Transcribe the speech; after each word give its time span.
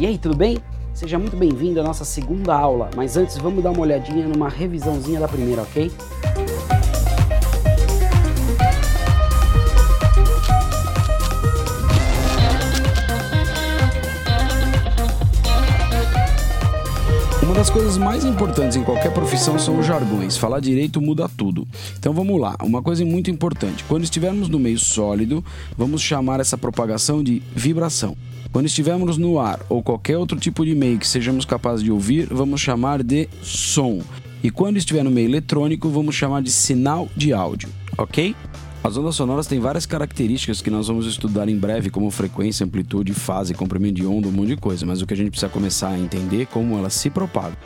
E 0.00 0.06
aí, 0.06 0.16
tudo 0.16 0.34
bem? 0.34 0.56
Seja 0.94 1.18
muito 1.18 1.36
bem-vindo 1.36 1.78
à 1.78 1.82
nossa 1.82 2.06
segunda 2.06 2.54
aula, 2.54 2.88
mas 2.96 3.18
antes 3.18 3.36
vamos 3.36 3.62
dar 3.62 3.70
uma 3.70 3.82
olhadinha 3.82 4.26
numa 4.26 4.48
revisãozinha 4.48 5.20
da 5.20 5.28
primeira, 5.28 5.60
ok? 5.60 5.92
Uma 17.42 17.54
das 17.54 17.68
coisas 17.68 17.98
mais 17.98 18.24
importantes 18.24 18.78
em 18.78 18.82
qualquer 18.82 19.12
profissão 19.12 19.58
são 19.58 19.78
os 19.78 19.84
jargões. 19.84 20.34
Falar 20.38 20.60
direito 20.60 20.98
muda 20.98 21.28
tudo. 21.28 21.68
Então 21.98 22.14
vamos 22.14 22.40
lá. 22.40 22.56
Uma 22.62 22.80
coisa 22.80 23.04
muito 23.04 23.30
importante: 23.30 23.84
quando 23.84 24.04
estivermos 24.04 24.48
no 24.48 24.58
meio 24.58 24.78
sólido, 24.78 25.44
vamos 25.76 26.00
chamar 26.00 26.40
essa 26.40 26.56
propagação 26.56 27.22
de 27.22 27.42
vibração. 27.54 28.16
Quando 28.52 28.66
estivermos 28.66 29.16
no 29.16 29.38
ar 29.38 29.60
ou 29.68 29.80
qualquer 29.80 30.18
outro 30.18 30.36
tipo 30.36 30.64
de 30.64 30.74
meio 30.74 30.98
que 30.98 31.06
sejamos 31.06 31.44
capazes 31.44 31.84
de 31.84 31.92
ouvir, 31.92 32.26
vamos 32.32 32.60
chamar 32.60 33.00
de 33.00 33.28
som. 33.42 34.00
E 34.42 34.50
quando 34.50 34.76
estiver 34.76 35.04
no 35.04 35.10
meio 35.10 35.28
eletrônico, 35.28 35.88
vamos 35.88 36.16
chamar 36.16 36.42
de 36.42 36.50
sinal 36.50 37.08
de 37.16 37.32
áudio, 37.32 37.68
ok? 37.96 38.34
As 38.82 38.96
ondas 38.96 39.14
sonoras 39.14 39.46
têm 39.46 39.60
várias 39.60 39.86
características 39.86 40.60
que 40.60 40.70
nós 40.70 40.88
vamos 40.88 41.06
estudar 41.06 41.48
em 41.48 41.56
breve, 41.56 41.90
como 41.90 42.10
frequência, 42.10 42.66
amplitude, 42.66 43.14
fase, 43.14 43.54
comprimento 43.54 43.94
de 43.94 44.06
onda, 44.06 44.26
um 44.26 44.32
monte 44.32 44.48
de 44.48 44.56
coisa, 44.56 44.84
mas 44.84 45.00
o 45.00 45.06
que 45.06 45.14
a 45.14 45.16
gente 45.16 45.30
precisa 45.30 45.52
começar 45.52 45.90
a 45.90 45.98
entender 45.98 46.42
é 46.42 46.46
como 46.46 46.76
elas 46.76 46.94
se 46.94 47.08
propagam. 47.08 47.56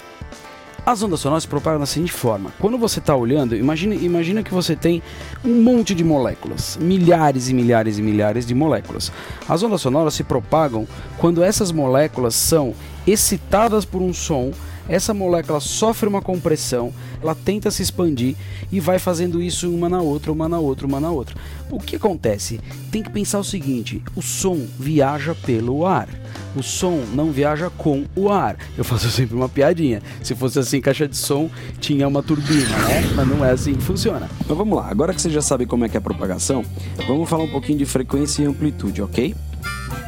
As 0.87 1.03
ondas 1.03 1.21
sonoras 1.21 1.45
se 1.45 1.49
propagam 1.49 1.81
da 1.81 1.87
seguinte 1.87 2.13
forma: 2.13 2.53
quando 2.61 2.77
você 2.77 2.99
está 2.99 3.17
olhando, 3.17 3.57
imagine, 3.57 3.97
imagina 4.05 4.43
que 4.43 4.53
você 4.53 4.77
tem 4.77 5.03
um 5.43 5.63
monte 5.63 5.95
de 5.95 6.05
moléculas, 6.05 6.77
milhares 6.81 7.49
e 7.49 7.55
milhares 7.55 7.99
e 7.99 8.03
milhares 8.03 8.47
de 8.47 8.55
moléculas. 8.55 9.11
As 9.49 9.63
ondas 9.63 9.81
sonoras 9.81 10.13
se 10.13 10.23
propagam 10.23 10.87
quando 11.17 11.43
essas 11.43 11.73
moléculas 11.73 12.35
são 12.35 12.75
excitadas 13.07 13.85
por 13.85 14.03
um 14.03 14.13
som 14.13 14.53
essa 14.89 15.15
molécula 15.15 15.61
sofre 15.61 16.09
uma 16.09 16.21
compressão, 16.21 16.93
ela 17.23 17.35
tenta 17.35 17.71
se 17.71 17.83
expandir 17.83 18.37
e 18.71 18.81
vai 18.81 18.99
fazendo 18.99 19.41
isso 19.41 19.71
uma 19.71 19.89
na 19.89 20.01
outra, 20.01 20.31
uma 20.31 20.49
na 20.49 20.59
outra, 20.59 20.87
uma 20.87 21.01
na 21.01 21.11
outra. 21.11 21.37
O 21.71 21.79
que 21.79 21.97
acontece? 21.97 22.61
Tem 22.91 23.03
que 23.03 23.11
pensar 23.11 23.39
o 23.39 23.45
seguinte: 23.45 24.03
o 24.15 24.23
som 24.23 24.67
viaja 24.79 25.35
pelo 25.35 25.87
ar. 25.87 26.09
O 26.55 26.63
som 26.63 27.03
não 27.13 27.33
viaja 27.33 27.69
com 27.71 28.05
o 28.15 28.31
ar. 28.31 28.57
Eu 28.77 28.85
faço 28.85 29.09
sempre 29.11 29.35
uma 29.35 29.49
piadinha. 29.49 30.03
Se 30.23 30.35
fosse 30.35 30.59
assim, 30.59 30.81
caixa 30.81 31.09
de 31.09 31.17
som 31.17 31.51
tinha 31.81 32.07
uma 32.07 32.23
turbina, 32.23 32.77
né? 32.79 33.13
Mas 33.15 33.27
não 33.27 33.45
é 33.45 33.51
assim 33.51 33.75
que 33.75 33.83
funciona. 33.83 34.29
Então 34.41 34.55
vamos 34.55 34.77
lá. 34.77 34.89
Agora 34.89 35.13
que 35.13 35.21
você 35.21 35.31
já 35.31 35.43
sabe 35.43 35.67
como 35.67 35.85
é 35.85 35.89
que 35.89 35.97
é 35.97 35.99
a 35.99 36.03
propagação, 36.03 36.65
vamos 37.09 37.29
falar 37.29 37.45
um 37.45 37.51
pouquinho 37.51 37.79
de 37.79 37.87
frequência 37.87 38.43
e 38.43 38.47
amplitude, 38.47 39.03
ok? 39.03 39.35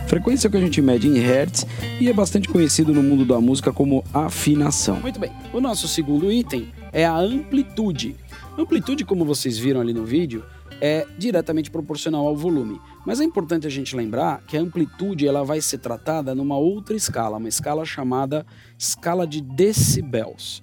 Frequência 0.07 0.49
que 0.49 0.57
a 0.57 0.61
gente 0.61 0.81
mede 0.81 1.09
em 1.09 1.19
hertz 1.19 1.67
e 2.01 2.09
é 2.09 2.13
bastante 2.13 2.49
conhecido 2.49 2.95
no 2.95 3.03
mundo 3.03 3.25
da 3.25 3.41
música 3.41 3.73
como 3.73 4.05
afinação. 4.15 5.01
Muito 5.01 5.19
bem. 5.19 5.33
O 5.53 5.61
nosso 5.61 5.89
segundo 5.89 6.31
item 6.31 6.73
é 6.93 7.05
a 7.05 7.17
amplitude. 7.19 8.15
Amplitude, 8.57 9.05
como 9.05 9.25
vocês 9.25 9.59
viram 9.59 9.81
ali 9.81 9.93
no 9.93 10.05
vídeo, 10.05 10.45
é 10.81 11.07
diretamente 11.19 11.71
proporcional 11.73 12.25
ao 12.27 12.37
volume. 12.37 12.81
Mas 13.05 13.21
é 13.21 13.25
importante 13.25 13.67
a 13.67 13.71
gente 13.71 13.97
lembrar 13.97 14.43
que 14.47 14.57
a 14.57 14.61
amplitude 14.61 15.27
ela 15.27 15.45
vai 15.45 15.61
ser 15.61 15.79
tratada 15.79 16.35
numa 16.35 16.57
outra 16.57 16.97
escala, 16.97 17.39
uma 17.39 17.49
escala 17.49 17.85
chamada 17.85 18.47
escala 18.79 19.27
de 19.27 19.41
decibéis. 19.41 20.63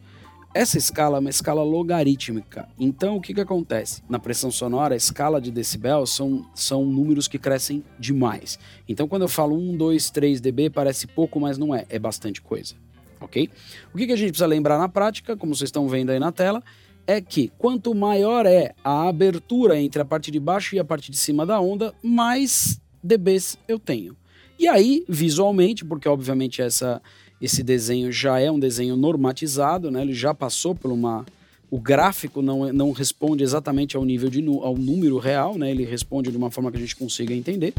Essa 0.55 0.77
escala 0.77 1.17
é 1.17 1.19
uma 1.19 1.31
escala 1.31 1.63
logarítmica. 1.63 2.69
Então, 2.79 3.15
o 3.15 3.21
que, 3.21 3.33
que 3.33 3.41
acontece? 3.41 4.03
Na 4.07 4.19
pressão 4.19 4.51
sonora, 4.51 4.93
a 4.93 4.97
escala 4.97 5.41
de 5.41 5.49
decibel 5.49 6.05
são, 6.05 6.45
são 6.53 6.85
números 6.85 7.27
que 7.27 7.39
crescem 7.39 7.83
demais. 7.97 8.59
Então, 8.87 9.07
quando 9.07 9.23
eu 9.23 9.27
falo 9.27 9.57
1, 9.57 9.75
2, 9.75 10.11
3 10.11 10.39
dB, 10.39 10.69
parece 10.69 11.07
pouco, 11.07 11.39
mas 11.39 11.57
não 11.57 11.73
é. 11.73 11.87
É 11.89 11.97
bastante 11.97 12.39
coisa. 12.39 12.75
Ok? 13.19 13.49
O 13.91 13.97
que, 13.97 14.05
que 14.05 14.13
a 14.13 14.15
gente 14.15 14.29
precisa 14.29 14.45
lembrar 14.45 14.77
na 14.77 14.87
prática, 14.87 15.35
como 15.35 15.55
vocês 15.55 15.69
estão 15.69 15.87
vendo 15.87 16.11
aí 16.11 16.19
na 16.19 16.31
tela, 16.31 16.61
é 17.07 17.19
que 17.19 17.51
quanto 17.57 17.95
maior 17.95 18.45
é 18.45 18.75
a 18.83 19.07
abertura 19.07 19.79
entre 19.79 20.03
a 20.03 20.05
parte 20.05 20.29
de 20.29 20.39
baixo 20.39 20.75
e 20.75 20.79
a 20.79 20.85
parte 20.85 21.09
de 21.09 21.17
cima 21.17 21.47
da 21.47 21.59
onda, 21.59 21.95
mais 22.03 22.79
dBs 23.01 23.57
eu 23.67 23.79
tenho. 23.79 24.15
E 24.59 24.67
aí, 24.67 25.03
visualmente, 25.09 25.83
porque 25.83 26.07
obviamente 26.07 26.61
essa 26.61 27.01
esse 27.43 27.61
desenho 27.61 28.09
já 28.09 28.39
é 28.39 28.49
um 28.49 28.57
desenho 28.57 28.95
normatizado, 28.95 29.91
né? 29.91 30.01
Ele 30.01 30.13
já 30.13 30.33
passou 30.33 30.73
por 30.73 30.89
uma 30.89 31.25
o 31.69 31.79
gráfico 31.79 32.41
não, 32.41 32.71
não 32.71 32.91
responde 32.91 33.43
exatamente 33.43 33.97
ao 33.97 34.05
nível 34.05 34.29
de 34.29 34.45
ao 34.61 34.77
número 34.77 35.17
real, 35.17 35.57
né? 35.57 35.69
Ele 35.71 35.83
responde 35.83 36.31
de 36.31 36.37
uma 36.37 36.49
forma 36.49 36.71
que 36.71 36.77
a 36.77 36.79
gente 36.79 36.95
consiga 36.95 37.33
entender. 37.33 37.73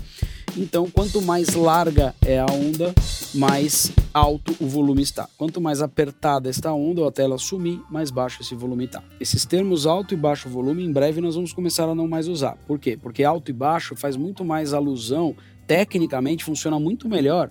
Então, 0.55 0.91
quanto 0.91 1.23
mais 1.23 1.55
larga 1.55 2.15
é 2.27 2.41
a 2.41 2.47
onda, 2.47 2.93
mais 3.33 3.93
alto 4.13 4.55
o 4.61 4.67
volume 4.67 5.01
está. 5.01 5.29
Quanto 5.39 5.61
mais 5.61 5.81
apertada 5.81 6.51
está 6.51 6.71
a 6.71 6.75
onda 6.75 7.01
ou 7.01 7.07
até 7.07 7.23
ela 7.23 7.39
sumir, 7.39 7.81
mais 7.89 8.11
baixo 8.11 8.43
esse 8.43 8.55
volume 8.55 8.85
está. 8.85 9.03
Esses 9.19 9.47
termos 9.47 9.87
alto 9.87 10.13
e 10.13 10.17
baixo 10.17 10.49
volume, 10.49 10.85
em 10.85 10.93
breve 10.93 11.23
nós 11.23 11.37
vamos 11.37 11.55
começar 11.55 11.89
a 11.89 11.95
não 11.95 12.09
mais 12.09 12.29
usar. 12.29 12.59
Por 12.67 12.79
quê? 12.79 12.99
Porque 13.01 13.25
alto 13.25 13.51
e 13.51 13.55
baixo 13.55 13.97
faz 13.97 14.17
muito 14.17 14.45
mais 14.45 14.75
alusão, 14.75 15.35
tecnicamente 15.67 16.45
funciona 16.45 16.79
muito 16.79 17.09
melhor 17.09 17.49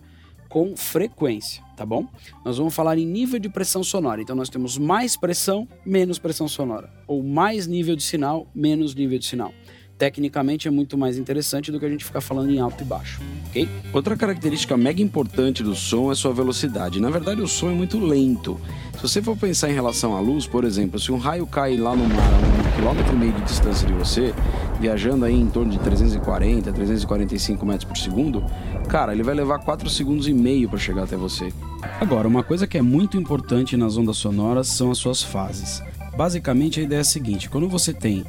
com 0.53 0.77
frequência, 0.77 1.63
tá 1.75 1.83
bom? 1.83 2.05
Nós 2.45 2.59
vamos 2.59 2.75
falar 2.75 2.95
em 2.99 3.07
nível 3.07 3.39
de 3.39 3.49
pressão 3.49 3.83
sonora. 3.83 4.21
Então 4.21 4.35
nós 4.35 4.49
temos 4.49 4.77
mais 4.77 5.17
pressão, 5.17 5.67
menos 5.83 6.19
pressão 6.19 6.47
sonora, 6.47 6.93
ou 7.07 7.23
mais 7.23 7.65
nível 7.65 7.95
de 7.95 8.03
sinal, 8.03 8.45
menos 8.53 8.93
nível 8.93 9.17
de 9.17 9.25
sinal. 9.25 9.51
Tecnicamente 9.97 10.67
é 10.67 10.71
muito 10.71 10.95
mais 10.95 11.17
interessante 11.17 11.71
do 11.71 11.79
que 11.79 11.85
a 11.87 11.89
gente 11.89 12.05
ficar 12.05 12.21
falando 12.21 12.51
em 12.51 12.59
alto 12.59 12.83
e 12.83 12.85
baixo, 12.85 13.19
ok? 13.47 13.67
Outra 13.91 14.15
característica 14.15 14.77
mega 14.77 15.01
importante 15.01 15.63
do 15.63 15.73
som 15.73 16.11
é 16.11 16.15
sua 16.15 16.31
velocidade. 16.31 17.01
Na 17.01 17.09
verdade, 17.09 17.41
o 17.41 17.47
som 17.47 17.71
é 17.71 17.73
muito 17.73 17.97
lento. 17.97 18.59
Se 18.95 19.01
você 19.01 19.23
for 19.23 19.35
pensar 19.35 19.71
em 19.71 19.73
relação 19.73 20.15
à 20.15 20.19
luz, 20.19 20.45
por 20.45 20.65
exemplo, 20.65 20.99
se 20.99 21.11
um 21.11 21.17
raio 21.17 21.47
cai 21.47 21.77
lá 21.77 21.95
no 21.95 22.07
mar 22.07 22.31
a 22.31 22.69
um 22.69 22.75
quilômetro 22.75 23.13
e 23.15 23.17
meio 23.17 23.33
de 23.33 23.41
distância 23.41 23.87
de 23.87 23.93
você, 23.93 24.33
viajando 24.79 25.25
aí 25.25 25.35
em 25.35 25.47
torno 25.47 25.71
de 25.71 25.79
340, 25.79 26.71
345 26.71 27.65
metros 27.65 27.85
por 27.85 27.97
segundo, 27.97 28.43
cara, 28.83 29.13
ele 29.13 29.23
vai 29.23 29.33
levar 29.33 29.59
4 29.59 29.89
segundos 29.89 30.27
e 30.27 30.33
meio 30.33 30.69
para 30.69 30.79
chegar 30.79 31.03
até 31.03 31.15
você. 31.15 31.51
Agora, 31.99 32.27
uma 32.27 32.43
coisa 32.43 32.67
que 32.67 32.77
é 32.77 32.81
muito 32.81 33.17
importante 33.17 33.75
nas 33.77 33.97
ondas 33.97 34.17
sonoras 34.17 34.67
são 34.67 34.91
as 34.91 34.97
suas 34.97 35.21
fases. 35.21 35.81
Basicamente, 36.15 36.79
a 36.79 36.83
ideia 36.83 36.99
é 36.99 37.01
a 37.01 37.05
seguinte: 37.05 37.49
quando 37.49 37.67
você 37.67 37.93
tem 37.93 38.25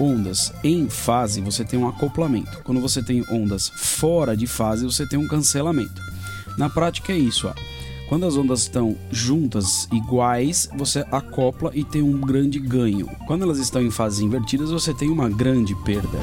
ondas 0.00 0.52
em 0.62 0.88
fase, 0.88 1.40
você 1.40 1.64
tem 1.64 1.78
um 1.78 1.88
acoplamento. 1.88 2.62
Quando 2.64 2.80
você 2.80 3.02
tem 3.02 3.24
ondas 3.30 3.68
fora 3.68 4.36
de 4.36 4.46
fase, 4.46 4.84
você 4.84 5.06
tem 5.06 5.18
um 5.18 5.28
cancelamento. 5.28 6.00
Na 6.56 6.68
prática, 6.68 7.12
é 7.12 7.18
isso. 7.18 7.48
Ó. 7.48 7.54
Quando 8.08 8.24
as 8.24 8.36
ondas 8.36 8.60
estão 8.60 8.96
juntas, 9.10 9.86
iguais, 9.92 10.68
você 10.74 11.04
acopla 11.12 11.70
e 11.74 11.84
tem 11.84 12.00
um 12.00 12.18
grande 12.18 12.58
ganho. 12.58 13.06
Quando 13.26 13.42
elas 13.42 13.58
estão 13.58 13.82
em 13.82 13.90
fases 13.90 14.20
invertidas, 14.20 14.70
você 14.70 14.94
tem 14.94 15.10
uma 15.10 15.28
grande 15.28 15.74
perda. 15.84 16.18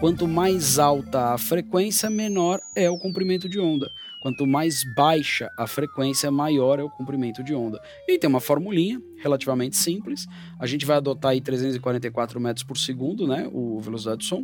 Quanto 0.00 0.26
mais 0.26 0.78
alta 0.78 1.34
a 1.34 1.36
frequência, 1.36 2.08
menor 2.08 2.58
é 2.74 2.88
o 2.88 2.96
comprimento 2.96 3.46
de 3.46 3.60
onda. 3.60 3.92
Quanto 4.22 4.46
mais 4.46 4.82
baixa 4.96 5.50
a 5.58 5.66
frequência, 5.66 6.30
maior 6.30 6.78
é 6.78 6.82
o 6.82 6.88
comprimento 6.88 7.44
de 7.44 7.54
onda. 7.54 7.78
E 8.08 8.18
tem 8.18 8.26
uma 8.26 8.40
formulinha 8.40 8.98
relativamente 9.18 9.76
simples. 9.76 10.26
A 10.58 10.66
gente 10.66 10.86
vai 10.86 10.96
adotar 10.96 11.32
aí 11.32 11.40
344 11.42 12.40
metros 12.40 12.64
por 12.64 12.78
segundo, 12.78 13.26
né, 13.26 13.46
o 13.52 13.78
velocidade 13.78 14.16
do 14.16 14.24
som. 14.24 14.42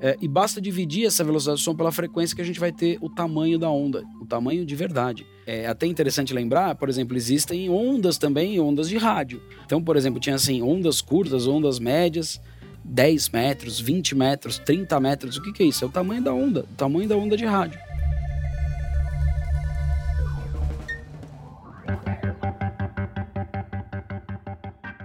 É, 0.00 0.16
e 0.20 0.26
basta 0.26 0.60
dividir 0.60 1.06
essa 1.06 1.22
velocidade 1.22 1.60
do 1.60 1.64
som 1.64 1.76
pela 1.76 1.92
frequência 1.92 2.34
que 2.34 2.42
a 2.42 2.44
gente 2.44 2.58
vai 2.58 2.72
ter 2.72 2.98
o 3.00 3.08
tamanho 3.08 3.56
da 3.56 3.70
onda, 3.70 4.02
o 4.20 4.26
tamanho 4.26 4.66
de 4.66 4.74
verdade. 4.74 5.24
É 5.46 5.68
até 5.68 5.86
interessante 5.86 6.34
lembrar, 6.34 6.74
por 6.74 6.88
exemplo, 6.88 7.16
existem 7.16 7.70
ondas 7.70 8.18
também, 8.18 8.58
ondas 8.58 8.88
de 8.88 8.96
rádio. 8.96 9.40
Então, 9.64 9.80
por 9.80 9.96
exemplo, 9.96 10.18
tinha 10.18 10.34
assim, 10.34 10.60
ondas 10.60 11.00
curtas, 11.00 11.46
ondas 11.46 11.78
médias, 11.78 12.40
10 12.88 13.28
metros, 13.28 13.78
20 13.78 14.14
metros, 14.14 14.58
30 14.58 14.98
metros. 14.98 15.36
O 15.36 15.42
que, 15.42 15.52
que 15.52 15.62
é 15.62 15.66
isso? 15.66 15.84
É 15.84 15.86
o 15.86 15.90
tamanho 15.90 16.22
da 16.22 16.32
onda, 16.32 16.60
o 16.60 16.74
tamanho 16.74 17.08
da 17.08 17.16
onda 17.16 17.36
de 17.36 17.44
rádio. 17.44 17.78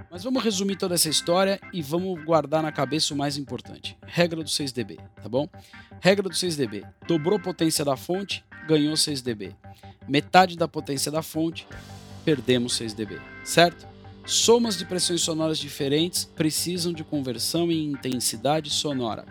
Mas 0.09 0.23
vamos 0.23 0.43
resumir 0.43 0.77
toda 0.77 0.95
essa 0.95 1.09
história 1.09 1.59
e 1.73 1.81
vamos 1.81 2.23
guardar 2.23 2.63
na 2.63 2.71
cabeça 2.71 3.13
o 3.13 3.17
mais 3.17 3.37
importante. 3.37 3.97
Regra 4.05 4.41
do 4.41 4.49
6dB, 4.49 4.99
tá 5.21 5.27
bom? 5.27 5.49
Regra 5.99 6.29
do 6.29 6.35
6dB. 6.35 6.87
Dobrou 7.07 7.37
a 7.37 7.41
potência 7.41 7.83
da 7.83 7.97
fonte, 7.97 8.45
ganhou 8.67 8.93
6dB. 8.93 9.53
Metade 10.07 10.55
da 10.55 10.67
potência 10.67 11.11
da 11.11 11.21
fonte, 11.21 11.67
perdemos 12.23 12.79
6dB, 12.79 13.19
certo? 13.43 13.92
Somas 14.25 14.77
de 14.77 14.85
pressões 14.85 15.21
sonoras 15.21 15.59
diferentes 15.59 16.23
precisam 16.23 16.93
de 16.93 17.03
conversão 17.03 17.69
em 17.69 17.91
intensidade 17.91 18.69
sonora. 18.69 19.25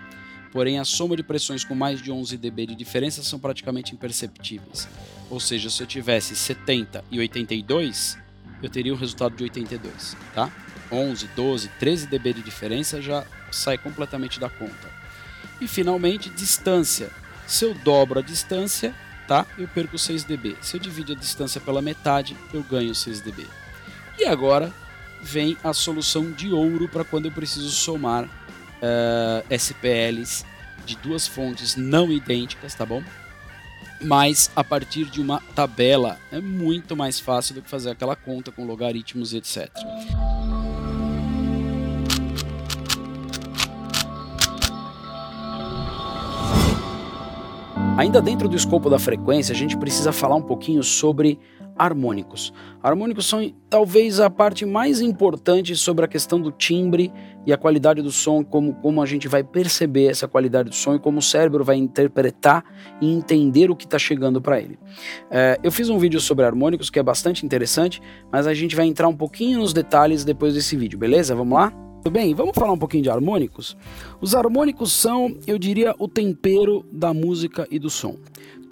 Porém, 0.53 0.79
a 0.79 0.85
soma 0.85 1.17
de 1.17 1.23
pressões 1.23 1.65
com 1.65 1.75
mais 1.75 2.03
de 2.03 2.13
11 2.13 2.37
dB 2.37 2.67
de 2.67 2.75
diferença 2.75 3.23
são 3.23 3.39
praticamente 3.39 3.95
imperceptíveis. 3.95 4.87
Ou 5.31 5.41
seja, 5.41 5.71
se 5.71 5.83
eu 5.83 5.87
tivesse 5.87 6.37
70 6.37 7.03
e 7.11 7.19
82, 7.19 8.19
eu 8.63 8.69
teria 8.69 8.93
um 8.93 8.97
resultado 8.97 9.35
de 9.35 9.43
82, 9.45 10.15
tá? 10.35 10.53
11, 10.93 11.27
12, 11.35 11.69
13 11.81 12.07
dB 12.07 12.35
de 12.35 12.43
diferença 12.43 13.01
já 13.01 13.25
sai 13.51 13.79
completamente 13.79 14.39
da 14.39 14.51
conta. 14.51 14.91
E 15.59 15.67
finalmente, 15.67 16.29
distância. 16.29 17.11
Se 17.47 17.65
eu 17.65 17.73
dobro 17.73 18.19
a 18.19 18.23
distância, 18.23 18.95
tá? 19.27 19.47
Eu 19.57 19.67
perco 19.69 19.97
6 19.97 20.25
dB. 20.25 20.55
Se 20.61 20.77
eu 20.77 20.81
divido 20.81 21.13
a 21.13 21.17
distância 21.17 21.63
pela 21.63 21.81
metade, 21.81 22.37
eu 22.53 22.63
ganho 22.63 22.95
6 22.95 23.23
dB. 23.23 23.47
E 24.23 24.25
agora 24.25 24.73
vem 25.21 25.57
a 25.65 25.73
solução 25.73 26.31
de 26.31 26.53
ouro 26.53 26.89
para 26.89 27.03
quando 27.03 27.25
eu 27.25 27.33
preciso 27.33 27.71
somar 27.71 28.23
uh, 28.23 28.31
eh, 28.81 29.57
SPLs 29.57 30.45
de 30.87 30.95
duas 30.95 31.27
fontes 31.27 31.75
não 31.75 32.09
idênticas, 32.09 32.73
tá 32.73 32.87
bom? 32.87 33.03
Mas 34.01 34.49
a 34.55 34.63
partir 34.63 35.07
de 35.07 35.21
uma 35.21 35.41
tabela 35.57 36.21
é 36.31 36.41
muito 36.41 36.97
mais 36.97 37.19
fácil 37.19 37.57
do 37.57 37.63
que 37.63 37.69
fazer 37.69 37.91
aquela 37.91 38.15
conta 38.15 38.53
com 38.53 38.65
logaritmos 38.65 39.35
etc. 39.35 39.69
Ainda 47.99 48.23
dentro 48.23 48.49
do 48.49 48.55
escopo 48.55 48.89
da 48.89 49.01
frequência, 49.01 49.53
a 49.53 49.57
gente 49.57 49.77
precisa 49.77 50.13
falar 50.13 50.37
um 50.37 50.43
pouquinho 50.43 50.85
sobre 50.85 51.41
harmônicos. 51.77 52.53
Harmônicos 52.83 53.27
são 53.27 53.53
talvez 53.69 54.21
a 54.21 54.29
parte 54.29 54.67
mais 54.67 55.01
importante 55.01 55.75
sobre 55.77 56.05
a 56.05 56.09
questão 56.09 56.41
do 56.41 56.51
timbre 56.51 57.13
e 57.47 57.53
a 57.53 57.57
qualidade 57.57 58.03
do 58.03 58.13
som, 58.13 58.45
como, 58.45 58.75
como 58.75 59.03
a 59.03 59.07
gente 59.07 59.29
vai 59.29 59.43
perceber 59.43 60.07
essa 60.07 60.29
qualidade 60.29 60.69
do 60.69 60.75
som 60.75 60.95
e 60.95 60.99
como 60.99 61.19
o 61.19 61.23
cérebro 61.23 61.65
vai 61.65 61.77
interpretar 61.77 62.65
e 63.01 63.13
entender 63.13 63.71
o 63.71 63.77
que 63.77 63.85
está 63.85 63.99
chegando 63.99 64.41
para 64.41 64.61
ele. 64.61 64.79
É, 65.31 65.59
eu 65.63 65.73
fiz 65.73 65.89
um 65.89 65.99
vídeo 65.99 66.21
sobre 66.21 66.45
harmônicos 66.45 66.91
que 66.91 66.99
é 66.99 67.03
bastante 67.03 67.45
interessante, 67.45 68.01
mas 68.31 68.47
a 68.47 68.55
gente 68.55 68.77
vai 68.77 68.87
entrar 68.87 69.09
um 69.09 69.17
pouquinho 69.17 69.59
nos 69.59 69.73
detalhes 69.73 70.25
depois 70.25 70.55
desse 70.55 70.77
vídeo, 70.77 70.99
beleza? 70.99 71.35
Vamos 71.35 71.59
lá? 71.59 71.73
Tudo 72.03 72.15
bem, 72.15 72.35
vamos 72.35 72.53
falar 72.57 72.73
um 72.73 72.79
pouquinho 72.79 73.05
de 73.05 73.11
harmônicos? 73.11 73.77
Os 74.21 74.35
harmônicos 74.35 74.93
são, 74.93 75.37
eu 75.47 75.57
diria, 75.57 75.95
o 76.01 76.09
tempero 76.09 76.85
da 76.91 77.15
música 77.15 77.65
e 77.71 77.79
do 77.79 77.89
som. 77.89 78.17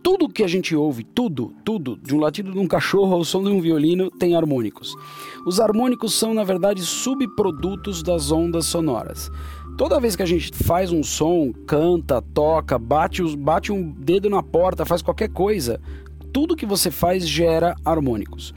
Tudo 0.02 0.28
que 0.28 0.42
a 0.42 0.48
gente 0.48 0.74
ouve, 0.74 1.04
tudo, 1.04 1.52
tudo, 1.64 1.98
de 2.02 2.14
um 2.14 2.18
latido 2.18 2.52
de 2.52 2.58
um 2.58 2.66
cachorro 2.66 3.14
ao 3.14 3.24
som 3.24 3.42
de 3.42 3.50
um 3.50 3.60
violino, 3.60 4.10
tem 4.10 4.34
harmônicos. 4.34 4.94
Os 5.46 5.60
harmônicos 5.60 6.14
são, 6.14 6.32
na 6.32 6.42
verdade, 6.42 6.82
subprodutos 6.82 8.02
das 8.02 8.32
ondas 8.32 8.64
sonoras. 8.64 9.30
Toda 9.76 10.00
vez 10.00 10.16
que 10.16 10.22
a 10.22 10.26
gente 10.26 10.52
faz 10.64 10.90
um 10.90 11.02
som, 11.02 11.52
canta, 11.66 12.22
toca, 12.22 12.78
bate, 12.78 13.22
bate 13.36 13.72
um 13.72 13.90
dedo 13.92 14.30
na 14.30 14.42
porta, 14.42 14.86
faz 14.86 15.02
qualquer 15.02 15.28
coisa, 15.28 15.80
tudo 16.32 16.56
que 16.56 16.66
você 16.66 16.90
faz 16.90 17.28
gera 17.28 17.74
harmônicos. 17.84 18.54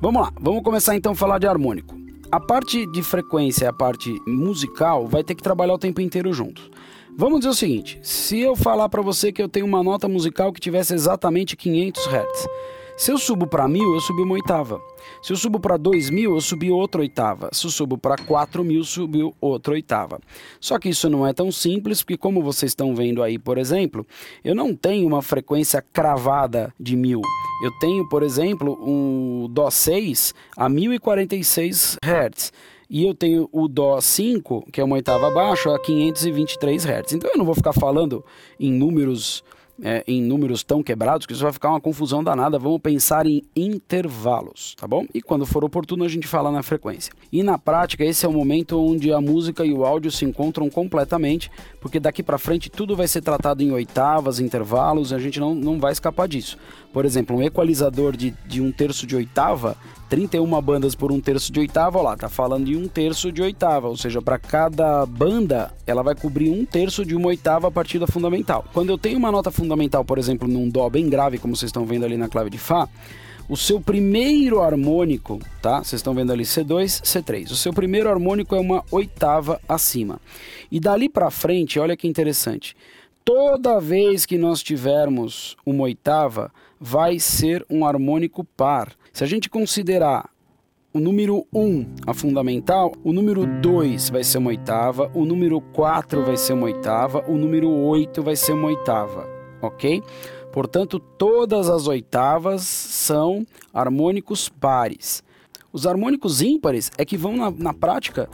Vamos 0.00 0.22
lá, 0.22 0.32
vamos 0.40 0.62
começar 0.62 0.94
então 0.94 1.12
a 1.12 1.16
falar 1.16 1.38
de 1.38 1.46
harmônico. 1.46 1.96
A 2.30 2.40
parte 2.40 2.84
de 2.92 3.02
frequência, 3.02 3.68
a 3.68 3.72
parte 3.72 4.20
musical, 4.26 5.06
vai 5.06 5.24
ter 5.24 5.34
que 5.34 5.42
trabalhar 5.42 5.74
o 5.74 5.78
tempo 5.78 6.00
inteiro 6.00 6.32
junto. 6.32 6.70
Vamos 7.18 7.40
dizer 7.40 7.50
o 7.50 7.54
seguinte: 7.54 7.98
se 8.02 8.38
eu 8.40 8.54
falar 8.54 8.90
para 8.90 9.00
você 9.00 9.32
que 9.32 9.42
eu 9.42 9.48
tenho 9.48 9.64
uma 9.64 9.82
nota 9.82 10.06
musical 10.06 10.52
que 10.52 10.60
tivesse 10.60 10.92
exatamente 10.92 11.56
500 11.56 12.06
Hz, 12.06 12.48
se 12.94 13.10
eu 13.10 13.16
subo 13.16 13.46
para 13.46 13.66
1000, 13.66 13.94
eu 13.94 14.00
subi 14.00 14.20
uma 14.20 14.34
oitava. 14.34 14.78
Se 15.22 15.32
eu 15.32 15.36
subo 15.36 15.58
para 15.58 15.78
2000, 15.78 16.34
eu 16.34 16.40
subi 16.42 16.70
outra 16.70 17.00
oitava. 17.00 17.48
Se 17.52 17.66
eu 17.66 17.70
subo 17.70 17.96
para 17.96 18.16
4000, 18.16 18.84
subiu 18.84 19.34
outra 19.40 19.72
oitava. 19.72 20.20
Só 20.60 20.78
que 20.78 20.90
isso 20.90 21.08
não 21.08 21.26
é 21.26 21.32
tão 21.32 21.50
simples, 21.50 22.02
porque 22.02 22.18
como 22.18 22.42
vocês 22.42 22.72
estão 22.72 22.94
vendo 22.94 23.22
aí, 23.22 23.38
por 23.38 23.56
exemplo, 23.56 24.06
eu 24.44 24.54
não 24.54 24.74
tenho 24.74 25.06
uma 25.06 25.22
frequência 25.22 25.80
cravada 25.80 26.72
de 26.78 26.96
1000. 26.96 27.22
Eu 27.64 27.70
tenho, 27.78 28.06
por 28.08 28.22
exemplo, 28.22 28.78
um 28.82 29.48
Dó 29.50 29.70
6 29.70 30.34
a 30.54 30.68
1046 30.68 31.96
Hz 32.04 32.52
e 32.88 33.04
eu 33.04 33.14
tenho 33.14 33.48
o 33.52 33.68
Dó 33.68 34.00
5, 34.00 34.68
que 34.72 34.80
é 34.80 34.84
uma 34.84 34.96
oitava 34.96 35.28
abaixo, 35.28 35.70
a 35.70 35.78
523 35.78 36.84
Hz. 36.84 37.12
Então 37.12 37.30
eu 37.30 37.38
não 37.38 37.44
vou 37.44 37.54
ficar 37.54 37.72
falando 37.72 38.24
em 38.58 38.72
números 38.72 39.42
é, 39.82 40.02
em 40.06 40.22
números 40.22 40.62
tão 40.62 40.82
quebrados 40.82 41.26
que 41.26 41.32
isso 41.32 41.42
vai 41.42 41.52
ficar 41.52 41.70
uma 41.70 41.80
confusão 41.80 42.22
danada. 42.22 42.58
Vamos 42.58 42.80
pensar 42.80 43.26
em 43.26 43.42
intervalos, 43.54 44.74
tá 44.74 44.86
bom? 44.86 45.06
E 45.12 45.20
quando 45.20 45.44
for 45.44 45.64
oportuno 45.64 46.04
a 46.04 46.08
gente 46.08 46.26
fala 46.26 46.50
na 46.50 46.62
frequência. 46.62 47.12
E 47.30 47.42
na 47.42 47.58
prática 47.58 48.04
esse 48.04 48.24
é 48.24 48.28
o 48.28 48.32
momento 48.32 48.80
onde 48.80 49.12
a 49.12 49.20
música 49.20 49.64
e 49.64 49.72
o 49.72 49.84
áudio 49.84 50.10
se 50.10 50.24
encontram 50.24 50.68
completamente, 50.70 51.50
porque 51.80 52.00
daqui 52.00 52.22
para 52.22 52.38
frente 52.38 52.70
tudo 52.70 52.96
vai 52.96 53.08
ser 53.08 53.20
tratado 53.20 53.62
em 53.62 53.70
oitavas, 53.70 54.40
intervalos, 54.40 55.12
a 55.12 55.18
gente 55.18 55.38
não, 55.38 55.54
não 55.54 55.78
vai 55.78 55.92
escapar 55.92 56.26
disso. 56.28 56.56
Por 56.92 57.04
exemplo, 57.04 57.36
um 57.36 57.42
equalizador 57.42 58.16
de, 58.16 58.34
de 58.46 58.60
um 58.60 58.72
terço 58.72 59.06
de 59.06 59.14
oitava 59.14 59.76
31 60.08 60.60
bandas 60.62 60.94
por 60.94 61.10
um 61.10 61.20
terço 61.20 61.52
de 61.52 61.60
oitava, 61.60 61.98
ó 61.98 62.02
lá, 62.02 62.16
tá 62.16 62.28
falando 62.28 62.66
de 62.66 62.76
um 62.76 62.86
terço 62.86 63.32
de 63.32 63.42
oitava, 63.42 63.88
ou 63.88 63.96
seja, 63.96 64.22
para 64.22 64.38
cada 64.38 65.04
banda 65.04 65.72
ela 65.86 66.02
vai 66.02 66.14
cobrir 66.14 66.50
um 66.50 66.64
terço 66.64 67.04
de 67.04 67.14
uma 67.14 67.28
oitava 67.28 67.68
a 67.68 67.70
partir 67.70 67.98
da 67.98 68.06
fundamental. 68.06 68.64
Quando 68.72 68.90
eu 68.90 68.98
tenho 68.98 69.18
uma 69.18 69.32
nota 69.32 69.50
fundamental, 69.50 70.04
por 70.04 70.18
exemplo, 70.18 70.46
num 70.46 70.68
Dó 70.68 70.88
bem 70.88 71.08
grave, 71.08 71.38
como 71.38 71.56
vocês 71.56 71.70
estão 71.70 71.84
vendo 71.84 72.04
ali 72.04 72.16
na 72.16 72.28
clave 72.28 72.50
de 72.50 72.58
Fá, 72.58 72.88
o 73.48 73.56
seu 73.56 73.80
primeiro 73.80 74.60
harmônico, 74.60 75.40
tá? 75.62 75.78
Vocês 75.78 76.00
estão 76.00 76.14
vendo 76.14 76.32
ali 76.32 76.42
C2, 76.42 77.00
C3. 77.02 77.50
O 77.50 77.56
seu 77.56 77.72
primeiro 77.72 78.08
harmônico 78.08 78.56
é 78.56 78.60
uma 78.60 78.84
oitava 78.90 79.60
acima. 79.68 80.20
E 80.70 80.80
dali 80.80 81.08
para 81.08 81.30
frente, 81.30 81.78
olha 81.78 81.96
que 81.96 82.08
interessante. 82.08 82.76
Toda 83.24 83.80
vez 83.80 84.26
que 84.26 84.36
nós 84.36 84.62
tivermos 84.62 85.56
uma 85.64 85.84
oitava, 85.84 86.52
vai 86.80 87.18
ser 87.18 87.64
um 87.70 87.86
harmônico 87.86 88.44
par. 88.44 88.92
Se 89.12 89.24
a 89.24 89.26
gente 89.26 89.48
considerar 89.48 90.28
o 90.92 91.00
número 91.00 91.46
1 91.52 91.94
a 92.06 92.14
fundamental, 92.14 92.92
o 93.04 93.12
número 93.12 93.46
2 93.60 94.10
vai 94.10 94.24
ser 94.24 94.38
uma 94.38 94.48
oitava, 94.48 95.10
o 95.14 95.24
número 95.24 95.60
4 95.60 96.24
vai 96.24 96.36
ser 96.36 96.54
uma 96.54 96.64
oitava, 96.64 97.24
o 97.28 97.36
número 97.36 97.68
8 97.68 98.22
vai 98.22 98.34
ser 98.34 98.52
uma 98.52 98.68
oitava, 98.68 99.28
ok? 99.60 100.02
Portanto, 100.52 100.98
todas 100.98 101.68
as 101.68 101.86
oitavas 101.86 102.62
são 102.62 103.46
harmônicos 103.74 104.48
pares. 104.48 105.22
Os 105.70 105.86
harmônicos 105.86 106.40
ímpares 106.40 106.90
é 106.96 107.04
que 107.04 107.18
vão, 107.18 107.36
na, 107.36 107.50
na 107.50 107.74
prática, 107.74 108.30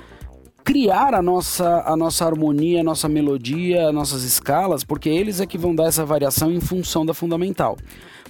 criar 0.62 1.14
a 1.14 1.20
nossa, 1.20 1.82
a 1.84 1.96
nossa 1.96 2.24
harmonia, 2.24 2.80
a 2.80 2.84
nossa 2.84 3.08
melodia, 3.08 3.88
as 3.88 3.94
nossas 3.94 4.22
escalas, 4.22 4.84
porque 4.84 5.08
eles 5.08 5.40
é 5.40 5.46
que 5.46 5.58
vão 5.58 5.74
dar 5.74 5.86
essa 5.86 6.04
variação 6.04 6.52
em 6.52 6.60
função 6.60 7.04
da 7.04 7.12
fundamental. 7.12 7.76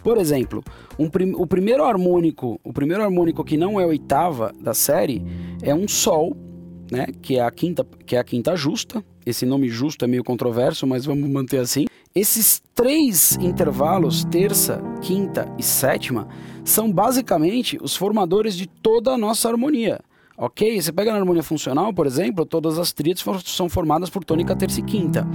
Por 0.03 0.19
exemplo, 0.19 0.63
um 0.99 1.09
prim 1.09 1.33
o 1.35 1.47
primeiro 1.47 1.85
harmônico, 1.85 2.61
o 2.65 2.73
primeiro 2.73 3.03
harmônico 3.03 3.45
que 3.45 3.57
não 3.57 3.81
é 3.81 3.87
oitava 3.87 4.53
da 4.61 4.75
série 4.75 5.23
é 5.63 5.75
um 5.75 5.87
sol, 5.87 6.37
né, 6.91 7.07
que 7.23 7.39
é 7.39 7.43
a 7.43 7.51
quinta, 7.51 7.87
que 8.05 8.17
é 8.17 8.19
a 8.19 8.25
quinta 8.25 8.57
justa. 8.57 9.05
Esse 9.25 9.47
nome 9.47 9.69
justo 9.69 10.05
é 10.05 10.09
meio 10.09 10.25
controverso, 10.25 10.87
mas 10.87 11.05
vamos 11.05 11.31
manter 11.31 11.59
assim. 11.59 11.87
Esses 12.15 12.61
três 12.75 13.37
intervalos, 13.41 14.25
terça, 14.25 14.83
quinta 15.01 15.51
e 15.57 15.63
sétima, 15.63 16.29
são 16.65 16.93
basicamente 16.93 17.79
os 17.81 17.97
formadores 17.97 18.57
de 18.57 18.67
toda 18.67 19.13
a 19.13 19.19
nossa 19.19 19.49
harmonia. 19.49 20.01
Ok? 20.37 20.81
Você 20.81 20.93
pega 20.93 21.13
na 21.13 21.19
harmonia 21.19 21.43
funcional, 21.43 21.93
por 21.93 22.07
exemplo, 22.07 22.45
todas 22.45 22.79
as 22.79 22.93
tríades 22.93 23.25
são 23.45 23.69
formadas 23.69 24.11
por 24.11 24.25
tônica, 24.25 24.57
terça 24.57 24.81
e 24.81 24.83
quinta. 24.83 25.27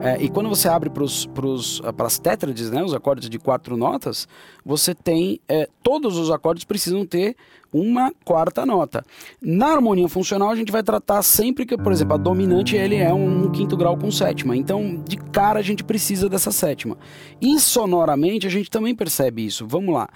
É, 0.00 0.22
e 0.22 0.28
quando 0.28 0.48
você 0.48 0.68
abre 0.68 0.90
para 0.90 2.06
as 2.06 2.18
tétrades, 2.18 2.70
né, 2.70 2.82
os 2.82 2.92
acordes 2.92 3.28
de 3.28 3.38
quatro 3.38 3.76
notas, 3.76 4.28
você 4.64 4.94
tem. 4.94 5.40
É, 5.48 5.68
todos 5.82 6.18
os 6.18 6.30
acordes 6.30 6.64
precisam 6.64 7.06
ter 7.06 7.36
uma 7.72 8.12
quarta 8.24 8.64
nota. 8.64 9.04
Na 9.42 9.72
harmonia 9.72 10.08
funcional, 10.08 10.50
a 10.50 10.54
gente 10.54 10.70
vai 10.70 10.82
tratar 10.82 11.22
sempre 11.22 11.66
que, 11.66 11.76
por 11.76 11.90
exemplo, 11.90 12.14
a 12.14 12.16
dominante 12.16 12.76
ele 12.76 12.94
é 12.94 13.12
um 13.12 13.50
quinto 13.50 13.76
grau 13.76 13.96
com 13.96 14.12
sétima. 14.12 14.56
Então, 14.56 15.02
de 15.04 15.16
cara, 15.16 15.58
a 15.58 15.62
gente 15.62 15.82
precisa 15.82 16.28
dessa 16.28 16.52
sétima. 16.52 16.96
E 17.40 17.58
sonoramente, 17.58 18.46
a 18.46 18.50
gente 18.50 18.70
também 18.70 18.94
percebe 18.94 19.44
isso. 19.44 19.66
Vamos 19.66 19.92
lá. 19.92 20.08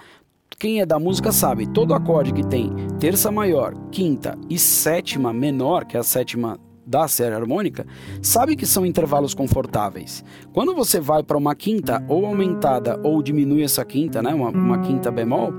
Quem 0.59 0.81
é 0.81 0.85
da 0.85 0.99
música 0.99 1.31
sabe, 1.31 1.65
todo 1.67 1.93
acorde 1.93 2.33
que 2.33 2.45
tem 2.45 2.69
terça 2.99 3.31
maior, 3.31 3.73
quinta 3.93 4.37
e 4.49 4.59
sétima 4.59 5.31
menor, 5.31 5.85
que 5.85 5.95
é 5.95 6.01
a 6.01 6.03
sétima 6.03 6.59
da 6.85 7.07
série 7.07 7.33
harmônica, 7.33 7.87
sabe 8.21 8.57
que 8.57 8.65
são 8.65 8.85
intervalos 8.85 9.33
confortáveis. 9.33 10.21
Quando 10.51 10.75
você 10.75 10.99
vai 10.99 11.23
para 11.23 11.37
uma 11.37 11.55
quinta 11.55 12.03
ou 12.09 12.25
aumentada 12.25 12.99
ou 13.01 13.23
diminui 13.23 13.63
essa 13.63 13.85
quinta, 13.85 14.21
né, 14.21 14.33
uma, 14.33 14.49
uma 14.49 14.79
quinta 14.79 15.09
bemol, 15.09 15.53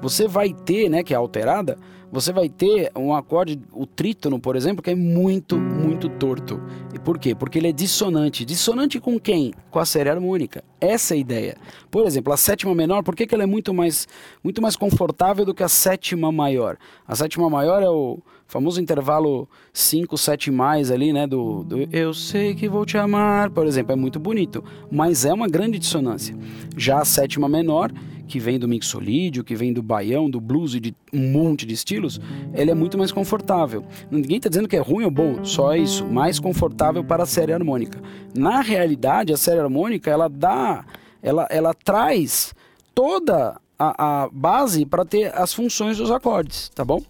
você 0.00 0.26
vai 0.26 0.54
ter, 0.54 0.88
né, 0.88 1.02
que 1.02 1.12
é 1.12 1.16
alterada, 1.18 1.76
você 2.16 2.32
vai 2.32 2.48
ter 2.48 2.90
um 2.96 3.14
acorde, 3.14 3.60
o 3.70 3.84
trítono, 3.84 4.40
por 4.40 4.56
exemplo, 4.56 4.82
que 4.82 4.88
é 4.88 4.94
muito, 4.94 5.58
muito 5.58 6.08
torto. 6.08 6.58
E 6.94 6.98
por 6.98 7.18
quê? 7.18 7.34
Porque 7.34 7.58
ele 7.58 7.68
é 7.68 7.72
dissonante. 7.72 8.42
Dissonante 8.42 8.98
com 8.98 9.20
quem? 9.20 9.52
Com 9.70 9.78
a 9.78 9.84
série 9.84 10.08
harmônica. 10.08 10.64
Essa 10.80 11.12
é 11.12 11.16
a 11.16 11.20
ideia. 11.20 11.56
Por 11.90 12.06
exemplo, 12.06 12.32
a 12.32 12.38
sétima 12.38 12.74
menor, 12.74 13.02
por 13.02 13.14
que, 13.14 13.26
que 13.26 13.34
ela 13.34 13.44
é 13.44 13.46
muito 13.46 13.74
mais, 13.74 14.08
muito 14.42 14.62
mais 14.62 14.76
confortável 14.76 15.44
do 15.44 15.52
que 15.52 15.62
a 15.62 15.68
sétima 15.68 16.32
maior? 16.32 16.78
A 17.06 17.14
sétima 17.14 17.50
maior 17.50 17.82
é 17.82 17.90
o 17.90 18.18
famoso 18.46 18.80
intervalo 18.80 19.46
5, 19.74 20.16
7 20.16 20.50
mais 20.50 20.90
ali, 20.90 21.12
né? 21.12 21.26
Do, 21.26 21.64
do 21.64 21.88
Eu 21.94 22.14
sei 22.14 22.54
que 22.54 22.66
vou 22.66 22.86
te 22.86 22.96
amar, 22.96 23.50
por 23.50 23.66
exemplo, 23.66 23.92
é 23.92 23.96
muito 23.96 24.18
bonito, 24.18 24.64
mas 24.90 25.26
é 25.26 25.34
uma 25.34 25.48
grande 25.48 25.78
dissonância. 25.78 26.34
Já 26.78 27.00
a 27.02 27.04
sétima 27.04 27.46
menor 27.46 27.92
que 28.26 28.38
vem 28.38 28.58
do 28.58 28.68
mixolídio, 28.68 29.44
que 29.44 29.54
vem 29.54 29.72
do 29.72 29.82
baião, 29.82 30.28
do 30.28 30.40
blues 30.40 30.74
e 30.74 30.80
de 30.80 30.94
um 31.12 31.30
monte 31.32 31.64
de 31.64 31.74
estilos, 31.74 32.20
ele 32.54 32.70
é 32.70 32.74
muito 32.74 32.98
mais 32.98 33.12
confortável. 33.12 33.84
Ninguém 34.10 34.38
está 34.38 34.48
dizendo 34.48 34.68
que 34.68 34.76
é 34.76 34.80
ruim 34.80 35.04
ou 35.04 35.10
bom, 35.10 35.44
só 35.44 35.74
isso, 35.74 36.04
mais 36.04 36.38
confortável 36.38 37.04
para 37.04 37.22
a 37.22 37.26
série 37.26 37.52
harmônica. 37.52 38.00
Na 38.34 38.60
realidade, 38.60 39.32
a 39.32 39.36
série 39.36 39.60
harmônica 39.60 40.10
ela 40.10 40.28
dá, 40.28 40.84
ela, 41.22 41.46
ela 41.50 41.72
traz 41.74 42.54
toda 42.94 43.60
a, 43.78 44.24
a 44.24 44.28
base 44.30 44.84
para 44.84 45.04
ter 45.04 45.34
as 45.34 45.52
funções 45.52 45.98
dos 45.98 46.10
acordes, 46.10 46.70
tá 46.74 46.84
bom? 46.84 47.02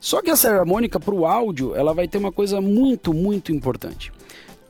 Só 0.00 0.20
que 0.20 0.30
a 0.30 0.36
série 0.36 0.58
harmônica 0.58 0.98
para 0.98 1.14
o 1.14 1.26
áudio, 1.26 1.74
ela 1.74 1.94
vai 1.94 2.08
ter 2.08 2.18
uma 2.18 2.32
coisa 2.32 2.60
muito, 2.60 3.14
muito 3.14 3.52
importante. 3.52 4.12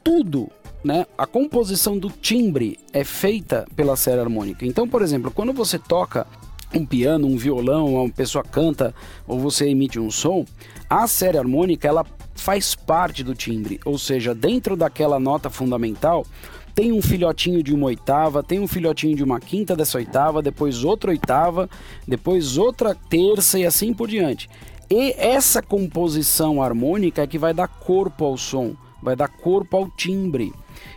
Tudo 0.02 0.50
né, 0.84 1.06
a 1.16 1.26
composição 1.26 1.98
do 1.98 2.10
timbre 2.10 2.78
é 2.92 3.02
feita 3.02 3.66
pela 3.74 3.96
série 3.96 4.20
harmônica. 4.20 4.66
Então, 4.66 4.86
por 4.86 5.00
exemplo, 5.00 5.30
quando 5.30 5.52
você 5.52 5.78
toca 5.78 6.26
um 6.74 6.84
piano, 6.84 7.26
um 7.26 7.36
violão, 7.36 7.94
uma 7.94 8.10
pessoa 8.10 8.44
canta 8.44 8.94
ou 9.26 9.38
você 9.38 9.68
emite 9.68 9.98
um 9.98 10.10
som, 10.10 10.44
a 10.88 11.06
série 11.06 11.38
harmônica 11.38 11.88
ela 11.88 12.04
faz 12.34 12.74
parte 12.74 13.24
do 13.24 13.34
timbre, 13.34 13.80
ou 13.84 13.96
seja, 13.96 14.34
dentro 14.34 14.76
daquela 14.76 15.18
nota 15.18 15.48
fundamental 15.48 16.26
tem 16.74 16.92
um 16.92 17.00
filhotinho 17.00 17.62
de 17.62 17.72
uma 17.72 17.86
oitava, 17.86 18.42
tem 18.42 18.58
um 18.58 18.66
filhotinho 18.66 19.16
de 19.16 19.22
uma 19.22 19.38
quinta 19.38 19.76
dessa 19.76 19.96
oitava, 19.96 20.42
depois 20.42 20.82
outra 20.82 21.10
oitava, 21.10 21.70
depois 22.06 22.58
outra 22.58 22.96
terça 23.08 23.58
e 23.58 23.64
assim 23.64 23.94
por 23.94 24.08
diante. 24.08 24.50
E 24.90 25.14
essa 25.16 25.62
composição 25.62 26.60
harmônica 26.60 27.22
é 27.22 27.26
que 27.28 27.38
vai 27.38 27.54
dar 27.54 27.68
corpo 27.68 28.24
ao 28.24 28.36
som, 28.36 28.74
vai 29.04 29.14
dar 29.14 29.28
corpo 29.28 29.76
ao 29.76 29.88
timbre. 29.90 30.52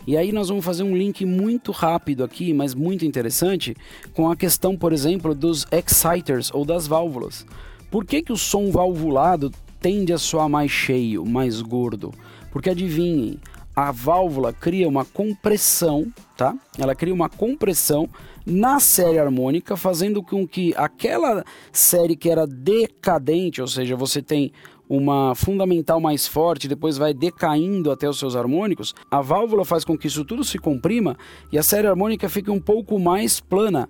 E 0.08 0.16
aí 0.16 0.32
nós 0.32 0.48
vamos 0.48 0.64
fazer 0.64 0.84
um 0.84 0.96
link 0.96 1.26
muito 1.26 1.72
rápido 1.72 2.24
aqui, 2.24 2.54
mas 2.54 2.74
muito 2.74 3.06
interessante, 3.06 3.76
com 4.14 4.32
a 4.32 4.36
questão, 4.36 4.78
por 4.78 4.94
exemplo, 4.94 5.36
dos 5.36 5.68
exciters 5.72 6.50
ou 6.54 6.64
das 6.64 6.88
válvulas. 6.88 7.46
Por 7.92 8.06
que, 8.06 8.22
que 8.22 8.32
o 8.32 8.38
som 8.38 8.72
valvulado 8.72 9.52
tende 9.82 10.14
a 10.14 10.18
soar 10.18 10.50
mais 10.50 10.72
cheio, 10.72 11.26
mais 11.26 11.62
gordo? 11.62 12.14
Porque 12.52 12.70
adivinhem, 12.70 13.38
a 13.76 13.92
válvula 13.92 14.52
cria 14.52 14.88
uma 14.88 15.06
compressão, 15.06 16.12
tá? 16.36 16.56
Ela 16.80 16.96
cria 16.96 17.14
uma 17.14 17.30
compressão 17.30 18.10
na 18.46 18.80
série 18.80 19.20
harmônica, 19.20 19.76
fazendo 19.76 20.24
com 20.24 20.48
que 20.48 20.74
aquela 20.76 21.44
série 21.72 22.16
que 22.16 22.30
era 22.30 22.48
decadente, 22.48 23.62
ou 23.62 23.68
seja, 23.68 23.96
você 23.96 24.22
tem 24.22 24.52
uma 24.90 25.36
fundamental 25.36 26.00
mais 26.00 26.28
forte, 26.28 26.68
depois 26.68 26.98
vai 26.98 27.14
decaindo 27.14 27.92
até 27.92 28.08
os 28.08 28.18
seus 28.18 28.36
harmônicos, 28.36 28.94
a 29.12 29.22
válvula 29.22 29.66
faz 29.66 29.84
com 29.84 29.98
que 29.98 30.08
isso 30.08 30.24
tudo 30.24 30.44
se 30.44 30.58
comprima 30.58 31.18
e 31.52 31.58
a 31.58 31.64
série 31.64 31.88
harmônica 31.88 32.30
fique 32.30 32.50
um 32.50 32.60
pouco 32.60 32.98
mais 33.00 33.40
plana. 33.40 33.90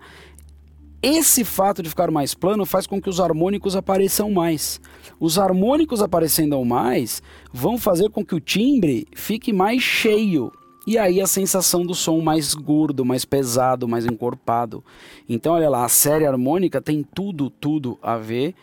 Esse 1.02 1.44
fato 1.44 1.84
de 1.84 1.90
ficar 1.90 2.10
mais 2.10 2.34
plano 2.34 2.66
faz 2.66 2.88
com 2.88 3.00
que 3.00 3.10
os 3.10 3.20
harmônicos 3.20 3.76
apareçam 3.76 4.32
mais. 4.32 4.82
Os 5.20 5.38
harmônicos 5.38 6.02
aparecendo 6.02 6.64
mais 6.66 7.22
vão 7.54 7.78
fazer 7.78 8.10
com 8.10 8.26
que 8.26 8.34
o 8.34 8.40
timbre 8.40 9.08
fique 9.14 9.54
mais 9.54 9.82
cheio. 9.82 10.52
E 10.88 10.98
aí 10.98 11.22
a 11.22 11.28
sensação 11.28 11.86
do 11.86 11.94
som 11.94 12.20
mais 12.20 12.56
gordo, 12.56 13.06
mais 13.06 13.26
pesado, 13.26 13.88
mais 13.88 14.06
encorpado. 14.06 14.84
Então, 15.30 15.54
olha 15.54 15.70
lá, 15.70 15.86
a 15.86 15.90
série 15.90 16.26
harmônica 16.26 16.82
tem 16.82 17.04
tudo, 17.04 17.50
tudo 17.50 18.00
a 18.02 18.18
ver 18.18 18.56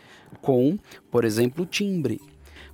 com, 0.45 0.77
por 1.09 1.25
exemplo, 1.25 1.65
timbre. 1.65 2.21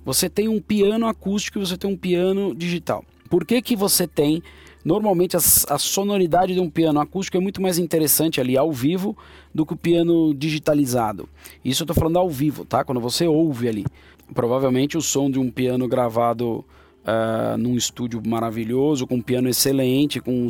Você 0.04 0.28
tem 0.28 0.46
um 0.46 0.60
piano 0.60 1.06
acústico 1.06 1.58
e 1.58 1.66
você 1.66 1.78
tem 1.78 1.90
um 1.90 1.96
piano 1.96 2.54
digital. 2.54 3.02
Por 3.30 3.46
que, 3.46 3.62
que 3.62 3.74
você 3.74 4.06
tem 4.06 4.42
Normalmente 4.84 5.36
a, 5.36 5.38
a, 5.38 5.78
sonoridade 5.78 6.54
de 6.54 6.60
um 6.60 6.68
piano 6.68 6.98
acústico 6.98 7.36
é 7.36 7.40
muito 7.40 7.62
mais 7.62 7.78
interessante 7.78 8.40
ali 8.40 8.58
ao 8.58 8.72
vivo 8.72 9.16
do 9.54 9.64
que 9.64 9.74
o 9.74 9.76
piano 9.76 10.34
digitalizado. 10.34 11.28
Isso 11.64 11.82
eu 11.82 11.84
estou 11.84 11.94
falando 11.94 12.18
ao 12.18 12.28
vivo, 12.28 12.64
tá? 12.64 12.82
Quando 12.82 13.00
você 13.00 13.24
ouve 13.24 13.68
ali. 13.68 13.86
Provavelmente 14.34 14.98
o 14.98 15.00
som 15.00 15.30
de 15.30 15.38
um 15.38 15.52
piano 15.52 15.86
gravado 15.86 16.64
uh, 17.02 17.56
num 17.58 17.76
estúdio 17.76 18.20
maravilhoso, 18.24 19.06
com 19.06 19.16
um 19.16 19.22
piano 19.22 19.48
excelente, 19.48 20.20
com 20.20 20.32
um 20.32 20.48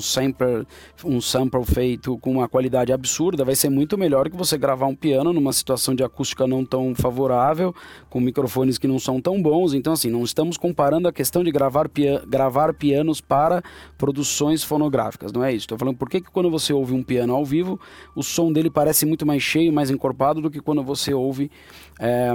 um 1.05 1.21
sample 1.21 1.65
feito 1.65 2.19
com 2.19 2.33
uma 2.33 2.49
qualidade 2.49 2.93
absurda, 2.93 3.45
vai 3.45 3.55
ser 3.55 3.69
muito 3.69 3.97
melhor 3.97 4.29
que 4.31 4.37
você 4.37 4.57
gravar 4.57 4.87
um 4.87 4.95
piano 4.95 5.33
numa 5.33 5.53
situação 5.53 5.95
de 5.95 6.03
acústica 6.03 6.47
não 6.47 6.65
tão 6.65 6.95
favorável, 6.95 7.75
com 8.09 8.21
microfones 8.21 8.79
que 8.79 8.87
não 8.87 8.99
são 8.99 9.21
tão 9.21 9.41
bons. 9.41 9.75
Então, 9.75 9.93
assim, 9.93 10.11
não 10.11 10.23
estamos 10.23 10.57
comparando 10.57 11.09
a 11.09 11.13
questão 11.13 11.43
de 11.43 11.51
gravar, 11.51 11.89
pia 11.89 12.23
gravar 12.27 12.75
pianos 12.75 13.21
para 13.21 13.63
produções 13.99 14.63
fonográficas, 14.63 15.33
não 15.33 15.45
é 15.45 15.51
isso. 15.53 15.65
Estou 15.65 15.79
falando 15.79 15.97
por 15.97 16.09
que, 16.09 16.21
que 16.21 16.31
quando 16.31 16.51
você 16.51 16.73
ouve 16.73 16.95
um 16.95 17.03
piano 17.03 17.35
ao 17.35 17.45
vivo, 17.45 17.81
o 18.15 18.23
som 18.23 18.53
dele 18.53 18.71
parece 18.71 19.07
muito 19.07 19.27
mais 19.27 19.43
cheio, 19.43 19.73
mais 19.73 19.91
encorpado 19.91 20.41
do 20.41 20.51
que 20.51 20.61
quando 20.61 20.83
você 20.83 21.15
ouve 21.15 21.51
é, 21.99 22.33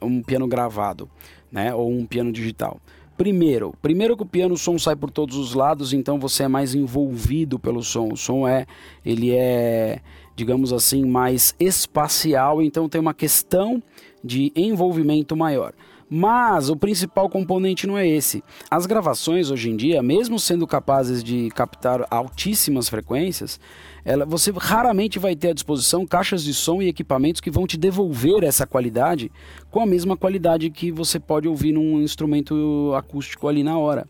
um 0.00 0.22
piano 0.22 0.46
gravado, 0.46 1.08
né, 1.50 1.74
ou 1.74 1.90
um 1.90 2.06
piano 2.06 2.32
digital. 2.32 2.80
Primeiro, 3.22 3.72
primeiro 3.80 4.16
que 4.16 4.24
o 4.24 4.26
piano 4.26 4.54
o 4.54 4.58
som 4.58 4.76
sai 4.76 4.96
por 4.96 5.08
todos 5.08 5.36
os 5.36 5.54
lados, 5.54 5.92
então 5.92 6.18
você 6.18 6.42
é 6.42 6.48
mais 6.48 6.74
envolvido 6.74 7.56
pelo 7.56 7.80
som. 7.80 8.08
O 8.12 8.16
som 8.16 8.48
é, 8.48 8.66
ele 9.06 9.30
é, 9.30 10.00
digamos 10.34 10.72
assim, 10.72 11.04
mais 11.04 11.54
espacial, 11.60 12.60
então 12.60 12.88
tem 12.88 13.00
uma 13.00 13.14
questão 13.14 13.80
de 14.24 14.50
envolvimento 14.56 15.36
maior. 15.36 15.72
Mas 16.10 16.68
o 16.68 16.74
principal 16.74 17.28
componente 17.28 17.86
não 17.86 17.96
é 17.96 18.08
esse. 18.08 18.42
As 18.68 18.86
gravações 18.86 19.52
hoje 19.52 19.70
em 19.70 19.76
dia, 19.76 20.02
mesmo 20.02 20.36
sendo 20.36 20.66
capazes 20.66 21.22
de 21.22 21.48
captar 21.50 22.04
altíssimas 22.10 22.88
frequências, 22.88 23.60
ela, 24.04 24.24
você 24.24 24.52
raramente 24.56 25.18
vai 25.18 25.36
ter 25.36 25.50
à 25.50 25.52
disposição 25.52 26.06
caixas 26.06 26.42
de 26.42 26.52
som 26.52 26.82
e 26.82 26.88
equipamentos 26.88 27.40
que 27.40 27.50
vão 27.50 27.66
te 27.66 27.76
devolver 27.76 28.42
essa 28.42 28.66
qualidade 28.66 29.30
com 29.70 29.80
a 29.80 29.86
mesma 29.86 30.16
qualidade 30.16 30.70
que 30.70 30.90
você 30.90 31.20
pode 31.20 31.46
ouvir 31.46 31.72
num 31.72 32.02
instrumento 32.02 32.92
acústico 32.96 33.46
ali 33.46 33.62
na 33.62 33.78
hora. 33.78 34.06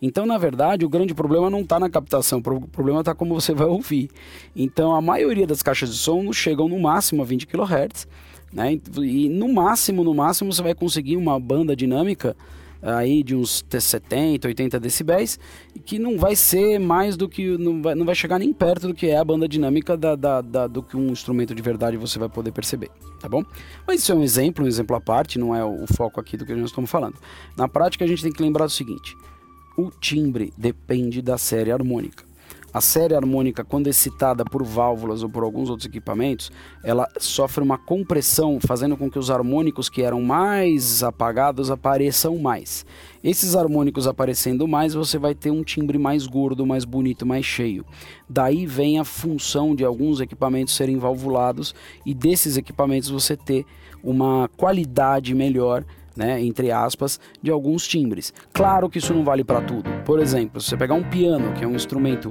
Então, 0.00 0.24
na 0.24 0.38
verdade, 0.38 0.84
o 0.84 0.88
grande 0.88 1.14
problema 1.14 1.50
não 1.50 1.60
está 1.60 1.78
na 1.78 1.90
captação, 1.90 2.38
o 2.38 2.68
problema 2.68 3.00
está 3.00 3.14
como 3.14 3.34
você 3.34 3.52
vai 3.54 3.66
ouvir. 3.66 4.10
Então, 4.56 4.94
a 4.94 5.00
maioria 5.00 5.46
das 5.46 5.62
caixas 5.62 5.90
de 5.90 5.96
som 5.96 6.32
chegam 6.32 6.68
no 6.68 6.78
máximo 6.78 7.22
a 7.22 7.24
20 7.24 7.46
kHz, 7.46 8.08
né? 8.52 8.78
e 9.02 9.28
no 9.28 9.52
máximo, 9.52 10.04
no 10.04 10.14
máximo, 10.14 10.52
você 10.52 10.62
vai 10.62 10.74
conseguir 10.74 11.16
uma 11.16 11.38
banda 11.38 11.76
dinâmica 11.76 12.36
aí 12.84 13.22
de 13.22 13.34
uns 13.34 13.64
70, 13.68 14.46
80 14.46 14.78
decibéis, 14.78 15.38
que 15.84 15.98
não 15.98 16.18
vai 16.18 16.36
ser 16.36 16.78
mais 16.78 17.16
do 17.16 17.28
que. 17.28 17.56
Não 17.56 17.82
vai, 17.82 17.94
não 17.94 18.04
vai 18.04 18.14
chegar 18.14 18.38
nem 18.38 18.52
perto 18.52 18.88
do 18.88 18.94
que 18.94 19.06
é 19.06 19.16
a 19.16 19.24
banda 19.24 19.48
dinâmica 19.48 19.96
da, 19.96 20.14
da, 20.14 20.40
da, 20.40 20.66
do 20.66 20.82
que 20.82 20.96
um 20.96 21.08
instrumento 21.08 21.54
de 21.54 21.62
verdade 21.62 21.96
você 21.96 22.18
vai 22.18 22.28
poder 22.28 22.52
perceber, 22.52 22.90
tá 23.20 23.28
bom? 23.28 23.42
Mas 23.86 24.00
isso 24.00 24.12
é 24.12 24.14
um 24.14 24.22
exemplo, 24.22 24.64
um 24.64 24.68
exemplo 24.68 24.94
à 24.94 25.00
parte, 25.00 25.38
não 25.38 25.54
é 25.54 25.64
o, 25.64 25.86
foco 25.86 26.20
aqui 26.20 26.36
do 26.36 26.44
que 26.44 26.54
nós 26.54 26.70
estamos 26.70 26.90
falando. 26.90 27.16
Na 27.56 27.68
prática, 27.68 28.04
a 28.04 28.08
gente 28.08 28.22
tem 28.22 28.32
que 28.32 28.42
lembrar 28.42 28.66
o 28.66 28.70
seguinte: 28.70 29.16
o 29.76 29.90
timbre 29.90 30.52
depende 30.56 31.22
da 31.22 31.38
série 31.38 31.72
harmônica. 31.72 32.33
A 32.74 32.80
série 32.80 33.14
harmônica, 33.14 33.62
quando 33.62 33.86
excitada 33.86 34.44
por 34.44 34.64
válvulas 34.64 35.22
ou 35.22 35.30
por 35.30 35.44
alguns 35.44 35.70
outros 35.70 35.86
equipamentos, 35.86 36.50
ela 36.82 37.08
sofre 37.20 37.62
uma 37.62 37.78
compressão, 37.78 38.58
fazendo 38.60 38.96
com 38.96 39.08
que 39.08 39.16
os 39.16 39.30
harmônicos 39.30 39.88
que 39.88 40.02
eram 40.02 40.20
mais 40.20 41.00
apagados 41.04 41.70
apareçam 41.70 42.36
mais. 42.36 42.84
Esses 43.22 43.54
harmônicos 43.54 44.08
aparecendo 44.08 44.66
mais, 44.66 44.92
você 44.92 45.18
vai 45.18 45.36
ter 45.36 45.52
um 45.52 45.62
timbre 45.62 45.98
mais 45.98 46.26
gordo, 46.26 46.66
mais 46.66 46.84
bonito, 46.84 47.24
mais 47.24 47.46
cheio. 47.46 47.86
Daí 48.28 48.66
vem 48.66 48.98
a 48.98 49.04
função 49.04 49.72
de 49.72 49.84
alguns 49.84 50.20
equipamentos 50.20 50.74
serem 50.74 50.98
valvulados 50.98 51.76
e 52.04 52.12
desses 52.12 52.56
equipamentos 52.56 53.08
você 53.08 53.36
ter 53.36 53.64
uma 54.02 54.50
qualidade 54.56 55.32
melhor 55.32 55.84
né, 56.16 56.40
entre 56.40 56.70
aspas, 56.70 57.18
de 57.42 57.50
alguns 57.50 57.86
timbres. 57.86 58.32
Claro 58.52 58.88
que 58.88 58.98
isso 58.98 59.12
não 59.12 59.24
vale 59.24 59.42
para 59.42 59.60
tudo. 59.60 59.90
Por 60.04 60.20
exemplo, 60.20 60.60
se 60.60 60.70
você 60.70 60.76
pegar 60.76 60.94
um 60.94 61.02
piano, 61.02 61.52
que 61.54 61.64
é 61.64 61.66
um 61.66 61.74
instrumento 61.74 62.30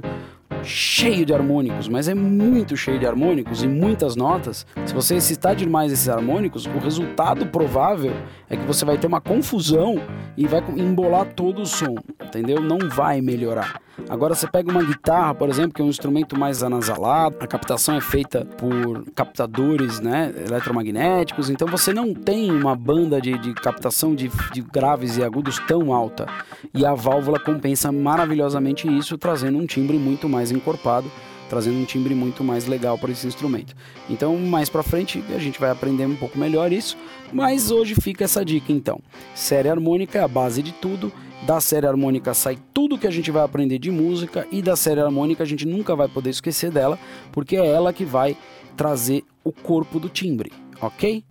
cheio 0.64 1.24
de 1.24 1.32
harmônicos, 1.32 1.88
mas 1.88 2.08
é 2.08 2.14
muito 2.14 2.76
cheio 2.76 2.98
de 2.98 3.06
harmônicos 3.06 3.62
e 3.62 3.68
muitas 3.68 4.16
notas. 4.16 4.66
Se 4.86 4.94
você 4.94 5.16
excitar 5.16 5.54
demais 5.54 5.92
esses 5.92 6.08
harmônicos, 6.08 6.66
o 6.66 6.78
resultado 6.78 7.46
provável 7.46 8.12
é 8.48 8.56
que 8.56 8.64
você 8.64 8.84
vai 8.84 8.98
ter 8.98 9.06
uma 9.06 9.20
confusão 9.20 10.00
e 10.36 10.46
vai 10.46 10.62
embolar 10.76 11.26
todo 11.34 11.62
o 11.62 11.66
som, 11.66 11.94
entendeu? 12.22 12.60
Não 12.60 12.78
vai 12.88 13.20
melhorar. 13.20 13.83
Agora 14.08 14.34
você 14.34 14.46
pega 14.46 14.70
uma 14.70 14.82
guitarra, 14.82 15.34
por 15.34 15.48
exemplo, 15.48 15.72
que 15.72 15.82
é 15.82 15.84
um 15.84 15.88
instrumento 15.88 16.38
mais 16.38 16.62
anasalado, 16.62 17.36
a 17.40 17.46
captação 17.46 17.96
é 17.96 18.00
feita 18.00 18.44
por 18.44 19.04
captadores 19.14 20.00
né, 20.00 20.32
eletromagnéticos, 20.46 21.48
então 21.48 21.66
você 21.68 21.92
não 21.92 22.12
tem 22.12 22.50
uma 22.50 22.74
banda 22.74 23.20
de, 23.20 23.38
de 23.38 23.54
captação 23.54 24.14
de, 24.14 24.30
de 24.52 24.60
graves 24.60 25.16
e 25.16 25.24
agudos 25.24 25.58
tão 25.66 25.92
alta. 25.92 26.26
E 26.72 26.84
a 26.84 26.94
válvula 26.94 27.38
compensa 27.38 27.92
maravilhosamente 27.92 28.88
isso, 28.88 29.16
trazendo 29.16 29.58
um 29.58 29.66
timbre 29.66 29.96
muito 29.96 30.28
mais 30.28 30.50
encorpado 30.50 31.10
trazendo 31.48 31.78
um 31.78 31.84
timbre 31.84 32.14
muito 32.14 32.42
mais 32.42 32.66
legal 32.66 32.98
para 32.98 33.10
esse 33.10 33.26
instrumento. 33.26 33.74
Então, 34.08 34.36
mais 34.38 34.68
para 34.68 34.82
frente 34.82 35.22
a 35.34 35.38
gente 35.38 35.58
vai 35.60 35.70
aprender 35.70 36.06
um 36.06 36.16
pouco 36.16 36.38
melhor 36.38 36.72
isso, 36.72 36.96
mas 37.32 37.70
hoje 37.70 37.94
fica 37.94 38.24
essa 38.24 38.44
dica 38.44 38.72
então. 38.72 39.00
Série 39.34 39.68
harmônica 39.68 40.18
é 40.18 40.22
a 40.22 40.28
base 40.28 40.62
de 40.62 40.72
tudo. 40.72 41.12
Da 41.46 41.60
série 41.60 41.86
harmônica 41.86 42.32
sai 42.32 42.58
tudo 42.72 42.96
que 42.96 43.06
a 43.06 43.10
gente 43.10 43.30
vai 43.30 43.42
aprender 43.44 43.78
de 43.78 43.90
música 43.90 44.46
e 44.50 44.62
da 44.62 44.76
série 44.76 45.00
harmônica 45.00 45.42
a 45.42 45.46
gente 45.46 45.66
nunca 45.66 45.94
vai 45.94 46.08
poder 46.08 46.30
esquecer 46.30 46.70
dela, 46.70 46.98
porque 47.30 47.56
é 47.56 47.66
ela 47.66 47.92
que 47.92 48.04
vai 48.04 48.36
trazer 48.76 49.24
o 49.42 49.52
corpo 49.52 50.00
do 50.00 50.08
timbre, 50.08 50.50
ok? 50.80 51.22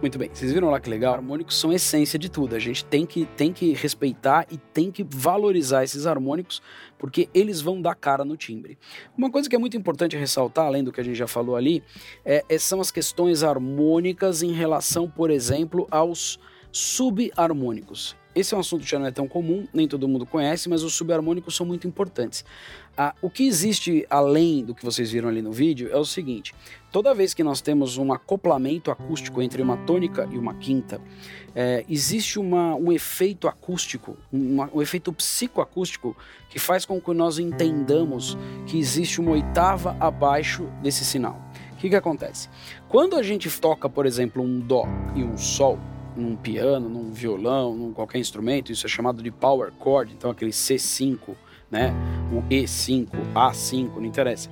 Muito 0.00 0.18
bem, 0.18 0.30
vocês 0.32 0.50
viram 0.50 0.70
lá 0.70 0.80
que 0.80 0.88
legal? 0.88 1.12
Harmônicos 1.12 1.60
são 1.60 1.70
essência 1.70 2.18
de 2.18 2.30
tudo. 2.30 2.56
A 2.56 2.58
gente 2.58 2.82
tem 2.86 3.04
que, 3.04 3.26
tem 3.36 3.52
que 3.52 3.74
respeitar 3.74 4.46
e 4.50 4.56
tem 4.56 4.90
que 4.90 5.04
valorizar 5.04 5.84
esses 5.84 6.06
harmônicos, 6.06 6.62
porque 6.98 7.28
eles 7.34 7.60
vão 7.60 7.82
dar 7.82 7.94
cara 7.94 8.24
no 8.24 8.34
timbre. 8.34 8.78
Uma 9.16 9.30
coisa 9.30 9.46
que 9.46 9.54
é 9.54 9.58
muito 9.58 9.76
importante 9.76 10.16
ressaltar, 10.16 10.64
além 10.64 10.82
do 10.82 10.90
que 10.90 11.02
a 11.02 11.04
gente 11.04 11.16
já 11.16 11.26
falou 11.26 11.54
ali, 11.54 11.82
é, 12.24 12.42
é 12.48 12.58
são 12.58 12.80
as 12.80 12.90
questões 12.90 13.42
harmônicas 13.42 14.42
em 14.42 14.52
relação, 14.52 15.06
por 15.06 15.30
exemplo, 15.30 15.86
aos 15.90 16.40
subharmônicos. 16.72 18.16
Esse 18.32 18.54
é 18.54 18.56
um 18.56 18.60
assunto 18.60 18.84
que 18.84 18.90
já 18.90 18.98
não 18.98 19.06
é 19.06 19.10
tão 19.10 19.26
comum, 19.26 19.66
nem 19.74 19.88
todo 19.88 20.06
mundo 20.06 20.24
conhece, 20.24 20.68
mas 20.68 20.84
os 20.84 20.94
subharmônicos 20.94 21.56
são 21.56 21.66
muito 21.66 21.88
importantes. 21.88 22.44
Ah, 22.96 23.14
o 23.20 23.28
que 23.28 23.44
existe 23.44 24.06
além 24.08 24.64
do 24.64 24.74
que 24.74 24.84
vocês 24.84 25.10
viram 25.10 25.28
ali 25.28 25.42
no 25.42 25.50
vídeo 25.50 25.88
é 25.90 25.96
o 25.96 26.04
seguinte: 26.04 26.54
toda 26.92 27.12
vez 27.12 27.34
que 27.34 27.42
nós 27.42 27.60
temos 27.60 27.96
um 27.96 28.12
acoplamento 28.12 28.90
acústico 28.90 29.42
entre 29.42 29.60
uma 29.60 29.76
tônica 29.78 30.28
e 30.30 30.38
uma 30.38 30.54
quinta, 30.54 31.00
é, 31.54 31.84
existe 31.88 32.38
uma, 32.38 32.76
um 32.76 32.92
efeito 32.92 33.48
acústico, 33.48 34.16
uma, 34.32 34.70
um 34.72 34.80
efeito 34.80 35.12
psicoacústico 35.12 36.16
que 36.48 36.58
faz 36.58 36.84
com 36.84 37.00
que 37.00 37.12
nós 37.12 37.38
entendamos 37.38 38.38
que 38.66 38.78
existe 38.78 39.20
uma 39.20 39.32
oitava 39.32 39.96
abaixo 39.98 40.68
desse 40.82 41.04
sinal. 41.04 41.40
O 41.72 41.76
que, 41.76 41.88
que 41.88 41.96
acontece? 41.96 42.48
Quando 42.88 43.16
a 43.16 43.22
gente 43.22 43.50
toca, 43.58 43.88
por 43.88 44.04
exemplo, 44.06 44.42
um 44.42 44.60
Dó 44.60 44.84
e 45.16 45.24
um 45.24 45.38
Sol, 45.38 45.78
num 46.16 46.36
piano, 46.36 46.88
num 46.88 47.10
violão, 47.12 47.74
num 47.74 47.92
qualquer 47.92 48.18
instrumento, 48.18 48.72
isso 48.72 48.86
é 48.86 48.88
chamado 48.88 49.22
de 49.22 49.30
power 49.30 49.72
chord, 49.78 50.12
então 50.12 50.30
aquele 50.30 50.50
C5, 50.50 51.18
né? 51.70 51.92
O 52.32 52.42
E5, 52.48 53.08
A5, 53.34 53.96
não 53.96 54.04
interessa. 54.04 54.50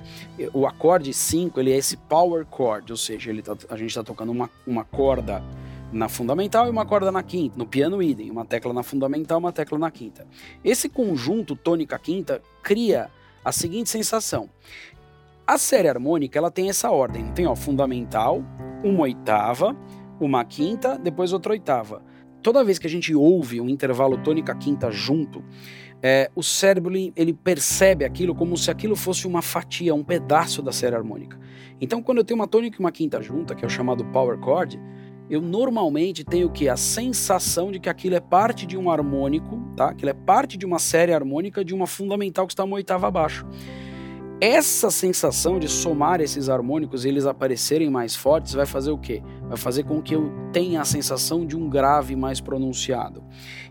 O 0.53 0.65
acorde 0.65 1.13
5, 1.13 1.59
ele 1.59 1.71
é 1.71 1.77
esse 1.77 1.97
power 1.97 2.45
chord, 2.49 2.91
ou 2.91 2.97
seja, 2.97 3.29
ele 3.29 3.41
tá, 3.41 3.55
a 3.69 3.75
gente 3.75 3.89
está 3.89 4.03
tocando 4.03 4.31
uma, 4.31 4.49
uma 4.65 4.83
corda 4.83 5.43
na 5.91 6.07
fundamental 6.07 6.67
e 6.67 6.69
uma 6.69 6.85
corda 6.85 7.11
na 7.11 7.23
quinta. 7.23 7.57
No 7.57 7.65
piano, 7.65 8.01
idem, 8.01 8.29
uma 8.29 8.45
tecla 8.45 8.73
na 8.73 8.83
fundamental, 8.83 9.39
uma 9.39 9.51
tecla 9.51 9.77
na 9.77 9.91
quinta. 9.91 10.25
Esse 10.63 10.87
conjunto 10.87 11.55
tônica-quinta 11.55 12.41
cria 12.61 13.09
a 13.43 13.51
seguinte 13.51 13.89
sensação. 13.89 14.49
A 15.45 15.57
série 15.57 15.89
harmônica, 15.89 16.37
ela 16.37 16.51
tem 16.51 16.69
essa 16.69 16.91
ordem, 16.91 17.31
tem 17.31 17.47
ó, 17.47 17.55
fundamental, 17.55 18.43
uma 18.83 19.01
oitava, 19.01 19.75
uma 20.25 20.43
quinta, 20.43 20.97
depois 20.97 21.33
outra 21.33 21.53
oitava. 21.53 22.03
Toda 22.41 22.63
vez 22.63 22.79
que 22.79 22.87
a 22.87 22.89
gente 22.89 23.13
ouve 23.13 23.59
um 23.59 23.67
intervalo 23.67 24.17
tônica 24.17 24.55
quinta 24.55 24.89
junto, 24.89 25.43
é, 26.01 26.31
o 26.33 26.41
cérebro 26.41 26.93
ele 27.15 27.33
percebe 27.33 28.05
aquilo 28.05 28.33
como 28.33 28.57
se 28.57 28.71
aquilo 28.71 28.95
fosse 28.95 29.27
uma 29.27 29.41
fatia, 29.41 29.93
um 29.93 30.03
pedaço 30.03 30.61
da 30.61 30.71
série 30.71 30.95
harmônica. 30.95 31.37
Então, 31.81 32.01
quando 32.01 32.19
eu 32.19 32.23
tenho 32.23 32.39
uma 32.39 32.47
tônica 32.47 32.77
e 32.77 32.79
uma 32.79 32.91
quinta 32.91 33.21
junta, 33.21 33.53
que 33.55 33.63
é 33.63 33.67
o 33.67 33.69
chamado 33.69 34.05
power 34.05 34.39
chord, 34.39 34.79
eu 35.29 35.41
normalmente 35.41 36.23
tenho 36.23 36.49
que 36.49 36.67
a 36.67 36.75
sensação 36.75 37.71
de 37.71 37.79
que 37.79 37.87
aquilo 37.87 38.15
é 38.15 38.19
parte 38.19 38.65
de 38.65 38.75
um 38.77 38.89
harmônico, 38.89 39.59
tá? 39.75 39.89
Aquilo 39.89 40.09
é 40.09 40.13
parte 40.13 40.57
de 40.57 40.65
uma 40.65 40.79
série 40.79 41.13
harmônica 41.13 41.63
de 41.63 41.73
uma 41.73 41.85
fundamental 41.85 42.47
que 42.47 42.53
está 42.53 42.63
uma 42.63 42.75
oitava 42.75 43.07
abaixo. 43.07 43.45
Essa 44.41 44.89
sensação 44.89 45.59
de 45.59 45.67
somar 45.67 46.21
esses 46.21 46.47
harmônicos 46.47 47.03
e 47.03 47.09
eles 47.09 47.25
aparecerem 47.25 47.89
mais 47.89 48.15
fortes 48.15 48.53
vai 48.53 48.65
fazer 48.65 48.89
o 48.89 48.97
quê? 48.97 49.21
Vai 49.49 49.57
fazer 49.57 49.83
com 49.83 50.01
que 50.01 50.15
eu 50.15 50.31
tenha 50.53 50.79
a 50.79 50.85
sensação 50.85 51.45
de 51.45 51.57
um 51.57 51.69
grave 51.69 52.15
mais 52.15 52.39
pronunciado. 52.39 53.21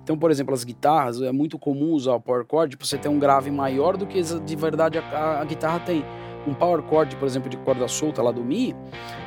Então, 0.03 0.19
por 0.19 0.31
exemplo, 0.31 0.53
as 0.53 0.65
guitarras, 0.65 1.23
é 1.23 1.33
muito 1.33 1.59
comum 1.59 1.93
usar 1.93 2.13
o 2.13 2.21
power 2.21 2.45
chord 2.47 2.77
para 2.77 2.87
você 2.87 2.99
ter 2.99 3.09
um 3.09 3.19
grave 3.19 3.51
maior 3.51 3.97
do 3.97 4.07
que 4.07 4.21
de 4.23 4.57
verdade 4.57 4.99
a, 4.99 5.03
a, 5.03 5.41
a, 5.41 5.45
guitarra 5.47 5.81
tem. 5.81 6.05
Um 6.47 6.53
power 6.53 6.83
chord, 6.87 7.17
por 7.17 7.25
exemplo, 7.25 7.49
de 7.49 7.57
corda 7.57 7.89
solta 7.89 8.21
lá 8.21 8.31
do 8.31 8.45
Mi, 8.45 8.77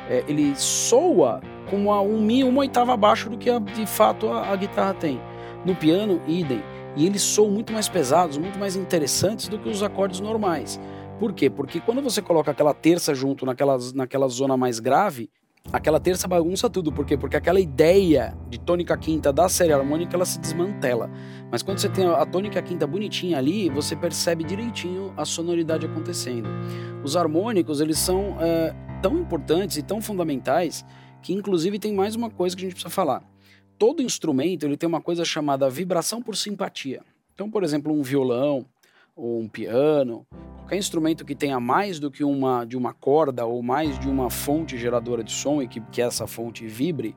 é, 0.08 0.24
ele 0.28 0.54
soa 0.54 1.40
como 1.68 1.92
um 2.02 2.20
Mi 2.20 2.44
uma 2.44 2.60
oitava 2.60 2.94
abaixo 2.94 3.28
do 3.28 3.36
que 3.36 3.50
a, 3.50 3.58
de 3.58 3.84
fato 3.84 4.28
a, 4.28 4.52
a 4.52 4.54
guitarra 4.54 4.94
tem. 4.94 5.20
No 5.64 5.74
piano, 5.74 6.20
idem. 6.24 6.62
E 6.94 7.04
eles 7.04 7.22
soam 7.22 7.50
muito 7.50 7.72
mais 7.72 7.88
pesados, 7.88 8.38
muito 8.38 8.60
mais 8.60 8.76
interessantes 8.76 9.48
do 9.48 9.58
que 9.58 9.68
os 9.68 9.82
acordes 9.82 10.20
normais. 10.20 10.78
Por 11.22 11.32
quê? 11.32 11.48
Porque 11.48 11.78
quando 11.78 12.02
você 12.02 12.20
coloca 12.20 12.50
aquela 12.50 12.74
terça 12.74 13.14
junto 13.14 13.46
naquela, 13.46 13.78
naquela 13.94 14.26
zona 14.26 14.56
mais 14.56 14.80
grave, 14.80 15.30
aquela 15.72 16.00
terça 16.00 16.26
bagunça 16.26 16.68
tudo. 16.68 16.90
Por 16.90 17.06
quê? 17.06 17.16
Porque 17.16 17.36
aquela 17.36 17.60
ideia 17.60 18.36
de 18.50 18.58
tônica 18.58 18.96
quinta 18.96 19.32
da 19.32 19.48
série 19.48 19.72
harmônica 19.72 20.16
ela 20.16 20.24
se 20.24 20.40
desmantela. 20.40 21.08
Mas 21.48 21.62
quando 21.62 21.78
você 21.78 21.88
tem 21.88 22.08
a 22.08 22.26
tônica 22.26 22.60
quinta 22.60 22.88
bonitinha 22.88 23.38
ali, 23.38 23.68
você 23.68 23.94
percebe 23.94 24.42
direitinho 24.42 25.14
a 25.16 25.24
sonoridade 25.24 25.86
acontecendo. 25.86 26.48
Os 27.04 27.16
harmônicos 27.16 27.80
eles 27.80 28.00
são 28.00 28.36
é, 28.40 28.74
tão 29.00 29.16
importantes 29.16 29.76
e 29.76 29.82
tão 29.84 30.02
fundamentais 30.02 30.84
que 31.22 31.32
inclusive 31.32 31.78
tem 31.78 31.94
mais 31.94 32.16
uma 32.16 32.30
coisa 32.30 32.56
que 32.56 32.62
a 32.62 32.64
gente 32.64 32.74
precisa 32.74 32.92
falar. 32.92 33.22
Todo 33.78 34.02
instrumento 34.02 34.66
ele 34.66 34.76
tem 34.76 34.88
uma 34.88 35.00
coisa 35.00 35.24
chamada 35.24 35.70
vibração 35.70 36.20
por 36.20 36.34
simpatia. 36.34 37.00
Então, 37.32 37.48
por 37.48 37.62
exemplo, 37.62 37.92
um 37.92 38.02
violão 38.02 38.66
ou 39.14 39.40
um 39.40 39.48
piano 39.48 40.26
Qualquer 40.72 40.78
instrumento 40.78 41.24
que 41.24 41.34
tenha 41.34 41.60
mais 41.60 42.00
do 42.00 42.10
que 42.10 42.24
uma 42.24 42.64
de 42.64 42.78
uma 42.78 42.94
corda 42.94 43.44
ou 43.44 43.62
mais 43.62 43.98
de 43.98 44.08
uma 44.08 44.30
fonte 44.30 44.78
geradora 44.78 45.22
de 45.22 45.30
som 45.30 45.60
e 45.60 45.68
que, 45.68 45.82
que 45.82 46.00
essa 46.00 46.26
fonte 46.26 46.66
vibre, 46.66 47.14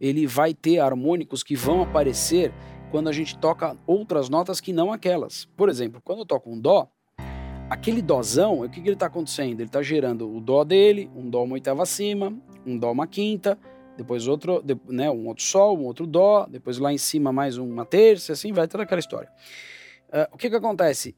ele 0.00 0.28
vai 0.28 0.54
ter 0.54 0.78
harmônicos 0.78 1.42
que 1.42 1.56
vão 1.56 1.82
aparecer 1.82 2.52
quando 2.92 3.08
a 3.08 3.12
gente 3.12 3.36
toca 3.36 3.76
outras 3.84 4.28
notas 4.28 4.60
que 4.60 4.72
não 4.72 4.92
aquelas. 4.92 5.44
Por 5.56 5.68
exemplo, 5.68 6.00
quando 6.04 6.20
eu 6.20 6.24
toco 6.24 6.48
um 6.48 6.60
dó, 6.60 6.88
aquele 7.68 8.00
dózão, 8.00 8.60
o 8.60 8.68
que, 8.68 8.80
que 8.80 8.86
ele 8.86 8.94
está 8.94 9.06
acontecendo? 9.06 9.58
Ele 9.58 9.68
está 9.68 9.82
gerando 9.82 10.32
o 10.32 10.40
dó 10.40 10.62
dele, 10.62 11.10
um 11.16 11.28
dó 11.28 11.42
uma 11.42 11.54
oitava 11.54 11.82
acima, 11.82 12.32
um 12.64 12.78
dó 12.78 12.92
uma 12.92 13.08
quinta, 13.08 13.58
depois 13.96 14.28
outro, 14.28 14.62
né, 14.88 15.10
um 15.10 15.26
outro 15.26 15.42
sol, 15.42 15.76
um 15.76 15.84
outro 15.84 16.06
dó, 16.06 16.46
depois 16.48 16.78
lá 16.78 16.92
em 16.92 16.98
cima 16.98 17.32
mais 17.32 17.58
uma 17.58 17.84
terça, 17.84 18.34
assim 18.34 18.52
vai 18.52 18.68
toda 18.68 18.84
aquela 18.84 19.00
história. 19.00 19.30
Uh, 20.10 20.32
o 20.32 20.38
que 20.38 20.48
que 20.48 20.54
acontece? 20.54 21.16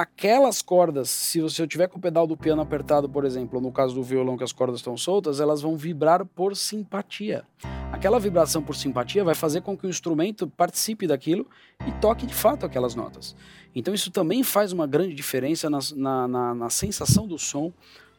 Aquelas 0.00 0.62
cordas, 0.62 1.10
se 1.10 1.40
você 1.40 1.66
tiver 1.66 1.88
com 1.88 1.98
o 1.98 2.00
pedal 2.00 2.24
do 2.24 2.36
piano 2.36 2.62
apertado, 2.62 3.08
por 3.08 3.24
exemplo, 3.24 3.60
no 3.60 3.72
caso 3.72 3.96
do 3.96 4.02
violão 4.04 4.38
que 4.38 4.44
as 4.44 4.52
cordas 4.52 4.78
estão 4.78 4.96
soltas, 4.96 5.40
elas 5.40 5.60
vão 5.60 5.76
vibrar 5.76 6.24
por 6.24 6.54
simpatia. 6.54 7.44
Aquela 7.90 8.20
vibração 8.20 8.62
por 8.62 8.76
simpatia 8.76 9.24
vai 9.24 9.34
fazer 9.34 9.60
com 9.60 9.76
que 9.76 9.88
o 9.88 9.90
instrumento 9.90 10.46
participe 10.46 11.04
daquilo 11.04 11.44
e 11.84 11.90
toque 12.00 12.26
de 12.26 12.34
fato 12.34 12.64
aquelas 12.64 12.94
notas. 12.94 13.34
Então 13.74 13.92
isso 13.92 14.08
também 14.12 14.44
faz 14.44 14.72
uma 14.72 14.86
grande 14.86 15.14
diferença 15.14 15.68
na, 15.68 15.80
na, 15.96 16.28
na, 16.28 16.54
na 16.54 16.70
sensação 16.70 17.26
do 17.26 17.36
som 17.36 17.72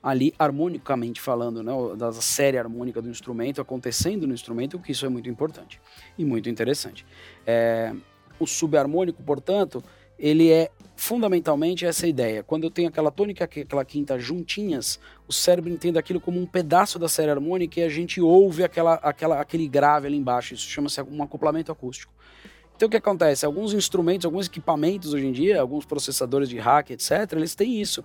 ali 0.04 0.34
harmonicamente 0.38 1.22
falando, 1.22 1.64
né, 1.64 1.72
da 1.98 2.12
série 2.12 2.58
harmônica 2.58 3.02
do 3.02 3.10
instrumento 3.10 3.62
acontecendo 3.62 4.28
no 4.28 4.34
instrumento, 4.34 4.80
que 4.80 4.92
isso 4.92 5.06
é 5.06 5.10
muito 5.10 5.30
importante 5.30 5.80
e 6.18 6.26
muito 6.26 6.50
interessante. 6.50 7.06
É, 7.48 7.96
o 8.38 8.46
subharmônico, 8.46 9.24
portanto, 9.24 9.82
ele 10.20 10.52
é 10.52 10.70
fundamentalmente 11.00 11.86
essa 11.86 12.06
ideia. 12.06 12.44
Quando 12.44 12.66
eu 12.66 12.70
tenho 12.70 12.90
aquela 12.90 13.10
tônica 13.10 13.50
e 13.56 13.62
aquela 13.62 13.86
quinta 13.86 14.20
juntinhas, 14.20 15.00
o 15.30 15.32
cérebro 15.32 15.72
entende 15.72 15.98
aquilo 15.98 16.20
como 16.20 16.38
um 16.42 16.46
pedaço 16.46 17.00
da 17.00 17.08
série 17.08 17.32
harmônica 17.32 17.80
e 17.80 17.84
a 17.84 17.90
gente 17.90 18.20
ouve 18.20 18.66
aquela, 18.66 18.96
aquela, 18.96 19.40
aquele 19.40 19.66
grave 19.66 20.08
ali 20.08 20.18
embaixo. 20.18 20.54
Isso 20.54 20.68
chama-se 20.68 21.02
um 21.02 21.24
acoplamento 21.24 21.72
acústico. 21.72 22.14
Então 22.76 22.88
o 22.88 22.92
que 22.92 22.98
acontece? 22.98 23.46
Alguns 23.46 23.74
instrumentos, 23.74 24.26
alguns 24.26 24.48
equipamentos 24.48 25.14
hoje 25.14 25.26
em 25.26 25.32
dia, 25.32 25.62
alguns 25.62 25.86
processadores 25.86 26.50
de 26.50 26.58
hack, 26.58 26.90
etc., 26.90 27.32
eles 27.32 27.56
têm 27.56 27.80
isso. 27.80 28.04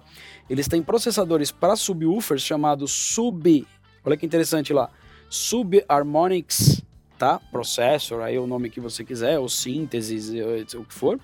Eles 0.49 0.69
têm 0.69 0.81
processadores 0.81 1.51
para 1.51 1.75
subwoofers 1.75 2.43
chamados 2.43 2.93
sub. 2.93 3.67
Olha 4.05 4.17
que 4.17 4.25
interessante 4.25 4.73
lá. 4.73 4.89
Subharmonics, 5.29 6.81
tá? 7.25 7.41
Processor, 7.51 8.21
aí 8.21 8.39
o 8.39 8.47
nome 8.47 8.69
que 8.69 8.81
você 8.81 9.03
quiser, 9.03 9.39
ou 9.39 9.49
sínteses, 9.49 10.31
o 10.75 10.85
que 10.85 10.93
for 10.93 11.19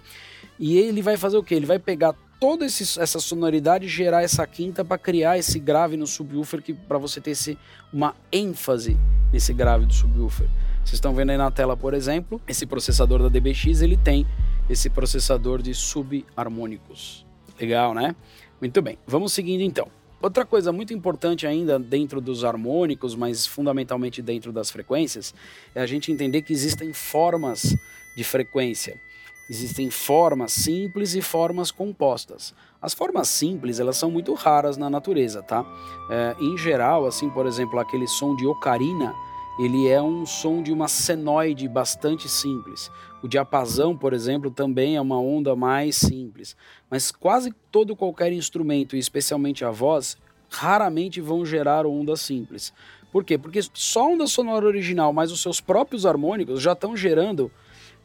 e 0.61 0.77
ele 0.77 1.01
vai 1.01 1.17
fazer 1.17 1.39
o 1.39 1.43
que? 1.43 1.55
Ele 1.55 1.65
vai 1.65 1.79
pegar 1.79 2.15
toda 2.39 2.67
esse, 2.67 3.01
essa 3.01 3.19
sonoridade 3.19 3.87
e 3.87 3.89
gerar 3.89 4.23
essa 4.23 4.47
quinta 4.47 4.85
para 4.85 4.99
criar 4.99 5.39
esse 5.39 5.59
grave 5.59 5.97
no 5.97 6.07
subwoofer 6.07 6.63
que 6.63 6.75
para 6.75 6.99
você 6.99 7.19
ter 7.19 7.31
esse, 7.31 7.59
uma 7.91 8.15
ênfase 8.31 8.99
nesse 9.33 9.55
grave 9.55 9.87
do 9.87 9.95
subwoofer. 9.95 10.49
Vocês 10.85 10.95
estão 10.95 11.15
vendo 11.15 11.31
aí 11.31 11.39
na 11.39 11.51
tela, 11.51 11.77
por 11.77 11.95
exemplo, 11.95 12.41
esse 12.47 12.67
processador 12.67 13.23
da 13.23 13.29
DBX, 13.29 13.81
ele 13.81 13.97
tem 13.97 14.27
esse 14.69 14.91
processador 14.91 15.63
de 15.63 15.75
subharmônicos. 15.75 17.27
Legal, 17.59 17.95
né? 17.95 18.15
Muito 18.61 18.81
bem. 18.83 18.99
Vamos 19.07 19.33
seguindo 19.33 19.63
então. 19.63 19.89
Outra 20.23 20.45
coisa 20.45 20.71
muito 20.71 20.93
importante 20.93 21.47
ainda 21.47 21.79
dentro 21.79 22.21
dos 22.21 22.45
harmônicos, 22.45 23.15
mas 23.15 23.47
fundamentalmente 23.47 24.21
dentro 24.21 24.53
das 24.53 24.71
frequências, 24.71 25.35
é 25.75 25.81
a 25.81 25.87
gente 25.87 26.13
entender 26.13 26.43
que 26.43 26.53
existem 26.53 26.93
formas 26.93 27.75
de 28.15 28.23
frequência. 28.23 29.01
Existem 29.49 29.91
formas 29.91 30.53
simples 30.53 31.15
e 31.15 31.23
formas 31.23 31.71
compostas. 31.71 32.55
As 32.81 32.93
formas 32.95 33.29
simples, 33.29 33.81
elas 33.81 33.97
são 33.97 34.11
muito 34.11 34.35
raras 34.35 34.77
na 34.77 34.91
natureza, 34.91 35.43
tá? 35.43 35.65
É, 36.11 36.37
em 36.39 36.57
geral, 36.57 37.07
assim, 37.07 37.29
por 37.31 37.47
exemplo, 37.47 37.79
aquele 37.79 38.07
som 38.07 38.37
de 38.37 38.47
ocarina, 38.47 39.15
ele 39.59 39.89
é 39.89 40.01
um 40.01 40.25
som 40.25 40.63
de 40.63 40.71
uma 40.71 40.87
senoide 40.87 41.67
bastante 41.67 42.29
simples. 42.29 42.91
O 43.23 43.29
diapasão, 43.29 43.97
por 43.97 44.13
exemplo, 44.13 44.51
também 44.51 44.97
é 44.97 45.01
uma 45.01 45.21
onda 45.21 45.55
mais 45.55 45.97
simples. 45.97 46.57
Mas 46.91 47.11
quase 47.11 47.53
todo 47.71 47.95
qualquer 47.95 48.33
instrumento, 48.33 48.97
especialmente 48.97 49.65
a 49.65 49.71
voz, 49.71 50.17
raramente 50.49 51.21
vão 51.21 51.45
gerar 51.45 51.87
ondas 51.87 52.21
simples. 52.21 52.73
Por 53.13 53.25
quê? 53.25 53.37
Porque 53.37 53.61
só 53.75 54.13
onda 54.13 54.27
sonora 54.27 54.67
original, 54.67 55.13
mas 55.13 55.33
os 55.33 55.43
seus 55.43 55.61
próprios 55.61 56.07
harmônicos 56.07 56.63
já 56.63 56.73
estão 56.73 56.97
gerando, 56.97 57.51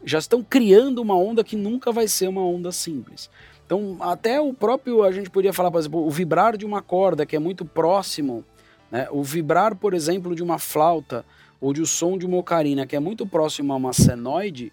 já 0.03 0.17
estão 0.17 0.43
criando 0.43 1.01
uma 1.01 1.15
onda 1.15 1.43
que 1.43 1.55
nunca 1.55 1.91
vai 1.91 2.07
ser 2.07 2.27
uma 2.27 2.43
onda 2.43 2.71
simples. 2.71 3.29
Então, 3.65 3.97
até 3.99 4.39
o 4.39 4.53
próprio, 4.53 5.03
a 5.03 5.11
gente 5.11 5.29
podia 5.29 5.53
falar, 5.53 5.71
por 5.71 5.79
exemplo, 5.79 6.05
o 6.05 6.09
vibrar 6.09 6.57
de 6.57 6.65
uma 6.65 6.81
corda, 6.81 7.25
que 7.25 7.35
é 7.35 7.39
muito 7.39 7.65
próximo, 7.65 8.43
né? 8.91 9.07
o 9.11 9.23
vibrar, 9.23 9.75
por 9.75 9.93
exemplo, 9.93 10.35
de 10.35 10.43
uma 10.43 10.59
flauta, 10.59 11.25
ou 11.59 11.73
de 11.73 11.81
o 11.81 11.85
som 11.85 12.17
de 12.17 12.25
uma 12.25 12.37
ocarina, 12.37 12.85
que 12.85 12.95
é 12.95 12.99
muito 12.99 13.25
próximo 13.25 13.73
a 13.73 13.75
uma 13.75 13.93
senoide, 13.93 14.71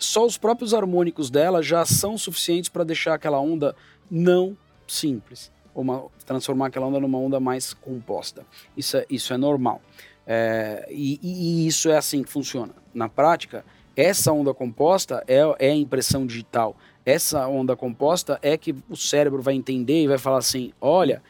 só 0.00 0.24
os 0.24 0.36
próprios 0.36 0.74
harmônicos 0.74 1.30
dela 1.30 1.62
já 1.62 1.84
são 1.84 2.16
suficientes 2.18 2.68
para 2.68 2.84
deixar 2.84 3.14
aquela 3.14 3.40
onda 3.40 3.74
não 4.10 4.56
simples, 4.86 5.52
uma, 5.74 6.06
transformar 6.26 6.66
aquela 6.66 6.86
onda 6.86 6.98
numa 6.98 7.18
onda 7.18 7.38
mais 7.38 7.72
composta. 7.72 8.44
Isso 8.76 8.96
é, 8.96 9.06
isso 9.08 9.32
é 9.32 9.36
normal. 9.36 9.80
É, 10.26 10.86
e, 10.90 11.18
e, 11.22 11.66
isso 11.66 11.88
é 11.88 11.96
assim 11.96 12.22
que 12.22 12.30
funciona. 12.30 12.74
Na 12.92 13.08
prática, 13.08 13.64
essa 13.96 14.32
onda 14.32 14.52
composta 14.52 15.24
é, 15.26 15.38
é 15.58 15.70
a 15.70 15.74
impressão 15.74 16.26
digital. 16.26 16.76
Essa 17.04 17.46
onda 17.46 17.76
composta 17.76 18.38
é 18.42 18.56
que 18.56 18.74
o 18.88 18.96
cérebro 18.96 19.42
vai 19.42 19.54
entender 19.54 20.02
e 20.02 20.08
vai 20.08 20.18
falar 20.18 20.38
assim: 20.38 20.72
olha, 20.80 21.22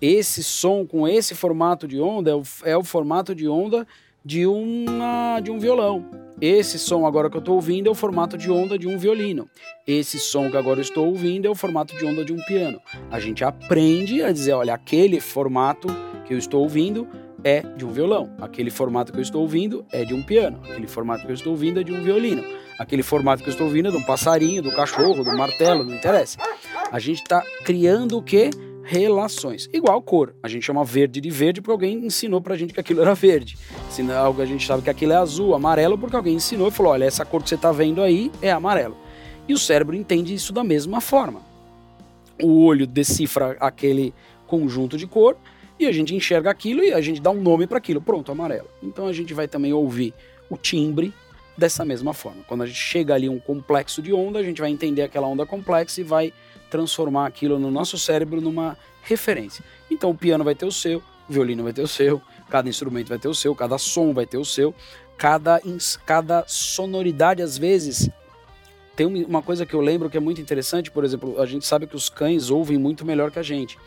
esse 0.00 0.42
som 0.42 0.86
com 0.86 1.06
esse 1.06 1.34
formato 1.34 1.86
de 1.86 2.00
onda 2.00 2.30
é 2.30 2.34
o, 2.34 2.42
é 2.64 2.76
o 2.76 2.82
formato 2.82 3.34
de 3.34 3.48
onda 3.48 3.86
de, 4.24 4.46
uma, 4.46 5.40
de 5.40 5.50
um 5.50 5.58
violão. 5.58 6.04
Esse 6.40 6.78
som 6.78 7.06
agora 7.06 7.28
que 7.28 7.36
eu 7.36 7.40
estou 7.40 7.56
ouvindo 7.56 7.88
é 7.88 7.90
o 7.90 7.94
formato 7.94 8.38
de 8.38 8.50
onda 8.50 8.78
de 8.78 8.88
um 8.88 8.96
violino. 8.96 9.48
Esse 9.86 10.18
som 10.18 10.50
que 10.50 10.56
agora 10.56 10.78
eu 10.78 10.82
estou 10.82 11.06
ouvindo 11.06 11.46
é 11.46 11.50
o 11.50 11.54
formato 11.54 11.94
de 11.96 12.04
onda 12.04 12.24
de 12.24 12.32
um 12.32 12.38
piano. 12.46 12.80
A 13.10 13.20
gente 13.20 13.44
aprende 13.44 14.22
a 14.22 14.32
dizer, 14.32 14.52
olha, 14.52 14.72
aquele 14.72 15.20
formato 15.20 15.88
que 16.24 16.32
eu 16.32 16.38
estou 16.38 16.62
ouvindo 16.62 17.06
é 17.44 17.60
de 17.60 17.84
um 17.84 17.90
violão. 17.90 18.34
Aquele 18.40 18.70
formato 18.70 19.12
que 19.12 19.18
eu 19.18 19.22
estou 19.22 19.42
ouvindo 19.42 19.84
é 19.92 20.02
de 20.04 20.14
um 20.14 20.22
piano. 20.22 20.60
Aquele 20.64 20.86
formato 20.86 21.24
que 21.24 21.30
eu 21.30 21.34
estou 21.34 21.52
ouvindo 21.52 21.80
é 21.80 21.82
de 21.82 21.92
um 21.92 22.02
violino. 22.02 22.42
Aquele 22.78 23.02
formato 23.02 23.42
que 23.42 23.48
eu 23.50 23.52
estou 23.52 23.66
ouvindo 23.66 23.88
é 23.88 23.90
de 23.90 23.98
um 23.98 24.02
passarinho, 24.02 24.62
do 24.62 24.72
cachorro, 24.72 25.22
do 25.22 25.36
martelo, 25.36 25.84
não 25.84 25.94
interessa. 25.94 26.38
A 26.90 26.98
gente 26.98 27.20
está 27.20 27.42
criando 27.64 28.16
o 28.16 28.22
quê? 28.22 28.48
Relações. 28.90 29.70
Igual 29.72 30.02
cor. 30.02 30.34
A 30.42 30.48
gente 30.48 30.64
chama 30.64 30.84
verde 30.84 31.20
de 31.20 31.30
verde 31.30 31.60
porque 31.60 31.70
alguém 31.70 32.04
ensinou 32.04 32.40
pra 32.40 32.56
gente 32.56 32.74
que 32.74 32.80
aquilo 32.80 33.00
era 33.00 33.14
verde. 33.14 33.56
Se 33.88 34.02
não, 34.02 34.40
a 34.40 34.44
gente 34.44 34.66
sabe 34.66 34.82
que 34.82 34.90
aquilo 34.90 35.12
é 35.12 35.16
azul, 35.16 35.54
amarelo, 35.54 35.96
porque 35.96 36.16
alguém 36.16 36.34
ensinou 36.34 36.68
e 36.68 36.70
falou: 36.72 36.92
olha, 36.92 37.04
essa 37.04 37.24
cor 37.24 37.40
que 37.40 37.48
você 37.48 37.56
tá 37.56 37.70
vendo 37.70 38.02
aí 38.02 38.32
é 38.42 38.50
amarelo. 38.50 38.96
E 39.46 39.54
o 39.54 39.58
cérebro 39.58 39.94
entende 39.94 40.34
isso 40.34 40.52
da 40.52 40.64
mesma 40.64 41.00
forma. 41.00 41.40
O 42.42 42.64
olho 42.64 42.84
decifra 42.84 43.56
aquele 43.60 44.12
conjunto 44.48 44.96
de 44.96 45.06
cor 45.06 45.36
e 45.78 45.86
a 45.86 45.92
gente 45.92 46.12
enxerga 46.12 46.50
aquilo 46.50 46.82
e 46.82 46.92
a 46.92 47.00
gente 47.00 47.20
dá 47.20 47.30
um 47.30 47.40
nome 47.40 47.68
para 47.68 47.78
aquilo. 47.78 48.00
Pronto, 48.00 48.32
amarelo. 48.32 48.66
Então 48.82 49.06
a 49.06 49.12
gente 49.12 49.32
vai 49.32 49.46
também 49.46 49.72
ouvir 49.72 50.12
o 50.48 50.56
timbre 50.56 51.14
dessa 51.56 51.84
mesma 51.84 52.12
forma. 52.12 52.42
Quando 52.48 52.62
a 52.62 52.66
gente 52.66 52.78
chega 52.78 53.14
ali 53.14 53.28
um 53.28 53.38
complexo 53.38 54.02
de 54.02 54.12
onda, 54.12 54.40
a 54.40 54.42
gente 54.42 54.60
vai 54.60 54.70
entender 54.70 55.02
aquela 55.02 55.28
onda 55.28 55.46
complexa 55.46 56.00
e 56.00 56.04
vai 56.04 56.32
transformar 56.70 57.26
aquilo 57.26 57.58
no 57.58 57.70
nosso 57.70 57.98
cérebro 57.98 58.40
numa 58.40 58.76
referência. 59.02 59.64
Então 59.90 60.10
o 60.10 60.14
piano 60.14 60.44
vai 60.44 60.54
ter 60.54 60.66
o 60.66 60.72
seu, 60.72 61.02
o 61.28 61.32
violino 61.32 61.64
vai 61.64 61.72
ter 61.72 61.82
o 61.82 61.88
seu, 61.88 62.22
cada 62.48 62.68
instrumento 62.68 63.08
vai 63.08 63.18
ter 63.18 63.28
o 63.28 63.34
seu, 63.34 63.54
cada 63.54 63.76
som 63.76 64.14
vai 64.14 64.26
ter 64.26 64.38
o 64.38 64.44
seu, 64.44 64.74
cada, 65.18 65.60
cada 66.06 66.44
sonoridade 66.46 67.42
às 67.42 67.58
vezes 67.58 68.10
tem 69.00 69.06
uma 69.24 69.40
coisa 69.40 69.64
que 69.64 69.72
eu 69.72 69.80
lembro 69.80 70.10
que 70.10 70.16
é 70.18 70.20
muito 70.20 70.42
interessante, 70.42 70.90
por 70.90 71.04
exemplo, 71.04 71.40
a 71.40 71.46
gente 71.46 71.66
sabe 71.66 71.86
que 71.86 71.96
os 71.96 72.10
cães 72.10 72.50
ouvem 72.50 72.76
muito 72.76 73.02
melhor 73.02 73.30
que 73.30 73.38
a 73.38 73.42
gente. 73.42 73.78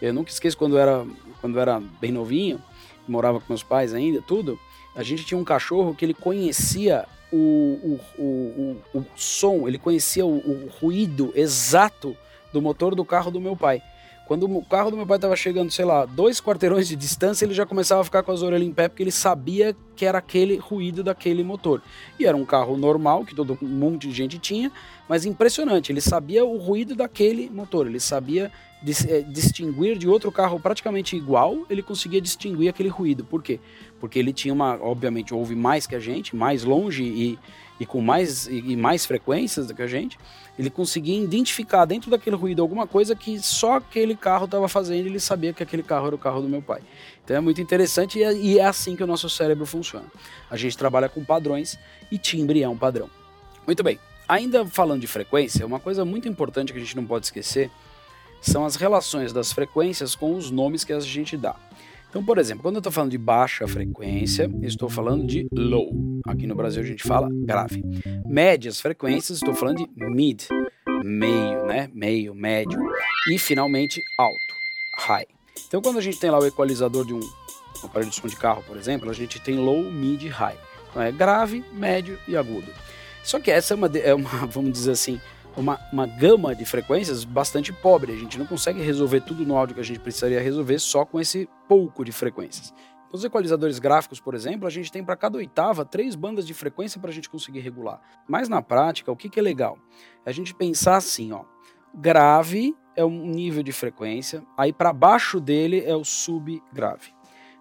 Eu 0.00 0.14
nunca 0.14 0.30
esqueço 0.30 0.56
quando 0.56 0.76
eu 0.76 0.80
era, 0.80 1.04
quando 1.40 1.58
era 1.58 1.80
bem 2.00 2.12
novinho, 2.12 2.62
morava 3.08 3.40
com 3.40 3.46
meus 3.48 3.64
pais 3.64 3.92
ainda, 3.92 4.22
tudo, 4.22 4.56
a 4.94 5.02
gente 5.02 5.24
tinha 5.24 5.38
um 5.38 5.42
cachorro 5.42 5.92
que 5.92 6.04
ele 6.04 6.14
conhecia 6.14 7.04
o, 7.32 7.98
o, 8.16 8.22
o, 8.22 8.76
o, 8.94 9.06
som, 9.16 9.66
ele 9.66 9.76
conhecia 9.76 10.24
o 10.24 10.68
ruído 10.80 11.32
exato 11.34 12.16
do 12.52 12.60
motor 12.60 12.94
do 12.94 13.04
carro 13.04 13.30
do 13.30 13.40
meu 13.40 13.56
pai. 13.56 13.82
Quando 14.30 14.44
o 14.44 14.64
carro 14.64 14.92
do 14.92 14.96
meu 14.96 15.04
pai 15.04 15.16
estava 15.16 15.34
chegando, 15.34 15.72
sei 15.72 15.84
lá, 15.84 16.06
dois 16.06 16.40
quarteirões 16.40 16.86
de 16.86 16.94
distância, 16.94 17.44
ele 17.44 17.52
já 17.52 17.66
começava 17.66 18.00
a 18.00 18.04
ficar 18.04 18.22
com 18.22 18.30
as 18.30 18.42
orelhas 18.42 18.68
em 18.68 18.72
pé, 18.72 18.86
porque 18.86 19.02
ele 19.02 19.10
sabia 19.10 19.74
que 19.96 20.06
era 20.06 20.18
aquele 20.18 20.56
ruído 20.56 21.02
daquele 21.02 21.42
motor. 21.42 21.82
E 22.16 22.26
era 22.26 22.36
um 22.36 22.44
carro 22.44 22.76
normal, 22.76 23.24
que 23.24 23.34
todo 23.34 23.58
um 23.60 23.66
monte 23.66 24.06
de 24.06 24.14
gente 24.14 24.38
tinha, 24.38 24.70
mas 25.08 25.26
impressionante, 25.26 25.90
ele 25.90 26.00
sabia 26.00 26.44
o 26.44 26.58
ruído 26.58 26.94
daquele 26.94 27.50
motor, 27.50 27.88
ele 27.88 27.98
sabia 27.98 28.52
eh, 29.08 29.22
distinguir 29.22 29.98
de 29.98 30.08
outro 30.08 30.30
carro 30.30 30.60
praticamente 30.60 31.16
igual, 31.16 31.66
ele 31.68 31.82
conseguia 31.82 32.20
distinguir 32.20 32.68
aquele 32.68 32.88
ruído. 32.88 33.24
Por 33.24 33.42
quê? 33.42 33.58
Porque 33.98 34.16
ele 34.16 34.32
tinha 34.32 34.54
uma, 34.54 34.80
obviamente, 34.80 35.34
ouve 35.34 35.56
mais 35.56 35.88
que 35.88 35.96
a 35.96 35.98
gente, 36.00 36.36
mais 36.36 36.62
longe 36.62 37.02
e, 37.02 37.36
e 37.80 37.86
com 37.86 38.02
mais 38.02 38.46
e, 38.46 38.76
mais 38.76 39.06
frequências 39.06 39.66
do 39.66 39.74
que 39.74 39.82
a 39.82 39.86
gente 39.86 40.18
ele 40.58 40.68
conseguia 40.68 41.18
identificar 41.18 41.86
dentro 41.86 42.10
daquele 42.10 42.36
ruído 42.36 42.60
alguma 42.60 42.86
coisa 42.86 43.16
que 43.16 43.38
só 43.40 43.76
aquele 43.76 44.14
carro 44.14 44.44
estava 44.44 44.68
fazendo 44.68 45.06
e 45.06 45.08
ele 45.08 45.18
sabia 45.18 45.54
que 45.54 45.62
aquele 45.62 45.82
carro 45.82 46.08
era 46.08 46.14
o 46.14 46.18
carro 46.18 46.42
do 46.42 46.48
meu 46.48 46.60
pai. 46.60 46.82
Então 47.24 47.34
é 47.34 47.40
muito 47.40 47.62
interessante 47.62 48.18
e 48.18 48.22
é, 48.22 48.34
e 48.34 48.58
é 48.58 48.64
assim 48.64 48.94
que 48.94 49.02
o 49.02 49.06
nosso 49.06 49.30
cérebro 49.30 49.64
funciona. 49.64 50.04
A 50.50 50.58
gente 50.58 50.76
trabalha 50.76 51.08
com 51.08 51.24
padrões 51.24 51.78
e 52.12 52.18
timbre 52.18 52.62
é 52.62 52.68
um 52.68 52.76
padrão. 52.76 53.08
Muito 53.66 53.82
bem, 53.82 53.98
ainda 54.28 54.66
falando 54.66 55.00
de 55.00 55.06
frequência, 55.06 55.64
uma 55.64 55.80
coisa 55.80 56.04
muito 56.04 56.28
importante 56.28 56.72
que 56.72 56.78
a 56.78 56.82
gente 56.82 56.96
não 56.96 57.06
pode 57.06 57.24
esquecer 57.24 57.70
são 58.42 58.66
as 58.66 58.76
relações 58.76 59.32
das 59.32 59.52
frequências 59.52 60.14
com 60.14 60.34
os 60.34 60.50
nomes 60.50 60.84
que 60.84 60.92
a 60.92 61.00
gente 61.00 61.36
dá. 61.36 61.56
Então, 62.10 62.24
por 62.24 62.38
exemplo, 62.38 62.62
quando 62.62 62.74
eu 62.74 62.80
estou 62.80 62.92
falando 62.92 63.12
de 63.12 63.18
baixa 63.18 63.68
frequência, 63.68 64.50
estou 64.62 64.90
falando 64.90 65.24
de 65.24 65.46
low. 65.52 65.92
Aqui 66.26 66.44
no 66.44 66.56
Brasil 66.56 66.82
a 66.82 66.86
gente 66.86 67.04
fala 67.04 67.28
grave. 67.30 67.84
Médias 68.26 68.80
frequências, 68.80 69.38
estou 69.38 69.54
falando 69.54 69.76
de 69.76 70.06
mid, 70.10 70.42
meio, 71.04 71.66
né? 71.66 71.88
Meio, 71.94 72.34
médio. 72.34 72.80
E 73.30 73.38
finalmente 73.38 74.02
alto, 74.18 74.54
high. 74.98 75.26
Então, 75.68 75.80
quando 75.80 75.98
a 75.98 76.02
gente 76.02 76.18
tem 76.18 76.30
lá 76.30 76.40
o 76.40 76.46
equalizador 76.46 77.06
de 77.06 77.14
um, 77.14 77.20
aparelho 77.84 78.10
de 78.10 78.16
som 78.16 78.26
de 78.26 78.34
carro, 78.34 78.64
por 78.66 78.76
exemplo, 78.76 79.08
a 79.08 79.14
gente 79.14 79.40
tem 79.40 79.54
low, 79.56 79.80
mid, 79.80 80.26
high. 80.26 80.58
Então 80.90 81.00
é 81.00 81.12
grave, 81.12 81.64
médio 81.72 82.18
e 82.26 82.36
agudo. 82.36 82.72
Só 83.22 83.38
que 83.38 83.52
essa 83.52 83.74
é 83.74 83.76
uma, 83.76 83.86
é 83.86 84.14
uma 84.14 84.28
vamos 84.50 84.72
dizer 84.72 84.92
assim, 84.92 85.20
uma, 85.56 85.78
uma 85.92 86.06
gama 86.06 86.54
de 86.54 86.64
frequências 86.64 87.24
bastante 87.24 87.72
pobre. 87.72 88.12
A 88.12 88.16
gente 88.16 88.38
não 88.38 88.46
consegue 88.46 88.80
resolver 88.80 89.20
tudo 89.20 89.44
no 89.44 89.56
áudio 89.56 89.74
que 89.74 89.80
a 89.80 89.84
gente 89.84 90.00
precisaria 90.00 90.40
resolver 90.40 90.78
só 90.78 91.04
com 91.04 91.20
esse 91.20 91.48
pouco 91.68 92.04
de 92.04 92.12
frequências. 92.12 92.72
Nos 93.12 93.24
equalizadores 93.24 93.80
gráficos, 93.80 94.20
por 94.20 94.34
exemplo, 94.34 94.68
a 94.68 94.70
gente 94.70 94.92
tem 94.92 95.02
para 95.02 95.16
cada 95.16 95.36
oitava 95.36 95.84
três 95.84 96.14
bandas 96.14 96.46
de 96.46 96.54
frequência 96.54 97.00
para 97.00 97.10
a 97.10 97.12
gente 97.12 97.28
conseguir 97.28 97.58
regular. 97.58 98.00
Mas 98.28 98.48
na 98.48 98.62
prática, 98.62 99.10
o 99.10 99.16
que, 99.16 99.28
que 99.28 99.40
é 99.40 99.42
legal? 99.42 99.78
É 100.24 100.30
a 100.30 100.32
gente 100.32 100.54
pensar 100.54 100.96
assim, 100.96 101.32
ó, 101.32 101.42
grave 101.92 102.74
é 102.94 103.04
um 103.04 103.26
nível 103.26 103.64
de 103.64 103.72
frequência, 103.72 104.44
aí 104.56 104.72
para 104.72 104.92
baixo 104.92 105.40
dele 105.40 105.82
é 105.84 105.96
o 105.96 106.04
subgrave. 106.04 107.12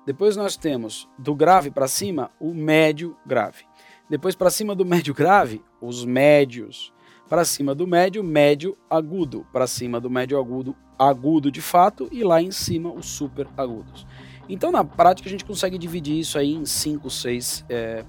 Depois 0.05 0.35
nós 0.35 0.55
temos 0.55 1.09
do 1.17 1.33
grave 1.33 1.71
para 1.71 1.87
cima 1.87 2.31
o 2.39 2.53
médio 2.53 3.17
grave. 3.25 3.63
Depois 4.07 4.35
para 4.35 4.51
cima 4.51 4.75
do 4.75 4.85
médio 4.85 5.15
grave, 5.15 5.63
os 5.81 6.05
médios 6.05 6.93
para 7.29 7.45
cima 7.45 7.75
do 7.75 7.85
médio, 7.85 8.23
médio 8.23 8.75
agudo, 8.89 9.45
para 9.53 9.67
cima 9.67 10.01
do 10.01 10.09
médio 10.09 10.39
agudo, 10.39 10.75
agudo 10.97 11.51
de 11.51 11.61
fato, 11.61 12.09
e 12.11 12.23
lá 12.23 12.41
em 12.41 12.51
cima 12.51 12.91
os 12.91 13.05
super 13.05 13.47
agudos. 13.55 14.05
Então, 14.49 14.71
na 14.71 14.83
prática, 14.83 15.29
a 15.29 15.31
gente 15.31 15.45
consegue 15.45 15.77
dividir 15.77 16.17
isso 16.17 16.39
aí 16.39 16.55
em 16.55 16.65
5, 16.65 17.07
6 17.07 17.65
é, 17.69 18.03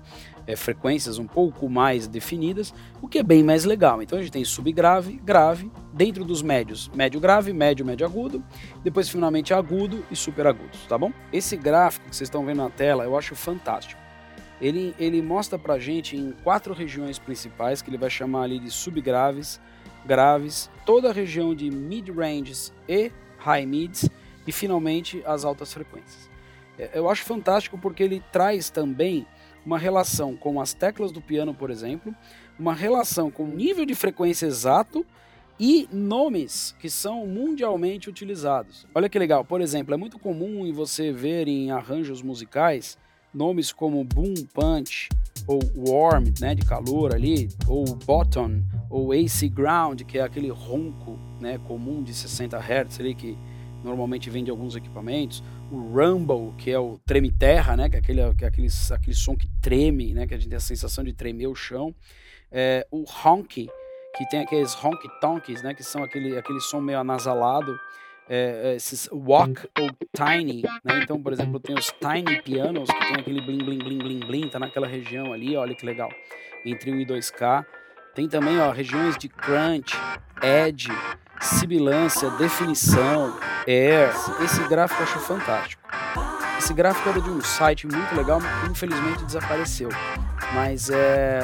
é, 0.47 0.57
frequências 0.57 1.19
um 1.19 1.27
pouco 1.27 1.69
mais 1.69 2.09
definidas, 2.09 2.73
o 3.03 3.07
que 3.07 3.19
é 3.19 3.23
bem 3.23 3.45
mais 3.45 3.67
legal. 3.67 4.01
Então, 4.01 4.19
a 4.19 4.23
gente 4.23 4.33
tem 4.33 4.43
subgrave, 4.43 5.21
grave, 5.23 5.71
dentro 5.93 6.25
dos 6.25 6.41
médios, 6.41 6.91
médio 6.95 7.21
grave, 7.21 7.53
médio, 7.53 7.85
médio 7.85 8.07
agudo, 8.07 8.43
depois 8.83 9.11
finalmente 9.11 9.53
agudo 9.53 10.03
e 10.11 10.17
super 10.17 10.47
agudos, 10.47 10.81
tá 10.89 10.97
bom? 10.97 11.13
Esse 11.31 11.59
gráfico 11.59 12.09
que 12.09 12.17
vocês 12.17 12.29
estão 12.29 12.47
vendo 12.47 12.63
na 12.63 12.71
tela 12.71 13.05
eu 13.05 13.19
acho 13.19 13.37
fantástico 13.37 14.00
ele, 14.61 14.95
ele 14.99 15.23
mostra 15.23 15.59
pra 15.59 15.79
gente 15.79 16.17
em 16.17 16.33
quatro 16.45 16.75
regiões 16.75 17.19
principais, 17.19 17.81
que 17.81 17.91
ele 17.91 17.99
vai 17.99 18.11
chamar 18.11 18.43
ali 18.43 18.59
de 18.59 18.71
subgraves, 18.71 19.61
graves, 20.05 20.71
toda 20.85 21.11
a 21.11 21.13
região 21.13 21.55
de 21.55 21.71
mid-ranges 21.71 22.73
e 22.89 23.11
high 23.39 23.65
mids, 23.65 24.09
e 24.47 24.53
finalmente 24.53 25.23
as 25.25 25.45
altas 25.45 25.73
frequências. 25.73 26.29
É, 26.79 26.91
eu 26.95 27.09
acho 27.09 27.25
fantástico 27.25 27.79
porque 27.79 28.03
ele 28.03 28.23
traz 28.33 28.71
também 28.71 29.27
uma 29.65 29.79
relação 29.79 30.37
com 30.37 30.61
as 30.61 30.73
teclas 30.73 31.13
do 31.13 31.21
piano, 31.21 31.55
por 31.55 31.71
exemplo, 31.71 32.15
uma 32.59 32.75
relação 32.75 33.31
com 33.31 33.45
o 33.45 33.55
nível 33.55 33.85
de 33.85 33.95
frequência 33.95 34.47
exato 34.47 35.05
e 35.59 35.87
nomes 35.93 36.75
que 36.79 36.89
são 36.89 37.27
mundialmente 37.27 38.09
utilizados. 38.09 38.87
Olha 38.95 39.09
que 39.09 39.19
legal, 39.19 39.45
por 39.45 39.61
exemplo, 39.61 39.93
é 39.93 39.97
muito 39.97 40.19
comum 40.19 40.67
em 40.67 40.73
você 40.73 41.13
ver 41.13 41.47
em 41.49 41.71
arranjos 41.71 42.23
musicais 42.23 42.99
nomes 43.33 43.73
como 43.73 44.03
boom 44.05 44.35
punch 44.53 45.09
ou 45.47 45.61
warm, 45.77 46.27
né, 46.41 46.55
de 46.55 46.65
calor 46.65 47.15
ali, 47.15 47.49
ou 47.67 47.85
bottom, 48.07 48.63
ou 48.89 49.13
AC 49.13 49.49
ground, 49.49 50.03
que 50.03 50.19
é 50.19 50.23
aquele 50.23 50.49
ronco, 50.51 51.19
né, 51.41 51.59
comum 51.67 52.03
de 52.03 52.15
60 52.15 52.59
Hz 52.59 53.01
ali 53.01 53.15
que 53.15 53.37
normalmente 53.83 54.29
vem 54.29 54.45
de 54.45 54.51
alguns 54.51 54.77
equipamentos, 54.77 55.43
o 55.71 55.77
rumble, 55.77 56.53
que 56.59 56.71
é 56.71 56.79
o 56.79 57.01
treme 57.07 57.31
terra, 57.31 57.77
né, 57.77 57.89
que 57.89 57.97
é 57.97 57.99
aquele, 57.99 58.35
que 58.35 58.45
é 58.45 58.49
aquele, 58.49 58.69
aquele 58.93 59.17
som 59.17 59.37
que 59.37 59.49
treme, 59.61 60.13
né, 60.13 60.27
que 60.27 60.35
a 60.35 60.39
gente 60.39 60.49
tem 60.49 60.57
a 60.57 60.61
sensação 60.61 61.03
de 61.03 61.13
tremer 61.13 61.47
o 61.47 61.55
chão, 61.55 61.95
é, 62.53 62.87
o 62.91 63.05
honky, 63.25 63.69
que 64.17 64.29
tem 64.29 64.41
aqueles 64.41 64.75
honky 64.75 65.09
tonks, 65.21 65.63
né, 65.63 65.73
que 65.73 65.83
são 65.83 66.03
aquele, 66.03 66.37
aquele 66.37 66.61
som 66.61 66.81
meio 66.81 66.99
anasalado, 66.99 67.75
é, 68.33 68.71
é, 68.71 68.77
esses 68.77 69.09
walk 69.11 69.69
ou 69.77 69.91
tiny, 70.15 70.63
né? 70.85 71.01
Então, 71.03 71.21
por 71.21 71.33
exemplo, 71.33 71.59
tem 71.59 71.75
os 71.75 71.93
tiny 72.01 72.41
pianos 72.43 72.89
que 72.89 72.99
tem 73.01 73.17
aquele 73.19 73.41
bling 73.41 73.59
bling 73.59 73.79
bling 73.79 73.99
bling 73.99 74.21
bling, 74.21 74.49
tá 74.49 74.61
naquela 74.61 74.87
região 74.87 75.33
ali, 75.33 75.57
olha 75.57 75.75
que 75.75 75.85
legal, 75.85 76.09
entre 76.65 76.93
1 76.93 77.01
e 77.01 77.07
2K. 77.07 77.67
Tem 78.15 78.29
também, 78.29 78.61
ó, 78.61 78.71
regiões 78.71 79.19
de 79.19 79.29
crunch, 79.29 79.97
edge, 80.41 80.93
sibilância, 81.41 82.31
definição, 82.31 83.37
air. 83.67 84.13
Esse 84.45 84.63
gráfico 84.69 85.03
eu 85.03 85.07
acho 85.07 85.19
fantástico. 85.19 85.83
Esse 86.57 86.73
gráfico 86.73 87.09
era 87.09 87.21
de 87.21 87.31
um 87.31 87.41
site 87.41 87.89
muito 87.89 88.15
legal, 88.15 88.39
infelizmente 88.71 89.25
desapareceu. 89.25 89.89
Mas 90.55 90.89
é, 90.89 91.41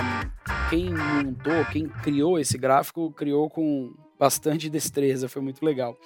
quem 0.70 0.92
montou, 0.92 1.64
quem 1.72 1.88
criou 1.88 2.38
esse 2.38 2.56
gráfico, 2.56 3.10
criou 3.10 3.50
com 3.50 3.92
bastante 4.18 4.70
destreza, 4.70 5.28
foi 5.28 5.42
muito 5.42 5.64
legal. 5.64 5.96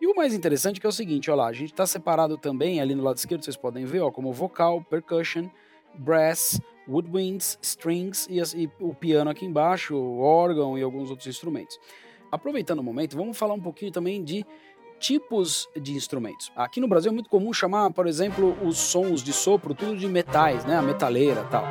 E 0.00 0.06
o 0.06 0.14
mais 0.14 0.34
interessante 0.34 0.80
é, 0.82 0.86
é 0.86 0.88
o 0.88 0.92
seguinte, 0.92 1.30
olha 1.30 1.42
lá, 1.42 1.46
a 1.48 1.52
gente 1.52 1.72
está 1.72 1.86
separado 1.86 2.36
também 2.36 2.80
ali 2.80 2.94
no 2.94 3.02
lado 3.02 3.16
esquerdo, 3.16 3.44
vocês 3.44 3.56
podem 3.56 3.84
ver, 3.84 4.00
ó, 4.00 4.10
como 4.10 4.32
vocal, 4.32 4.82
percussion, 4.82 5.48
brass, 5.94 6.60
woodwinds, 6.86 7.58
strings 7.62 8.26
e, 8.28 8.38
e 8.62 8.70
o 8.80 8.94
piano 8.94 9.30
aqui 9.30 9.44
embaixo, 9.44 9.96
o 9.96 10.20
órgão 10.20 10.78
e 10.78 10.82
alguns 10.82 11.10
outros 11.10 11.26
instrumentos. 11.26 11.78
Aproveitando 12.30 12.80
o 12.80 12.82
momento, 12.82 13.16
vamos 13.16 13.38
falar 13.38 13.54
um 13.54 13.60
pouquinho 13.60 13.90
também 13.90 14.22
de 14.22 14.44
tipos 14.98 15.68
de 15.76 15.92
instrumentos. 15.92 16.50
Aqui 16.56 16.80
no 16.80 16.88
Brasil 16.88 17.10
é 17.10 17.14
muito 17.14 17.28
comum 17.30 17.52
chamar, 17.52 17.90
por 17.90 18.06
exemplo, 18.06 18.56
os 18.62 18.78
sons 18.78 19.22
de 19.22 19.32
sopro 19.32 19.74
tudo 19.74 19.96
de 19.96 20.08
metais, 20.08 20.64
né, 20.64 20.76
a 20.76 20.82
metaleira, 20.82 21.44
tal. 21.50 21.64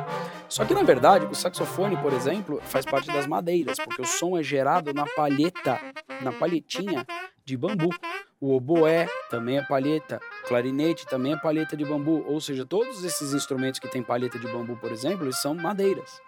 Só 0.48 0.64
que 0.64 0.74
na 0.74 0.82
verdade, 0.82 1.26
o 1.26 1.34
saxofone, 1.34 1.96
por 1.96 2.12
exemplo, 2.12 2.60
faz 2.64 2.84
parte 2.84 3.08
das 3.08 3.26
madeiras, 3.26 3.78
porque 3.78 4.02
o 4.02 4.06
som 4.06 4.38
é 4.38 4.42
gerado 4.42 4.94
na 4.94 5.04
palheta, 5.04 5.80
na 6.22 6.32
palhetinha 6.32 7.06
de 7.44 7.56
bambu. 7.56 7.90
O 8.38 8.54
oboé 8.54 9.08
também 9.30 9.58
é 9.58 9.62
palheta, 9.62 10.20
clarinete 10.46 11.06
também 11.06 11.32
é 11.32 11.36
palheta 11.36 11.76
de 11.76 11.84
bambu, 11.84 12.22
ou 12.28 12.40
seja, 12.40 12.66
todos 12.66 13.02
esses 13.02 13.32
instrumentos 13.32 13.80
que 13.80 13.88
têm 13.88 14.02
palheta 14.02 14.38
de 14.38 14.46
bambu, 14.46 14.76
por 14.76 14.92
exemplo, 14.92 15.32
são 15.32 15.54
madeiras. 15.54 16.20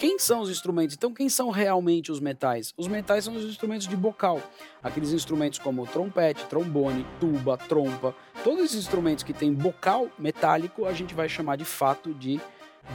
Quem 0.00 0.18
são 0.18 0.40
os 0.40 0.48
instrumentos? 0.48 0.96
Então, 0.96 1.12
quem 1.12 1.28
são 1.28 1.50
realmente 1.50 2.10
os 2.10 2.20
metais? 2.20 2.72
Os 2.74 2.88
metais 2.88 3.22
são 3.22 3.36
os 3.36 3.44
instrumentos 3.44 3.86
de 3.86 3.94
bocal. 3.94 4.42
Aqueles 4.82 5.12
instrumentos 5.12 5.58
como 5.58 5.86
trompete, 5.86 6.42
trombone, 6.46 7.04
tuba, 7.20 7.58
trompa. 7.58 8.16
Todos 8.42 8.64
esses 8.64 8.78
instrumentos 8.78 9.22
que 9.22 9.34
têm 9.34 9.52
bocal 9.52 10.08
metálico, 10.18 10.86
a 10.86 10.94
gente 10.94 11.14
vai 11.14 11.28
chamar 11.28 11.56
de 11.56 11.66
fato 11.66 12.14
de 12.14 12.40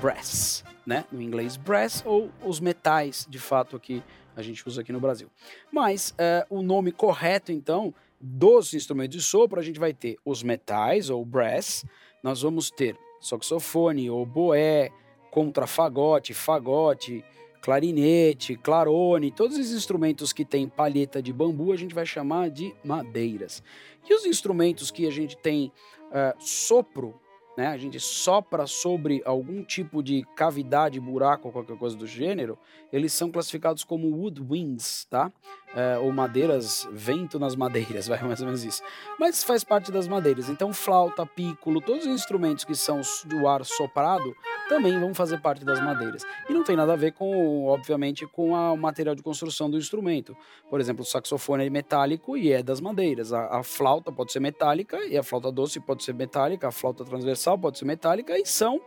brass, 0.01 0.63
né? 0.83 1.05
No 1.11 1.21
inglês 1.21 1.57
brass 1.57 2.01
ou 2.03 2.31
os 2.43 2.59
metais, 2.59 3.27
de 3.29 3.37
fato 3.37 3.75
aqui 3.75 4.01
a 4.35 4.41
gente 4.41 4.67
usa 4.67 4.81
aqui 4.81 4.91
no 4.91 4.99
Brasil. 4.99 5.29
Mas 5.71 6.11
é, 6.17 6.43
o 6.49 6.63
nome 6.63 6.91
correto, 6.91 7.51
então, 7.51 7.93
dos 8.19 8.73
instrumentos 8.73 9.15
de 9.15 9.23
sopro, 9.23 9.59
a 9.59 9.63
gente 9.63 9.79
vai 9.79 9.93
ter 9.93 10.17
os 10.25 10.41
metais, 10.41 11.11
ou 11.11 11.23
brass, 11.23 11.85
nós 12.23 12.41
vamos 12.41 12.71
ter 12.71 12.97
saxofone, 13.21 14.09
oboé, 14.09 14.91
contrafagote, 15.35 16.33
fagote, 16.33 17.21
clarinete, 17.61 18.55
clarone, 18.55 19.31
todos 19.31 19.57
os 19.57 19.73
instrumentos 19.73 20.31
que 20.31 20.45
tem 20.45 20.65
palheta 20.65 21.21
de 21.21 21.33
bambu 21.33 21.73
a 21.73 21.75
gente 21.75 21.93
vai 21.93 22.05
chamar 22.05 22.49
de 22.49 22.73
madeiras. 22.85 23.61
E 24.09 24.13
os 24.13 24.25
instrumentos 24.25 24.91
que 24.91 25.05
a 25.05 25.11
gente 25.11 25.35
tem 25.35 25.73
uh, 26.05 26.41
sopro, 26.41 27.19
né, 27.57 27.67
a 27.67 27.77
gente 27.77 27.99
sopra 27.99 28.65
sobre 28.65 29.21
algum 29.25 29.61
tipo 29.61 30.01
de 30.01 30.25
cavidade, 30.37 31.01
buraco 31.01 31.51
qualquer 31.51 31.77
coisa 31.77 31.97
do 31.97 32.07
gênero, 32.07 32.57
eles 32.93 33.11
são 33.11 33.29
classificados 33.29 33.83
como 33.83 34.07
woodwinds, 34.15 35.05
tá? 35.09 35.33
É, 35.75 35.97
ou 35.97 36.11
madeiras, 36.11 36.87
vento 36.91 37.37
nas 37.37 37.55
madeiras, 37.55 38.07
vai 38.09 38.21
mais 38.23 38.39
ou 38.39 38.45
menos 38.45 38.63
isso. 38.63 38.81
Mas 39.19 39.43
faz 39.43 39.63
parte 39.63 39.91
das 39.91 40.07
madeiras. 40.07 40.49
Então, 40.49 40.73
flauta, 40.73 41.25
pícolo, 41.25 41.81
todos 41.81 42.05
os 42.05 42.11
instrumentos 42.11 42.63
que 42.63 42.73
são 42.73 43.01
do 43.25 43.47
ar 43.47 43.65
soprado 43.65 44.33
também 44.69 44.97
vão 44.99 45.13
fazer 45.13 45.39
parte 45.39 45.65
das 45.65 45.81
madeiras. 45.81 46.23
E 46.49 46.53
não 46.53 46.63
tem 46.63 46.75
nada 46.75 46.93
a 46.93 46.95
ver 46.95 47.11
com, 47.11 47.65
obviamente, 47.65 48.25
com 48.25 48.55
a, 48.55 48.71
o 48.71 48.77
material 48.77 49.15
de 49.15 49.21
construção 49.21 49.69
do 49.69 49.77
instrumento. 49.77 50.35
Por 50.69 50.79
exemplo, 50.79 51.03
o 51.03 51.05
saxofone 51.05 51.65
é 51.65 51.69
metálico 51.69 52.37
e 52.37 52.51
é 52.51 52.63
das 52.63 52.79
madeiras. 52.79 53.33
A, 53.33 53.59
a 53.59 53.63
flauta 53.63 54.11
pode 54.11 54.31
ser 54.31 54.39
metálica 54.39 55.05
e 55.05 55.17
a 55.17 55.23
flauta 55.23 55.51
doce 55.51 55.79
pode 55.79 56.03
ser 56.03 56.13
metálica, 56.13 56.69
a 56.69 56.71
flauta 56.71 57.03
transversal 57.03 57.57
pode 57.57 57.77
ser 57.77 57.85
metálica 57.85 58.37
e 58.37 58.45
são 58.45 58.81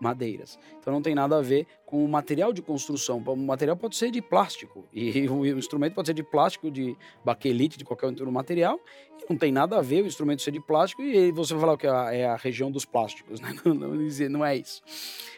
madeiras. 0.00 0.58
Então 0.78 0.92
não 0.92 1.02
tem 1.02 1.14
nada 1.14 1.36
a 1.36 1.42
ver 1.42 1.66
com 1.84 2.04
o 2.04 2.08
material 2.08 2.52
de 2.52 2.62
construção. 2.62 3.18
O 3.18 3.36
material 3.36 3.76
pode 3.76 3.96
ser 3.96 4.10
de 4.10 4.22
plástico 4.22 4.86
e 4.92 5.28
o 5.28 5.46
instrumento 5.46 5.94
pode 5.94 6.08
ser 6.08 6.14
de 6.14 6.22
plástico, 6.22 6.70
de 6.70 6.96
baquelite, 7.24 7.76
de 7.76 7.84
qualquer 7.84 8.06
outro 8.06 8.30
material. 8.32 8.80
E 9.20 9.30
não 9.30 9.36
tem 9.36 9.52
nada 9.52 9.78
a 9.78 9.82
ver 9.82 10.02
o 10.02 10.06
instrumento 10.06 10.42
ser 10.42 10.52
de 10.52 10.60
plástico 10.60 11.02
e 11.02 11.30
você 11.30 11.52
vai 11.52 11.60
falar 11.60 11.76
que 11.76 11.86
é 11.86 12.26
a 12.26 12.36
região 12.36 12.70
dos 12.70 12.84
plásticos. 12.84 13.40
Né? 13.40 13.54
Não, 13.64 13.74
não, 13.74 13.94
não 14.30 14.44
é 14.44 14.56
isso. 14.56 14.82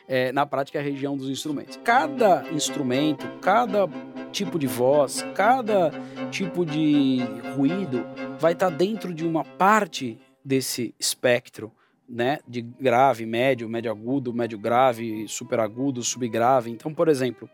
É, 0.08 0.30
na 0.32 0.46
prática 0.46 0.78
é 0.78 0.80
a 0.80 0.84
região 0.84 1.16
dos 1.16 1.28
instrumentos. 1.28 1.78
Cada 1.82 2.48
instrumento, 2.52 3.26
cada 3.40 3.88
tipo 4.30 4.58
de 4.58 4.66
voz, 4.66 5.24
cada 5.34 5.90
tipo 6.30 6.64
de 6.64 7.18
ruído 7.56 8.04
vai 8.38 8.52
estar 8.52 8.70
dentro 8.70 9.12
de 9.12 9.26
uma 9.26 9.44
parte 9.44 10.18
desse 10.44 10.94
espectro 10.98 11.72
né, 12.08 12.38
de 12.46 12.60
grave, 12.60 13.24
médio, 13.24 13.68
médio 13.68 13.90
agudo, 13.90 14.32
médio 14.32 14.58
grave, 14.58 15.26
super 15.28 15.60
agudo, 15.60 16.02
subgrave. 16.02 16.70
Então, 16.70 16.92
por 16.92 17.08
exemplo, 17.08 17.48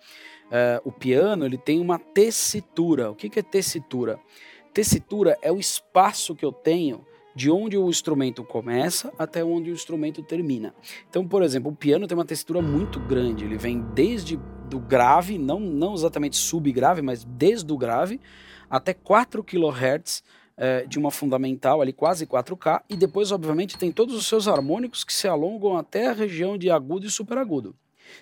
uh, 0.46 0.80
o 0.84 0.92
piano 0.92 1.44
ele 1.44 1.58
tem 1.58 1.80
uma 1.80 1.98
tessitura. 1.98 3.10
O 3.10 3.14
que, 3.14 3.28
que 3.28 3.38
é 3.38 3.42
tessitura? 3.42 4.18
Tessitura 4.72 5.38
é 5.42 5.52
o 5.52 5.58
espaço 5.58 6.34
que 6.34 6.44
eu 6.44 6.52
tenho 6.52 7.04
de 7.34 7.50
onde 7.50 7.76
o 7.76 7.88
instrumento 7.88 8.42
começa 8.42 9.12
até 9.16 9.44
onde 9.44 9.70
o 9.70 9.72
instrumento 9.72 10.22
termina. 10.22 10.74
Então, 11.08 11.26
por 11.26 11.42
exemplo, 11.42 11.70
o 11.70 11.76
piano 11.76 12.06
tem 12.06 12.18
uma 12.18 12.24
textura 12.24 12.60
muito 12.60 12.98
grande. 12.98 13.44
Ele 13.44 13.56
vem 13.56 13.80
desde 13.94 14.36
do 14.68 14.80
grave, 14.80 15.38
não, 15.38 15.60
não 15.60 15.94
exatamente 15.94 16.36
subgrave, 16.36 17.00
mas 17.00 17.24
desde 17.24 17.72
o 17.72 17.78
grave 17.78 18.20
até 18.68 18.92
4 18.92 19.42
kHz 19.42 20.22
é, 20.58 20.84
de 20.84 20.98
uma 20.98 21.10
fundamental 21.10 21.80
ali 21.80 21.92
quase 21.92 22.26
4K 22.26 22.82
e 22.90 22.96
depois 22.96 23.30
obviamente 23.30 23.78
tem 23.78 23.92
todos 23.92 24.14
os 24.14 24.26
seus 24.26 24.48
harmônicos 24.48 25.04
que 25.04 25.14
se 25.14 25.28
alongam 25.28 25.76
até 25.76 26.08
a 26.08 26.12
região 26.12 26.58
de 26.58 26.68
agudo 26.68 27.06
e 27.06 27.10
superagudo. 27.10 27.74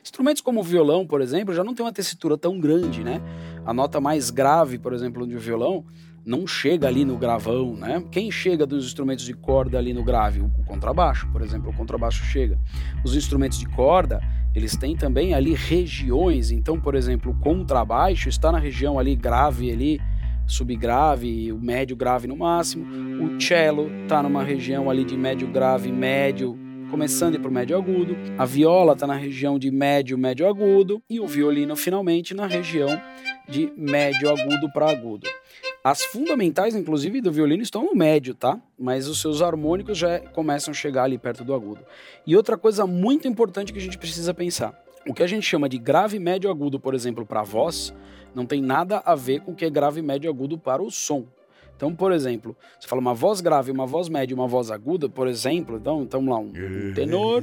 Instrumentos 0.03 0.43
como 0.43 0.61
o 0.61 0.65
violão, 0.65 1.07
por 1.07 1.21
exemplo, 1.21 1.55
já 1.55 1.65
não 1.65 1.75
tem 1.75 1.85
uma 1.85 1.93
tessitura 1.93 2.37
tão 2.37 2.59
grande, 2.59 3.03
né? 3.03 3.21
A 3.65 3.73
nota 3.73 4.01
mais 4.01 4.31
grave, 4.31 4.79
por 4.79 4.93
exemplo, 4.93 5.27
de 5.27 5.35
um 5.35 5.39
violão 5.39 5.85
não 6.25 6.45
chega 6.45 6.89
ali 6.89 7.05
no 7.05 7.17
gravão, 7.17 7.77
né? 7.77 8.03
Quem 8.11 8.33
chega 8.33 8.67
dos 8.67 8.85
instrumentos 8.85 9.25
de 9.25 9.33
corda 9.33 9.79
ali 9.79 9.95
no 9.95 10.03
grave? 10.03 10.41
O 10.41 10.65
contrabaixo, 10.65 11.29
por 11.31 11.41
exemplo, 11.41 11.71
o 11.71 11.73
contrabaixo 11.73 12.25
chega. 12.25 12.59
Os 13.05 13.15
instrumentos 13.15 13.61
de 13.61 13.67
corda, 13.67 14.21
eles 14.53 14.77
têm 14.77 14.97
também 14.97 15.35
ali 15.35 15.55
regiões. 15.55 16.51
Então, 16.51 16.81
por 16.81 16.97
exemplo, 16.97 17.31
o 17.31 17.39
contrabaixo 17.39 18.29
está 18.29 18.51
na 18.51 18.59
região 18.59 18.99
ali 18.99 19.15
grave 19.15 19.71
ali 19.71 20.01
subgrave, 20.47 21.53
o 21.53 21.59
médio 21.59 21.97
grave 21.97 22.27
no 22.27 22.37
máximo. 22.37 22.87
O 23.25 23.41
cello 23.41 23.91
está 24.03 24.23
numa 24.23 24.43
região 24.43 24.91
ali 24.91 25.05
de 25.05 25.17
médio 25.17 25.49
grave, 25.49 25.91
médio, 25.91 26.59
começando 26.91 27.39
para 27.39 27.49
o 27.49 27.53
médio 27.53 27.77
agudo. 27.77 28.17
A 28.39 28.45
viola 28.45 28.93
está 28.93 29.07
na 29.07 29.15
região 29.15 29.59
de 29.59 29.71
médio, 29.71 30.17
médio 30.17 30.47
agudo. 30.47 31.03
E 31.11 31.21
o 31.21 31.27
violino, 31.27 31.75
finalmente, 31.77 32.35
na 32.35 32.47
região 32.47 33.01
de 33.49 33.73
médio 33.77 34.31
agudo 34.31 34.71
para 34.73 34.91
agudo. 34.91 35.29
As 35.83 36.03
fundamentais, 36.03 36.75
inclusive, 36.75 37.21
do 37.21 37.31
violino 37.31 37.63
estão 37.63 37.85
no 37.85 37.95
médio, 37.95 38.35
tá? 38.35 38.61
Mas 38.79 39.07
os 39.07 39.21
seus 39.21 39.41
harmônicos 39.41 39.97
já 39.97 40.19
começam 40.19 40.73
a 40.73 40.75
chegar 40.75 41.05
ali 41.05 41.17
perto 41.17 41.45
do 41.45 41.55
agudo. 41.55 41.81
E 42.27 42.37
outra 42.37 42.57
coisa 42.57 42.87
muito 42.87 43.29
importante 43.29 43.73
que 43.73 43.79
a 43.79 43.83
gente 43.83 43.97
precisa 43.97 44.35
pensar: 44.35 44.75
o 45.07 45.15
que 45.15 45.23
a 45.23 45.27
gente 45.29 45.47
chama 45.47 45.69
de 45.69 45.79
grave, 45.79 46.19
médio, 46.19 46.51
agudo, 46.51 46.81
por 46.81 46.93
exemplo, 46.93 47.25
para 47.25 47.41
a 47.41 47.45
voz, 47.45 47.95
não 48.37 48.45
tem 48.45 48.61
nada 48.61 49.03
a 49.05 49.15
ver 49.15 49.41
com 49.41 49.53
o 49.53 49.55
que 49.55 49.65
é 49.65 49.71
grave, 49.71 50.03
médio, 50.03 50.29
agudo 50.29 50.59
para 50.59 50.83
o 50.83 50.91
som. 50.91 51.25
Então, 51.75 51.95
por 51.95 52.13
exemplo, 52.13 52.55
você 52.79 52.87
fala 52.87 53.01
uma 53.01 53.15
voz 53.15 53.41
grave, 53.41 53.71
uma 53.71 53.87
voz 53.87 54.09
média, 54.09 54.35
uma 54.35 54.47
voz 54.47 54.71
aguda, 54.71 55.09
por 55.09 55.27
exemplo, 55.27 55.77
então, 55.77 56.03
então 56.03 56.25
lá, 56.27 56.39
um, 56.39 56.53
um 56.55 56.95
tenor 56.95 57.43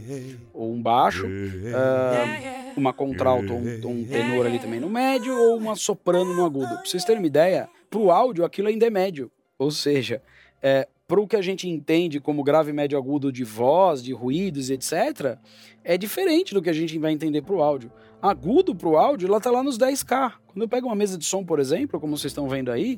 ou 0.54 0.72
um 0.72 0.82
baixo, 0.82 1.26
uh, 1.26 2.78
uma 2.78 2.94
contralto 2.94 3.54
ou 3.54 3.60
um, 3.60 4.02
um, 4.02 4.06
tenor 4.06 4.46
ali 4.46 4.60
também 4.60 4.80
no 4.80 4.90
médio 4.90 5.36
ou 5.36 5.58
uma 5.58 5.76
soprano 5.76 6.34
no 6.34 6.46
agudo. 6.46 6.68
Pra 6.68 6.86
vocês 6.86 7.04
terem 7.04 7.22
uma 7.22 7.28
ideia, 7.28 7.68
pro 7.90 8.10
áudio 8.10 8.46
aquilo 8.46 8.68
ainda 8.68 8.86
é 8.86 8.90
médio. 8.90 9.32
Ou 9.58 9.70
seja, 9.70 10.22
é, 10.62 10.88
para 11.08 11.22
o 11.22 11.28
que 11.28 11.36
a 11.36 11.42
gente 11.42 11.68
entende 11.70 12.20
como 12.20 12.44
grave, 12.44 12.72
médio, 12.72 12.98
agudo 12.98 13.32
de 13.32 13.44
voz, 13.44 14.04
de 14.04 14.14
ruídos, 14.14 14.70
etc., 14.70 15.38
é 15.84 15.98
diferente 15.98 16.54
do 16.54 16.62
que 16.62 16.70
a 16.70 16.74
gente 16.74 16.98
vai 16.98 17.12
entender 17.12 17.42
para 17.42 17.56
o 17.56 17.62
áudio. 17.62 17.92
Agudo 18.24 18.74
para 18.74 18.88
o 18.88 18.96
áudio, 18.96 19.28
ela 19.28 19.36
está 19.36 19.52
lá 19.52 19.62
nos 19.62 19.78
10K. 19.78 20.32
Quando 20.48 20.62
eu 20.62 20.70
pego 20.70 20.88
uma 20.88 20.96
mesa 20.96 21.18
de 21.18 21.26
som, 21.26 21.44
por 21.44 21.60
exemplo, 21.60 22.00
como 22.00 22.18
vocês 22.18 22.32
estão 22.32 22.48
vendo 22.48 22.72
aí, 22.72 22.98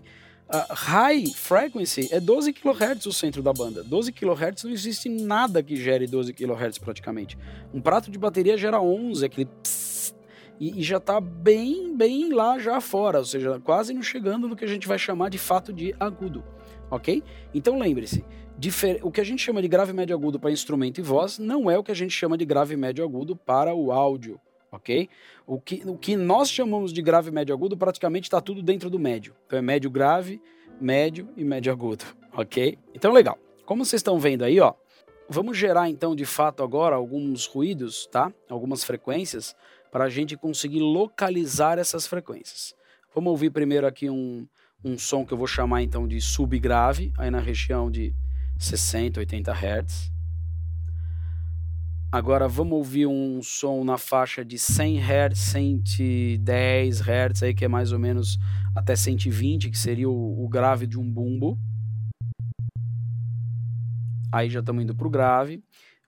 high 0.69 1.25
frequency 1.33 2.07
é 2.11 2.19
12 2.19 2.53
kHz 2.53 3.07
o 3.07 3.11
centro 3.11 3.41
da 3.41 3.51
banda. 3.51 3.83
12 3.83 4.11
kHz 4.11 4.65
não 4.65 4.71
existe 4.71 5.09
nada 5.09 5.63
que 5.63 5.75
gere 5.77 6.05
12 6.05 6.31
kHz 6.31 6.77
praticamente. 6.77 7.35
Um 7.73 7.81
prato 7.81 8.11
de 8.11 8.19
bateria 8.19 8.55
gera 8.55 8.79
11, 8.79 9.25
aquele 9.25 9.49
psss, 9.63 10.13
e, 10.59 10.79
e, 10.79 10.83
já 10.83 10.97
está 10.97 11.19
bem, 11.19 11.97
bem 11.97 12.31
lá 12.31 12.59
já 12.59 12.79
fora, 12.79 13.17
ou 13.17 13.25
seja, 13.25 13.59
quase 13.61 13.95
não 13.95 14.03
chegando 14.03 14.47
no 14.47 14.55
que 14.55 14.63
a 14.63 14.67
gente 14.67 14.87
vai 14.87 14.99
chamar 14.99 15.29
de 15.29 15.39
fato 15.39 15.73
de 15.73 15.95
agudo, 15.99 16.43
ok? 16.91 17.23
Então 17.51 17.79
lembre-se, 17.79 18.23
o 19.01 19.09
que 19.09 19.21
a 19.21 19.23
gente 19.23 19.41
chama 19.41 19.59
de 19.59 19.67
grave 19.67 19.91
médio 19.91 20.15
agudo 20.15 20.39
para 20.39 20.51
instrumento 20.51 20.99
e 20.99 21.01
voz 21.01 21.39
não 21.39 21.69
é 21.69 21.79
o 21.79 21.83
que 21.83 21.91
a 21.91 21.95
gente 21.95 22.13
chama 22.13 22.37
de 22.37 22.45
grave 22.45 22.77
médio 22.77 23.03
agudo 23.03 23.35
para 23.35 23.73
o 23.73 23.91
áudio 23.91 24.39
ok? 24.75 25.09
O 25.47 25.59
que, 25.59 25.81
o 25.85 25.97
que 25.97 26.15
nós 26.15 26.49
chamamos 26.49 26.91
de 26.91 27.01
grave, 27.01 27.31
médio, 27.31 27.53
agudo, 27.53 27.77
praticamente 27.77 28.27
está 28.27 28.41
tudo 28.41 28.61
dentro 28.61 28.89
do 28.89 28.99
médio. 28.99 29.35
Então 29.45 29.59
é 29.59 29.61
médio 29.61 29.89
grave, 29.89 30.41
médio 30.79 31.29
e 31.35 31.43
médio 31.43 31.71
agudo, 31.71 32.05
ok? 32.35 32.77
Então 32.93 33.11
legal. 33.11 33.37
Como 33.65 33.83
vocês 33.83 33.99
estão 33.99 34.19
vendo 34.19 34.43
aí, 34.43 34.59
ó, 34.59 34.73
vamos 35.27 35.57
gerar 35.57 35.89
então 35.89 36.15
de 36.15 36.25
fato 36.25 36.61
agora 36.61 36.95
alguns 36.95 37.45
ruídos, 37.45 38.05
tá? 38.07 38.31
Algumas 38.49 38.83
frequências 38.83 39.55
para 39.91 40.05
a 40.05 40.09
gente 40.09 40.35
conseguir 40.35 40.81
localizar 40.81 41.79
essas 41.79 42.05
frequências. 42.05 42.75
Vamos 43.13 43.31
ouvir 43.31 43.49
primeiro 43.49 43.87
aqui 43.87 44.09
um, 44.09 44.47
um 44.83 44.97
som 44.97 45.25
que 45.25 45.33
eu 45.33 45.37
vou 45.37 45.47
chamar 45.47 45.81
então 45.81 46.07
de 46.07 46.19
subgrave, 46.19 47.13
aí 47.17 47.31
na 47.31 47.39
região 47.39 47.89
de 47.89 48.13
60, 48.59 49.19
80 49.19 49.51
Hz. 49.51 50.14
Agora 52.11 52.47
vamos 52.47 52.73
ouvir 52.73 53.07
um 53.07 53.41
som 53.41 53.83
na 53.83 53.97
faixa 53.97 54.45
de 54.45 54.57
100 54.57 54.99
Hz, 54.99 55.37
110 55.37 57.01
Hz, 57.01 57.43
aí 57.43 57.53
que 57.53 57.65
é 57.65 57.67
mais 57.67 57.91
ou 57.91 57.99
menos 57.99 58.37
até 58.75 58.95
120, 58.95 59.69
que 59.69 59.77
seria 59.77 60.09
o, 60.09 60.47
grave 60.47 60.87
de 60.87 60.99
um 60.99 61.09
bumbo. 61.09 61.59
Aí 64.31 64.49
já 64.49 64.59
estamos 64.59 64.83
indo 64.83 64.95
para 64.95 65.07
o 65.07 65.09
grave. 65.09 65.63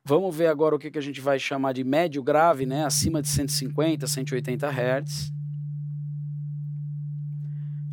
Vamos 0.05 0.35
ver 0.35 0.47
agora 0.47 0.75
o 0.75 0.79
que, 0.79 0.89
que 0.89 0.97
a 0.97 1.01
gente 1.01 1.19
vai 1.19 1.39
chamar 1.39 1.73
de 1.73 1.83
médio 1.83 2.23
grave, 2.23 2.65
né? 2.65 2.85
acima 2.85 3.21
de 3.21 3.27
150, 3.27 4.07
180 4.07 4.69
Hz. 4.69 5.33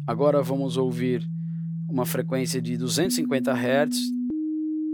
Agora 0.06 0.42
vamos 0.42 0.76
ouvir 0.76 1.28
uma 1.88 2.06
frequência 2.06 2.60
de 2.60 2.76
250 2.76 3.52
Hz, 3.52 3.96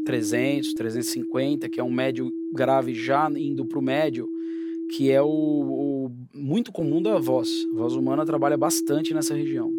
300, 0.06 0.72
350, 0.72 1.68
que 1.68 1.80
é 1.80 1.84
um 1.84 1.90
médio 1.90 2.30
grave 2.52 2.94
já 2.94 3.30
indo 3.30 3.66
para 3.66 3.78
o 3.78 3.82
médio, 3.82 4.28
que 4.94 5.10
é 5.10 5.22
o, 5.22 5.26
o, 5.26 6.10
muito 6.34 6.72
comum 6.72 7.00
da 7.00 7.18
voz. 7.18 7.48
A 7.74 7.78
voz 7.78 7.94
humana 7.94 8.24
trabalha 8.24 8.56
bastante 8.56 9.14
nessa 9.14 9.34
região. 9.34 9.70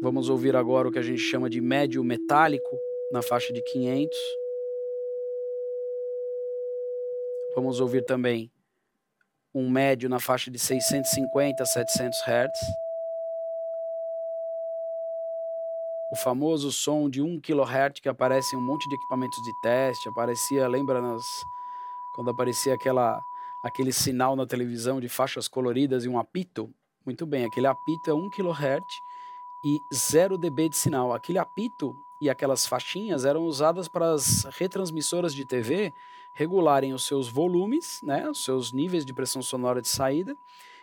Vamos 0.00 0.28
ouvir 0.28 0.54
agora 0.54 0.88
o 0.88 0.92
que 0.92 0.98
a 0.98 1.02
gente 1.02 1.20
chama 1.20 1.50
de 1.50 1.60
médio 1.60 2.04
metálico, 2.04 2.78
na 3.12 3.20
faixa 3.20 3.52
de 3.52 3.60
500. 3.62 4.16
Vamos 7.54 7.80
ouvir 7.80 8.04
também 8.04 8.50
um 9.52 9.68
médio 9.68 10.08
na 10.08 10.20
faixa 10.20 10.50
de 10.50 10.58
650 10.58 11.62
a 11.62 11.66
700 11.66 12.18
Hz. 12.20 12.87
O 16.10 16.16
famoso 16.16 16.72
som 16.72 17.08
de 17.08 17.20
1 17.20 17.40
kHz 17.40 18.00
que 18.00 18.08
aparece 18.08 18.54
em 18.54 18.58
um 18.58 18.62
monte 18.62 18.88
de 18.88 18.94
equipamentos 18.94 19.42
de 19.42 19.52
teste, 19.60 20.08
aparecia, 20.08 20.66
lembra 20.66 21.00
nas, 21.02 21.44
quando 22.14 22.30
aparecia 22.30 22.74
aquela 22.74 23.22
aquele 23.62 23.92
sinal 23.92 24.36
na 24.36 24.46
televisão 24.46 25.00
de 25.00 25.08
faixas 25.08 25.48
coloridas 25.48 26.04
e 26.04 26.08
um 26.08 26.18
apito? 26.18 26.72
Muito 27.04 27.26
bem, 27.26 27.44
aquele 27.44 27.66
apito 27.66 28.08
é 28.08 28.14
1 28.14 28.30
kHz 28.30 29.00
e 29.64 29.78
0 29.92 30.38
dB 30.38 30.68
de 30.68 30.76
sinal. 30.76 31.12
Aquele 31.12 31.38
apito 31.38 31.96
e 32.20 32.30
aquelas 32.30 32.66
faixinhas 32.66 33.24
eram 33.24 33.42
usadas 33.42 33.88
para 33.88 34.12
as 34.12 34.44
retransmissoras 34.56 35.34
de 35.34 35.44
TV 35.44 35.92
regularem 36.34 36.92
os 36.92 37.04
seus 37.04 37.28
volumes, 37.28 37.98
né, 38.02 38.30
os 38.30 38.44
seus 38.44 38.72
níveis 38.72 39.04
de 39.04 39.12
pressão 39.12 39.42
sonora 39.42 39.82
de 39.82 39.88
saída 39.88 40.36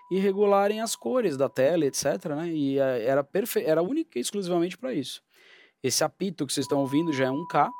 e 0.09 0.19
regularem 0.19 0.81
as 0.81 0.95
cores 0.95 1.35
da 1.37 1.49
tela, 1.49 1.85
etc. 1.85 2.25
Né? 2.35 2.49
E 2.49 2.79
eh, 2.79 3.05
era, 3.05 3.23
perfe... 3.23 3.63
era 3.63 3.81
única 3.81 4.17
e 4.17 4.21
exclusivamente 4.21 4.77
para 4.77 4.93
isso. 4.93 5.21
Esse 5.81 6.03
apito 6.03 6.45
que 6.45 6.53
vocês 6.53 6.65
estão 6.65 6.79
ouvindo 6.79 7.11
já 7.11 7.25
é 7.25 7.29
1K. 7.29 7.73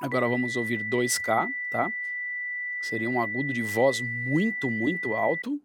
Agora 0.00 0.28
vamos 0.28 0.56
ouvir 0.56 0.84
2K, 0.84 1.52
tá? 1.70 1.92
Seria 2.80 3.08
um 3.08 3.20
agudo 3.20 3.52
de 3.52 3.62
voz 3.62 4.00
muito, 4.00 4.70
muito 4.70 5.14
alto. 5.14 5.60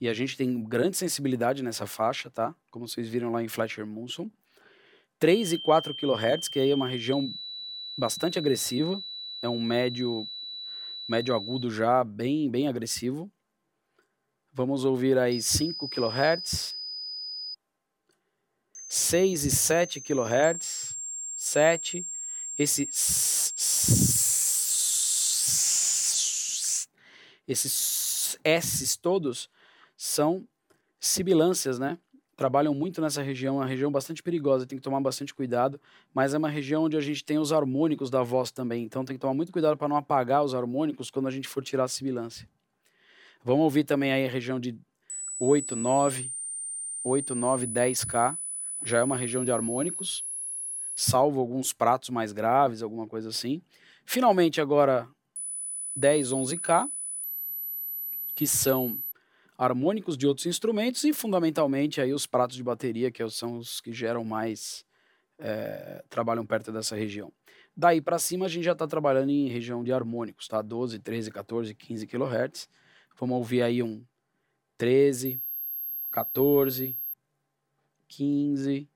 E 0.00 0.08
a 0.08 0.14
gente 0.14 0.36
tem 0.36 0.62
grande 0.64 0.96
sensibilidade 0.96 1.62
nessa 1.62 1.86
faixa, 1.86 2.28
tá? 2.28 2.54
Como 2.70 2.88
vocês 2.88 3.08
viram 3.08 3.30
lá 3.30 3.42
em 3.42 3.48
Fletcher 3.48 3.86
Munson. 3.86 4.30
3 5.20 5.52
e 5.52 5.58
4 5.58 5.94
kHz, 5.94 6.48
que 6.48 6.58
aí 6.58 6.70
é 6.70 6.74
uma 6.74 6.88
região 6.88 7.32
bastante 7.96 8.38
agressiva. 8.38 9.02
É 9.40 9.48
um 9.48 9.62
médio, 9.62 10.28
médio 11.06 11.34
agudo 11.34 11.70
já 11.70 12.02
bem, 12.02 12.50
bem 12.50 12.66
agressivo. 12.66 13.30
Vamos 14.52 14.84
ouvir 14.84 15.16
aí 15.16 15.40
5 15.40 15.88
kHz, 15.88 16.76
6 18.86 19.44
e 19.46 19.50
7 19.50 20.00
kHz, 20.00 20.98
7, 21.34 22.06
esse 22.58 22.86
esses 27.48 28.38
S's 28.44 28.96
todos 28.96 29.48
são 29.96 30.46
sibilâncias, 31.00 31.78
né? 31.78 31.98
Trabalham 32.36 32.74
muito 32.74 33.00
nessa 33.00 33.22
região, 33.22 33.56
é 33.56 33.58
uma 33.60 33.66
região 33.66 33.90
bastante 33.90 34.22
perigosa, 34.22 34.66
tem 34.66 34.76
que 34.76 34.84
tomar 34.84 35.00
bastante 35.00 35.32
cuidado, 35.32 35.80
mas 36.12 36.34
é 36.34 36.38
uma 36.38 36.50
região 36.50 36.84
onde 36.84 36.96
a 36.96 37.00
gente 37.00 37.24
tem 37.24 37.38
os 37.38 37.52
harmônicos 37.52 38.10
da 38.10 38.22
voz 38.22 38.50
também, 38.50 38.84
então 38.84 39.04
tem 39.04 39.16
que 39.16 39.20
tomar 39.20 39.34
muito 39.34 39.50
cuidado 39.50 39.78
para 39.78 39.88
não 39.88 39.96
apagar 39.96 40.44
os 40.44 40.54
harmônicos 40.54 41.10
quando 41.10 41.28
a 41.28 41.30
gente 41.30 41.48
for 41.48 41.62
tirar 41.62 41.84
a 41.84 41.88
sibilância. 41.88 42.46
Vamos 43.44 43.64
ouvir 43.64 43.84
também 43.84 44.12
aí 44.12 44.26
a 44.26 44.30
região 44.30 44.60
de 44.60 44.78
8, 45.38 45.74
9, 45.74 46.32
8, 47.02 47.34
9, 47.34 47.66
10K. 47.66 48.38
Já 48.84 48.98
é 48.98 49.02
uma 49.02 49.16
região 49.16 49.44
de 49.44 49.50
harmônicos, 49.50 50.24
salvo 50.94 51.40
alguns 51.40 51.72
pratos 51.72 52.10
mais 52.10 52.32
graves, 52.32 52.82
alguma 52.82 53.06
coisa 53.06 53.30
assim. 53.30 53.60
Finalmente 54.04 54.60
agora 54.60 55.08
10, 55.94 56.30
11K, 56.30 56.88
que 58.34 58.46
são 58.46 58.98
harmônicos 59.58 60.16
de 60.16 60.26
outros 60.26 60.46
instrumentos 60.46 61.04
e 61.04 61.12
fundamentalmente 61.12 62.00
aí 62.00 62.12
os 62.12 62.26
pratos 62.26 62.56
de 62.56 62.62
bateria, 62.62 63.10
que 63.10 63.28
são 63.30 63.58
os 63.58 63.80
que 63.80 63.92
geram 63.92 64.24
mais, 64.24 64.84
é, 65.38 66.02
trabalham 66.08 66.46
perto 66.46 66.72
dessa 66.72 66.96
região. 66.96 67.32
Daí 67.76 68.00
para 68.00 68.18
cima 68.18 68.46
a 68.46 68.48
gente 68.48 68.64
já 68.64 68.72
está 68.72 68.86
trabalhando 68.86 69.30
em 69.30 69.48
região 69.48 69.82
de 69.82 69.92
harmônicos, 69.92 70.46
tá? 70.46 70.60
12, 70.60 70.98
13, 70.98 71.30
14, 71.30 71.74
15 71.74 72.06
kHz. 72.06 72.68
Vamos 73.22 73.36
ouvir 73.36 73.62
aí 73.62 73.80
um 73.84 74.02
13, 74.76 75.40
14, 76.10 76.98
15 78.08 78.88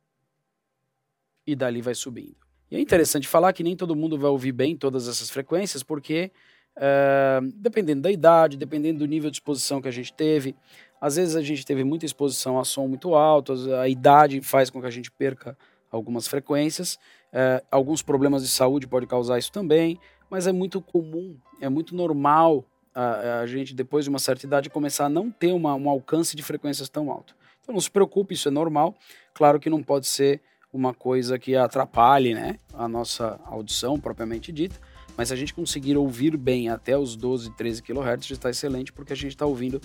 e 1.47 1.55
dali 1.55 1.81
vai 1.81 1.95
subindo. 1.95 2.35
E 2.69 2.75
é 2.75 2.81
interessante 2.81 3.29
falar 3.29 3.53
que 3.53 3.63
nem 3.63 3.77
todo 3.77 3.95
mundo 3.95 4.19
vai 4.19 4.29
ouvir 4.29 4.51
bem 4.51 4.77
todas 4.77 5.07
essas 5.07 5.31
frequências, 5.31 5.85
porque 5.85 6.33
uh, 6.77 7.53
dependendo 7.55 8.03
da 8.03 8.11
idade, 8.11 8.57
dependendo 8.57 8.99
do 8.99 9.07
nível 9.07 9.31
de 9.31 9.37
exposição 9.37 9.81
que 9.81 9.87
a 9.87 9.93
gente 9.93 10.13
teve, 10.13 10.57
às 11.01 11.15
vezes 11.15 11.37
a 11.37 11.41
gente 11.41 11.65
teve 11.65 11.85
muita 11.85 12.05
exposição 12.05 12.59
a 12.59 12.65
som 12.65 12.89
muito 12.89 13.15
alto, 13.15 13.53
a 13.81 13.89
idade 13.89 14.41
faz 14.41 14.71
com 14.71 14.81
que 14.81 14.89
a 14.89 14.91
gente 14.91 15.09
perca 15.09 15.57
algumas 15.89 16.27
frequências, 16.27 16.95
uh, 17.33 17.65
alguns 17.71 18.03
problemas 18.03 18.43
de 18.43 18.49
saúde 18.49 18.89
podem 18.89 19.09
causar 19.09 19.39
isso 19.39 19.53
também, 19.53 20.01
mas 20.29 20.49
é 20.49 20.53
muito 20.53 20.83
comum, 20.83 21.39
é 21.61 21.69
muito 21.69 21.95
normal 21.95 22.65
a, 22.97 23.41
a, 23.41 23.47
gente, 23.47 23.75
depois 23.75 24.07
de 24.07 24.09
uma 24.09 24.19
certa 24.19 24.47
idade, 24.47 24.71
começar 24.71 25.05
a 25.05 25.09
não 25.09 25.31
ter 25.31 25.53
uma, 25.53 25.75
um 25.75 25.91
alcance 25.91 26.35
de 26.35 26.43
frequências 26.43 26.89
tão 26.89 27.11
alto. 27.11 27.37
Então 27.63 27.75
não 27.75 27.81
se 27.81 27.91
preocupe, 27.91 28.33
isso 28.33 28.49
é 28.49 28.51
normal. 28.51 28.97
Claro 29.35 29.61
que 29.61 29.69
não 29.69 29.83
pode 29.83 30.07
ser 30.07 30.41
uma 30.73 30.95
coisa 30.95 31.39
que 31.39 31.55
atrapalhe 31.55 32.35
né, 32.35 32.57
a 32.73 32.89
nossa 32.89 33.39
audição 33.45 34.01
propriamente 34.01 34.51
dita, 34.51 34.77
mas 35.17 35.29
se 35.29 35.35
a 35.35 35.37
gente 35.37 35.53
conseguir 35.53 35.97
ouvir 35.97 36.37
bem 36.37 36.71
até 36.71 36.97
os 36.97 37.17
12, 37.17 37.51
13 37.51 37.83
kHz 37.83 38.27
já 38.27 38.35
está 38.35 38.51
excelente, 38.51 38.93
porque 38.93 39.13
a 39.13 39.17
gente 39.17 39.33
está 39.33 39.45
ouvindo 39.45 39.81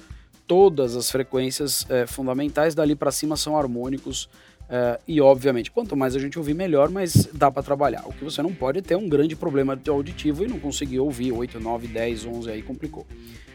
todas 0.47 0.95
as 0.95 1.09
frequências 1.11 1.85
é, 1.89 2.05
fundamentais, 2.05 2.75
dali 2.75 2.95
para 2.95 3.11
cima 3.11 3.35
são 3.35 3.57
harmônicos. 3.57 4.29
É, 4.71 4.97
e 5.05 5.19
obviamente, 5.19 5.69
quanto 5.69 5.97
mais 5.97 6.15
a 6.15 6.19
gente 6.19 6.39
ouvir, 6.39 6.53
melhor, 6.53 6.89
mas 6.89 7.27
dá 7.33 7.51
para 7.51 7.61
trabalhar. 7.61 8.07
O 8.07 8.13
que 8.13 8.23
você 8.23 8.41
não 8.41 8.53
pode 8.53 8.79
é 8.79 8.81
ter 8.81 8.95
um 8.95 9.09
grande 9.09 9.35
problema 9.35 9.77
auditivo 9.89 10.45
e 10.45 10.47
não 10.47 10.57
conseguir 10.57 10.99
ouvir 10.99 11.33
8, 11.33 11.59
9, 11.59 11.87
10, 11.87 12.25
11, 12.25 12.49
aí 12.49 12.61
complicou. 12.61 13.05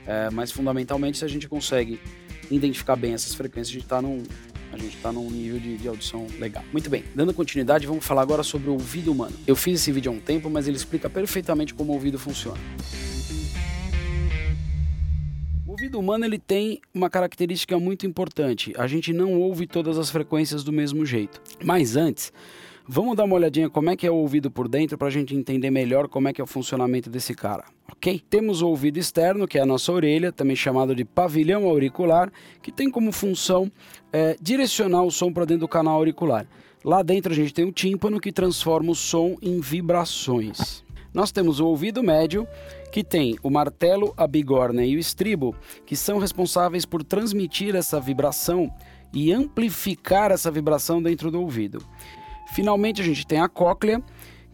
É, 0.06 0.28
mas 0.30 0.52
fundamentalmente, 0.52 1.16
se 1.16 1.24
a 1.24 1.28
gente 1.28 1.48
consegue 1.48 1.98
identificar 2.50 2.96
bem 2.96 3.14
essas 3.14 3.34
frequências, 3.34 3.70
a 3.70 3.72
gente 3.72 3.84
está 3.84 4.02
num, 4.02 4.22
está 4.86 5.10
num 5.10 5.30
nível 5.30 5.58
de, 5.58 5.78
de, 5.78 5.88
audição 5.88 6.26
legal. 6.38 6.62
Muito 6.70 6.90
bem, 6.90 7.02
dando 7.14 7.32
continuidade, 7.32 7.86
vamos 7.86 8.04
falar 8.04 8.20
agora 8.20 8.42
sobre 8.42 8.68
o 8.68 8.74
ouvido 8.74 9.10
humano. 9.10 9.34
Eu 9.46 9.56
fiz 9.56 9.80
esse 9.80 9.90
vídeo 9.90 10.12
há 10.12 10.14
um 10.14 10.20
tempo, 10.20 10.50
mas 10.50 10.68
ele 10.68 10.76
explica 10.76 11.08
perfeitamente 11.08 11.72
como 11.72 11.92
o 11.92 11.94
ouvido 11.94 12.18
funciona. 12.18 12.60
O 15.76 15.78
ouvido 15.78 15.98
humano 15.98 16.24
ele 16.24 16.38
tem 16.38 16.80
uma 16.94 17.10
característica 17.10 17.78
muito 17.78 18.06
importante. 18.06 18.72
A 18.78 18.86
gente 18.86 19.12
não 19.12 19.38
ouve 19.38 19.66
todas 19.66 19.98
as 19.98 20.08
frequências 20.08 20.64
do 20.64 20.72
mesmo 20.72 21.04
jeito. 21.04 21.38
Mas 21.62 21.96
antes, 21.96 22.32
vamos 22.88 23.14
dar 23.14 23.24
uma 23.24 23.34
olhadinha 23.34 23.68
como 23.68 23.90
é 23.90 23.94
que 23.94 24.06
é 24.06 24.10
o 24.10 24.14
ouvido 24.14 24.50
por 24.50 24.68
dentro 24.68 24.96
para 24.96 25.08
a 25.08 25.10
gente 25.10 25.36
entender 25.36 25.70
melhor 25.70 26.08
como 26.08 26.28
é 26.28 26.32
que 26.32 26.40
é 26.40 26.44
o 26.44 26.46
funcionamento 26.46 27.10
desse 27.10 27.34
cara 27.34 27.66
ok? 27.92 28.22
Temos 28.30 28.62
o 28.62 28.68
ouvido 28.68 28.96
externo, 28.98 29.46
que 29.46 29.58
é 29.58 29.60
a 29.60 29.66
nossa 29.66 29.92
orelha, 29.92 30.32
também 30.32 30.56
chamado 30.56 30.94
de 30.94 31.04
pavilhão 31.04 31.66
auricular, 31.66 32.32
que 32.62 32.72
tem 32.72 32.90
como 32.90 33.12
função 33.12 33.70
é, 34.10 34.34
direcionar 34.40 35.02
o 35.02 35.10
som 35.10 35.30
para 35.30 35.44
dentro 35.44 35.60
do 35.62 35.68
canal 35.68 35.96
auricular. 35.96 36.46
Lá 36.82 37.02
dentro 37.02 37.32
a 37.32 37.36
gente 37.36 37.52
tem 37.52 37.66
o 37.66 37.72
tímpano, 37.72 38.18
que 38.18 38.32
transforma 38.32 38.92
o 38.92 38.94
som 38.94 39.36
em 39.42 39.60
vibrações. 39.60 40.85
Nós 41.16 41.32
temos 41.32 41.60
o 41.60 41.66
ouvido 41.66 42.02
médio, 42.02 42.46
que 42.92 43.02
tem 43.02 43.38
o 43.42 43.48
martelo, 43.48 44.12
a 44.18 44.26
bigorna 44.26 44.84
e 44.84 44.96
o 44.96 44.98
estribo, 44.98 45.56
que 45.86 45.96
são 45.96 46.18
responsáveis 46.18 46.84
por 46.84 47.02
transmitir 47.02 47.74
essa 47.74 47.98
vibração 47.98 48.70
e 49.14 49.32
amplificar 49.32 50.30
essa 50.30 50.50
vibração 50.50 51.02
dentro 51.02 51.30
do 51.30 51.40
ouvido. 51.40 51.82
Finalmente, 52.52 53.00
a 53.00 53.04
gente 53.04 53.26
tem 53.26 53.40
a 53.40 53.48
cóclea, 53.48 54.02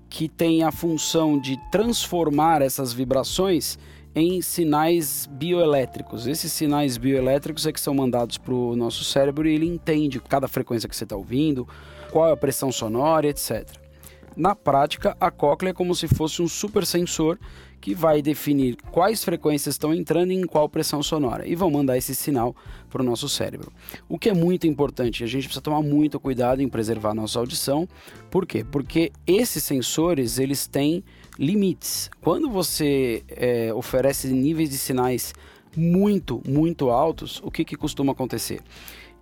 que 0.08 0.28
tem 0.28 0.62
a 0.62 0.70
função 0.70 1.36
de 1.36 1.58
transformar 1.72 2.62
essas 2.62 2.92
vibrações 2.92 3.76
em 4.14 4.40
sinais 4.40 5.28
bioelétricos. 5.32 6.28
Esses 6.28 6.52
sinais 6.52 6.96
bioelétricos 6.96 7.66
é 7.66 7.72
que 7.72 7.80
são 7.80 7.92
mandados 7.92 8.38
para 8.38 8.54
o 8.54 8.76
nosso 8.76 9.02
cérebro 9.02 9.48
e 9.48 9.54
ele 9.56 9.66
entende 9.66 10.20
cada 10.20 10.46
frequência 10.46 10.88
que 10.88 10.94
você 10.94 11.02
está 11.02 11.16
ouvindo, 11.16 11.66
qual 12.12 12.28
é 12.28 12.32
a 12.32 12.36
pressão 12.36 12.70
sonora, 12.70 13.26
etc. 13.26 13.81
Na 14.36 14.54
prática, 14.54 15.16
a 15.20 15.30
cóclea 15.30 15.70
é 15.70 15.74
como 15.74 15.94
se 15.94 16.08
fosse 16.08 16.40
um 16.40 16.48
super 16.48 16.86
sensor 16.86 17.38
que 17.80 17.94
vai 17.94 18.22
definir 18.22 18.76
quais 18.92 19.24
frequências 19.24 19.74
estão 19.74 19.92
entrando 19.92 20.30
e 20.30 20.36
em 20.36 20.46
qual 20.46 20.68
pressão 20.68 21.02
sonora 21.02 21.46
e 21.46 21.56
vão 21.56 21.68
mandar 21.68 21.98
esse 21.98 22.14
sinal 22.14 22.54
para 22.88 23.02
o 23.02 23.04
nosso 23.04 23.28
cérebro. 23.28 23.72
O 24.08 24.18
que 24.18 24.28
é 24.28 24.34
muito 24.34 24.68
importante, 24.68 25.24
a 25.24 25.26
gente 25.26 25.44
precisa 25.44 25.60
tomar 25.60 25.82
muito 25.82 26.20
cuidado 26.20 26.62
em 26.62 26.68
preservar 26.68 27.12
nossa 27.12 27.40
audição. 27.40 27.88
Por 28.30 28.46
quê? 28.46 28.64
Porque 28.64 29.10
esses 29.26 29.64
sensores 29.64 30.38
eles 30.38 30.66
têm 30.66 31.02
limites. 31.36 32.08
Quando 32.20 32.48
você 32.48 33.24
é, 33.28 33.74
oferece 33.74 34.28
níveis 34.28 34.70
de 34.70 34.78
sinais 34.78 35.34
muito, 35.76 36.40
muito 36.46 36.88
altos, 36.90 37.40
o 37.42 37.50
que, 37.50 37.64
que 37.64 37.76
costuma 37.76 38.12
acontecer? 38.12 38.60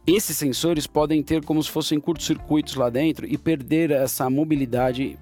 Esses 0.07 0.37
sensores 0.37 0.87
podem 0.87 1.23
ter 1.23 1.45
como 1.45 1.63
se 1.63 1.71
fossem 1.71 2.01
curtos-circuitos 2.01 2.75
lá 2.75 2.89
dentro 2.89 3.27
e 3.27 3.37
perder 3.37 3.91
essa 3.91 4.29
mobilidade 4.31 5.19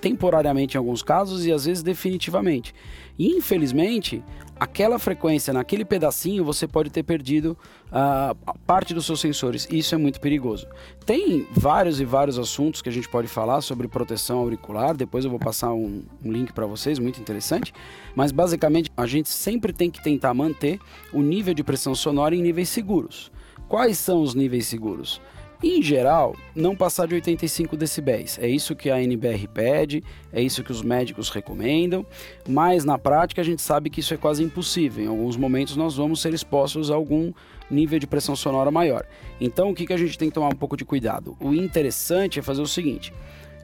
temporariamente 0.00 0.76
em 0.76 0.78
alguns 0.78 1.02
casos 1.02 1.46
e 1.46 1.52
às 1.52 1.64
vezes 1.64 1.82
definitivamente. 1.82 2.74
E, 3.18 3.28
infelizmente, 3.28 4.22
aquela 4.58 4.98
frequência 4.98 5.52
naquele 5.52 5.84
pedacinho 5.84 6.44
você 6.44 6.66
pode 6.66 6.90
ter 6.90 7.02
perdido 7.02 7.56
uh, 7.88 8.58
parte 8.66 8.94
dos 8.94 9.06
seus 9.06 9.20
sensores. 9.20 9.68
E 9.70 9.78
isso 9.78 9.94
é 9.94 9.98
muito 9.98 10.20
perigoso. 10.20 10.66
Tem 11.06 11.46
vários 11.52 12.00
e 12.00 12.04
vários 12.04 12.38
assuntos 12.38 12.82
que 12.82 12.88
a 12.88 12.92
gente 12.92 13.08
pode 13.08 13.28
falar 13.28 13.60
sobre 13.60 13.86
proteção 13.86 14.38
auricular. 14.38 14.96
Depois 14.96 15.24
eu 15.24 15.30
vou 15.30 15.38
passar 15.38 15.72
um, 15.72 16.02
um 16.24 16.32
link 16.32 16.52
para 16.52 16.66
vocês, 16.66 16.98
muito 16.98 17.20
interessante. 17.20 17.72
Mas 18.14 18.32
basicamente 18.32 18.90
a 18.96 19.06
gente 19.06 19.28
sempre 19.28 19.72
tem 19.72 19.90
que 19.90 20.02
tentar 20.02 20.34
manter 20.34 20.80
o 21.12 21.22
nível 21.22 21.54
de 21.54 21.62
pressão 21.62 21.94
sonora 21.94 22.34
em 22.34 22.42
níveis 22.42 22.68
seguros. 22.68 23.30
Quais 23.72 23.96
são 23.96 24.20
os 24.20 24.34
níveis 24.34 24.66
seguros? 24.66 25.18
Em 25.64 25.80
geral, 25.80 26.36
não 26.54 26.76
passar 26.76 27.08
de 27.08 27.14
85 27.14 27.74
decibéis. 27.74 28.38
É 28.38 28.46
isso 28.46 28.76
que 28.76 28.90
a 28.90 29.02
NBR 29.02 29.48
pede, 29.48 30.04
é 30.30 30.42
isso 30.42 30.62
que 30.62 30.70
os 30.70 30.82
médicos 30.82 31.30
recomendam, 31.30 32.04
mas 32.46 32.84
na 32.84 32.98
prática 32.98 33.40
a 33.40 33.44
gente 33.44 33.62
sabe 33.62 33.88
que 33.88 34.00
isso 34.00 34.12
é 34.12 34.18
quase 34.18 34.44
impossível. 34.44 35.02
Em 35.02 35.08
alguns 35.08 35.38
momentos 35.38 35.74
nós 35.74 35.96
vamos 35.96 36.20
ser 36.20 36.34
expostos 36.34 36.90
a 36.90 36.94
algum 36.94 37.32
nível 37.70 37.98
de 37.98 38.06
pressão 38.06 38.36
sonora 38.36 38.70
maior. 38.70 39.06
Então 39.40 39.70
o 39.70 39.74
que, 39.74 39.86
que 39.86 39.94
a 39.94 39.96
gente 39.96 40.18
tem 40.18 40.28
que 40.28 40.34
tomar 40.34 40.48
um 40.48 40.58
pouco 40.58 40.76
de 40.76 40.84
cuidado? 40.84 41.34
O 41.40 41.54
interessante 41.54 42.38
é 42.38 42.42
fazer 42.42 42.60
o 42.60 42.66
seguinte. 42.66 43.10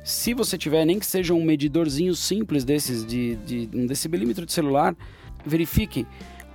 Se 0.03 0.33
você 0.33 0.57
tiver 0.57 0.87
nem 0.87 0.99
que 0.99 1.05
seja 1.05 1.35
um 1.35 1.45
medidorzinho 1.45 2.15
simples 2.15 2.65
desses 2.65 3.05
de, 3.05 3.37
de 3.37 3.69
um 3.75 3.85
decibelímetro 3.85 4.47
de 4.47 4.55
celular, 4.55 4.97
verifique 5.45 6.07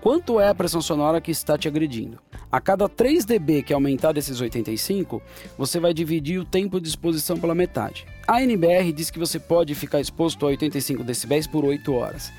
quanto 0.03 0.37
é 0.37 0.49
a 0.49 0.53
pressão 0.53 0.81
sonora 0.81 1.21
que 1.21 1.31
está 1.31 1.57
te 1.57 1.65
agredindo. 1.65 2.19
A 2.51 2.59
cada 2.59 2.89
3 2.89 3.23
dB 3.23 3.63
que 3.63 3.73
aumentar 3.73 4.11
desses 4.11 4.41
85, 4.41 5.21
você 5.57 5.79
vai 5.79 5.93
dividir 5.93 6.37
o 6.37 6.43
tempo 6.43 6.81
de 6.81 6.89
exposição 6.89 7.39
pela 7.39 7.55
metade. 7.55 8.05
A 8.27 8.43
NBR 8.43 8.91
diz 8.91 9.09
que 9.09 9.17
você 9.17 9.39
pode 9.39 9.73
ficar 9.73 10.01
exposto 10.01 10.45
a 10.45 10.49
85 10.49 11.05
decibéis 11.05 11.47
por 11.47 11.63
8 11.63 11.93
horas. 11.93 12.33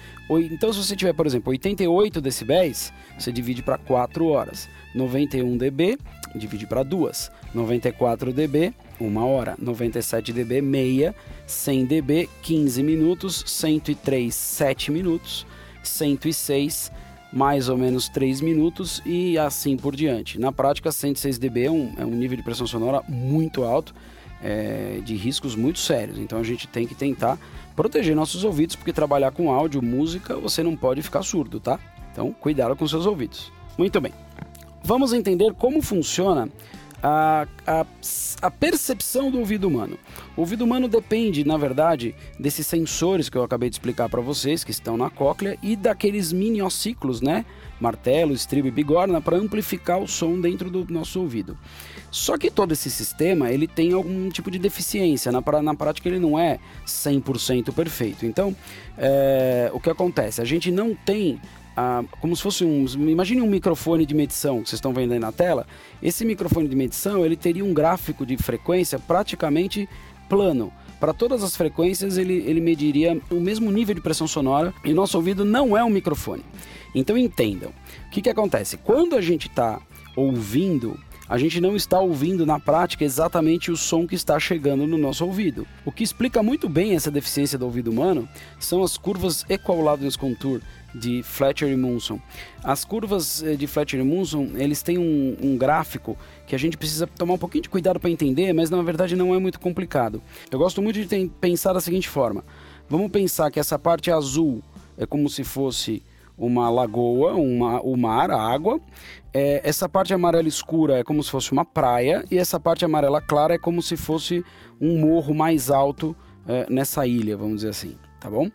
Então, 0.52 0.74
se 0.74 0.84
você 0.84 0.94
tiver, 0.94 1.14
por 1.14 1.26
exemplo, 1.26 1.50
88 1.52 2.20
decibéis, 2.20 2.92
você 3.18 3.32
divide 3.32 3.62
para 3.62 3.78
4 3.78 4.26
horas. 4.26 4.68
91 4.94 5.56
dB, 5.56 5.96
divide 6.36 6.66
para 6.66 6.82
2. 6.82 7.30
94 7.54 8.30
dB, 8.30 8.74
1 9.00 9.16
hora. 9.16 9.56
97 9.58 10.34
dB, 10.34 10.60
meia. 10.60 11.14
100 11.46 11.86
dB, 11.86 12.28
15 12.42 12.82
minutos. 12.82 13.42
103, 13.46 14.34
7 14.34 14.90
minutos. 14.90 15.46
106, 15.82 16.90
mais 17.34 17.68
ou 17.68 17.76
menos 17.76 18.08
3 18.08 18.40
minutos 18.40 19.02
e 19.04 19.36
assim 19.36 19.76
por 19.76 19.96
diante. 19.96 20.38
Na 20.38 20.52
prática, 20.52 20.92
106 20.92 21.36
dB 21.36 21.64
é 21.64 21.70
um, 21.70 21.92
é 21.98 22.04
um 22.04 22.10
nível 22.10 22.36
de 22.36 22.44
pressão 22.44 22.64
sonora 22.64 23.02
muito 23.08 23.64
alto, 23.64 23.92
é, 24.40 25.00
de 25.04 25.16
riscos 25.16 25.56
muito 25.56 25.80
sérios. 25.80 26.16
Então 26.16 26.38
a 26.38 26.44
gente 26.44 26.68
tem 26.68 26.86
que 26.86 26.94
tentar 26.94 27.36
proteger 27.74 28.14
nossos 28.14 28.44
ouvidos, 28.44 28.76
porque 28.76 28.92
trabalhar 28.92 29.32
com 29.32 29.50
áudio, 29.50 29.82
música, 29.82 30.36
você 30.36 30.62
não 30.62 30.76
pode 30.76 31.02
ficar 31.02 31.24
surdo, 31.24 31.58
tá? 31.58 31.80
Então 32.12 32.32
cuidado 32.32 32.76
com 32.76 32.86
seus 32.86 33.04
ouvidos. 33.04 33.50
Muito 33.76 34.00
bem. 34.00 34.12
Vamos 34.84 35.12
entender 35.12 35.52
como 35.54 35.82
funciona 35.82 36.48
a, 37.06 37.46
a, 37.66 37.86
a, 38.40 38.50
percepção 38.50 39.30
do 39.30 39.38
ouvido 39.38 39.68
humano. 39.68 39.98
O 40.34 40.40
ouvido 40.40 40.64
humano 40.64 40.88
depende, 40.88 41.44
na 41.44 41.58
verdade, 41.58 42.14
desses 42.40 42.66
sensores 42.66 43.28
que 43.28 43.36
eu 43.36 43.42
acabei 43.42 43.68
de 43.68 43.74
explicar 43.74 44.08
para 44.08 44.22
vocês, 44.22 44.64
que 44.64 44.70
estão 44.70 44.96
na 44.96 45.10
cóclea, 45.10 45.58
e 45.62 45.76
daqueles 45.76 46.32
mini 46.32 46.62
ossículos, 46.62 47.20
né? 47.20 47.44
Martelo, 47.78 48.32
estribo 48.32 48.68
e 48.68 48.70
bigorna, 48.70 49.20
para 49.20 49.36
amplificar 49.36 49.98
o 49.98 50.08
som 50.08 50.40
dentro 50.40 50.70
do 50.70 50.90
nosso 50.90 51.20
ouvido. 51.20 51.58
Só 52.10 52.38
que 52.38 52.50
todo 52.50 52.72
esse 52.72 52.90
sistema, 52.90 53.50
ele 53.50 53.66
tem 53.68 53.92
algum 53.92 54.30
tipo 54.30 54.50
de 54.50 54.58
deficiência, 54.58 55.30
na, 55.30 55.42
na 55.62 55.74
prática 55.74 56.08
ele 56.08 56.18
não 56.18 56.38
é 56.38 56.58
100% 56.86 57.74
perfeito. 57.74 58.24
Então, 58.24 58.56
é, 58.96 59.70
o 59.74 59.78
que 59.78 59.90
acontece? 59.90 60.40
A 60.40 60.44
gente 60.46 60.70
não 60.70 60.94
tem 60.94 61.38
ah, 61.76 62.04
como 62.20 62.34
se 62.36 62.42
fosse 62.42 62.64
um. 62.64 62.84
Imagine 63.08 63.40
um 63.40 63.46
microfone 63.46 64.06
de 64.06 64.14
medição 64.14 64.62
que 64.62 64.68
vocês 64.68 64.78
estão 64.78 64.92
vendo 64.92 65.12
aí 65.12 65.18
na 65.18 65.32
tela. 65.32 65.66
Esse 66.02 66.24
microfone 66.24 66.68
de 66.68 66.76
medição 66.76 67.24
ele 67.24 67.36
teria 67.36 67.64
um 67.64 67.74
gráfico 67.74 68.24
de 68.24 68.36
frequência 68.36 68.98
praticamente 68.98 69.88
plano. 70.28 70.72
Para 71.00 71.12
todas 71.12 71.42
as 71.42 71.56
frequências, 71.56 72.16
ele, 72.16 72.34
ele 72.46 72.60
mediria 72.60 73.20
o 73.30 73.40
mesmo 73.40 73.70
nível 73.70 73.94
de 73.94 74.00
pressão 74.00 74.26
sonora 74.26 74.72
e 74.84 74.94
nosso 74.94 75.16
ouvido 75.16 75.44
não 75.44 75.76
é 75.76 75.84
um 75.84 75.90
microfone. 75.90 76.44
Então 76.94 77.18
entendam. 77.18 77.70
O 78.06 78.10
que, 78.10 78.22
que 78.22 78.30
acontece? 78.30 78.76
Quando 78.76 79.16
a 79.16 79.20
gente 79.20 79.48
está 79.48 79.80
ouvindo 80.16 80.98
a 81.26 81.38
gente 81.38 81.58
não 81.58 81.74
está 81.74 81.98
ouvindo 82.00 82.44
na 82.44 82.60
prática 82.60 83.02
exatamente 83.02 83.70
o 83.70 83.76
som 83.76 84.06
que 84.06 84.14
está 84.14 84.38
chegando 84.38 84.86
no 84.86 84.98
nosso 84.98 85.24
ouvido. 85.24 85.66
O 85.82 85.90
que 85.90 86.04
explica 86.04 86.42
muito 86.42 86.68
bem 86.68 86.94
essa 86.94 87.10
deficiência 87.10 87.58
do 87.58 87.64
ouvido 87.64 87.90
humano 87.90 88.28
são 88.60 88.82
as 88.82 88.98
curvas 88.98 89.44
Equal 89.48 89.98
Contour 90.18 90.60
de 90.94 91.22
Fletcher 91.22 91.68
e 91.68 91.76
Munson. 91.76 92.20
As 92.62 92.84
curvas 92.84 93.42
eh, 93.42 93.56
de 93.56 93.66
Fletcher 93.66 94.00
e 94.00 94.02
Munson, 94.04 94.50
eles 94.54 94.82
têm 94.82 94.98
um, 94.98 95.36
um 95.42 95.58
gráfico 95.58 96.16
que 96.46 96.54
a 96.54 96.58
gente 96.58 96.76
precisa 96.76 97.06
tomar 97.06 97.34
um 97.34 97.38
pouquinho 97.38 97.62
de 97.62 97.68
cuidado 97.68 97.98
para 97.98 98.10
entender, 98.10 98.52
mas 98.52 98.70
na 98.70 98.80
verdade 98.82 99.16
não 99.16 99.34
é 99.34 99.38
muito 99.38 99.58
complicado. 99.58 100.22
Eu 100.50 100.58
gosto 100.58 100.80
muito 100.80 101.00
de 101.00 101.06
ter, 101.06 101.28
pensar 101.40 101.72
da 101.72 101.80
seguinte 101.80 102.08
forma. 102.08 102.44
Vamos 102.88 103.10
pensar 103.10 103.50
que 103.50 103.58
essa 103.58 103.78
parte 103.78 104.10
azul 104.10 104.62
é 104.96 105.04
como 105.04 105.28
se 105.28 105.42
fosse 105.42 106.02
uma 106.36 106.68
lagoa, 106.68 107.34
uma, 107.34 107.80
o 107.80 107.96
mar, 107.96 108.30
a 108.30 108.40
água. 108.40 108.80
É, 109.32 109.60
essa 109.64 109.88
parte 109.88 110.12
amarela 110.12 110.48
escura 110.48 110.98
é 110.98 111.04
como 111.04 111.22
se 111.22 111.30
fosse 111.30 111.52
uma 111.52 111.64
praia 111.64 112.24
e 112.30 112.38
essa 112.38 112.60
parte 112.60 112.84
amarela 112.84 113.20
clara 113.20 113.54
é 113.54 113.58
como 113.58 113.82
se 113.82 113.96
fosse 113.96 114.44
um 114.80 114.98
morro 114.98 115.34
mais 115.34 115.70
alto 115.70 116.14
é, 116.46 116.66
nessa 116.68 117.06
ilha, 117.06 117.36
vamos 117.36 117.56
dizer 117.56 117.70
assim, 117.70 117.96
tá 118.24 118.30
bom? 118.30 118.50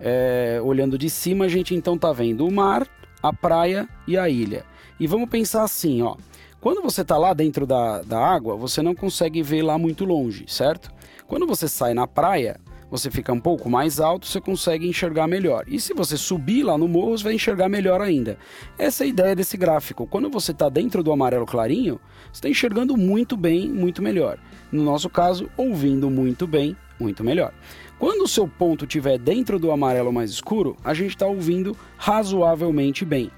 É, 0.00 0.58
olhando 0.64 0.96
de 0.96 1.10
cima, 1.10 1.44
a 1.44 1.48
gente 1.48 1.74
então 1.74 1.98
tá 1.98 2.10
vendo 2.10 2.46
o 2.46 2.50
mar, 2.50 2.88
a 3.22 3.30
praia 3.30 3.86
e 4.08 4.16
a 4.16 4.30
ilha. 4.30 4.64
E 4.98 5.06
vamos 5.06 5.28
pensar 5.28 5.62
assim, 5.62 6.00
ó. 6.00 6.16
Quando 6.58 6.80
você 6.80 7.02
está 7.02 7.18
lá 7.18 7.34
dentro 7.34 7.66
da, 7.66 8.00
da 8.00 8.18
água, 8.18 8.56
você 8.56 8.80
não 8.80 8.94
consegue 8.94 9.42
ver 9.42 9.60
lá 9.60 9.76
muito 9.78 10.06
longe, 10.06 10.46
certo? 10.48 10.90
Quando 11.26 11.46
você 11.46 11.68
sai 11.68 11.92
na 11.92 12.06
praia, 12.06 12.58
você 12.90 13.10
fica 13.10 13.30
um 13.30 13.40
pouco 13.40 13.68
mais 13.68 14.00
alto, 14.00 14.26
você 14.26 14.40
consegue 14.40 14.88
enxergar 14.88 15.26
melhor. 15.26 15.64
E 15.68 15.78
se 15.78 15.92
você 15.92 16.16
subir 16.16 16.62
lá 16.62 16.78
no 16.78 16.88
morro, 16.88 17.16
você 17.16 17.24
vai 17.24 17.34
enxergar 17.34 17.68
melhor 17.68 18.00
ainda. 18.00 18.38
Essa 18.78 19.04
é 19.04 19.06
a 19.06 19.08
ideia 19.08 19.36
desse 19.36 19.58
gráfico. 19.58 20.06
Quando 20.06 20.30
você 20.30 20.52
está 20.52 20.70
dentro 20.70 21.02
do 21.02 21.12
amarelo 21.12 21.44
clarinho, 21.44 22.00
você 22.24 22.38
está 22.38 22.48
enxergando 22.48 22.96
muito 22.96 23.36
bem, 23.36 23.68
muito 23.68 24.00
melhor. 24.02 24.38
No 24.72 24.82
nosso 24.82 25.10
caso, 25.10 25.50
ouvindo 25.58 26.10
muito 26.10 26.46
bem, 26.46 26.74
muito 27.00 27.24
melhor. 27.24 27.52
Quando 27.98 28.22
o 28.22 28.28
seu 28.28 28.46
ponto 28.46 28.84
estiver 28.84 29.18
dentro 29.18 29.58
do 29.58 29.72
amarelo 29.72 30.12
mais 30.12 30.30
escuro, 30.30 30.76
a 30.84 30.94
gente 30.94 31.10
está 31.10 31.26
ouvindo 31.26 31.76
razoavelmente 31.96 33.04
bem. 33.04 33.30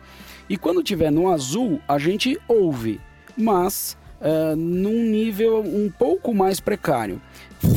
E 0.49 0.57
quando 0.57 0.81
estiver 0.81 1.11
no 1.11 1.31
azul, 1.31 1.81
a 1.89 1.99
gente 1.99 2.39
ouve, 2.47 3.01
mas 3.37 3.97
uh, 4.21 4.55
num 4.57 5.05
nível 5.05 5.61
um 5.61 5.91
pouco 5.91 6.35
mais 6.35 6.61
precário. 6.61 7.21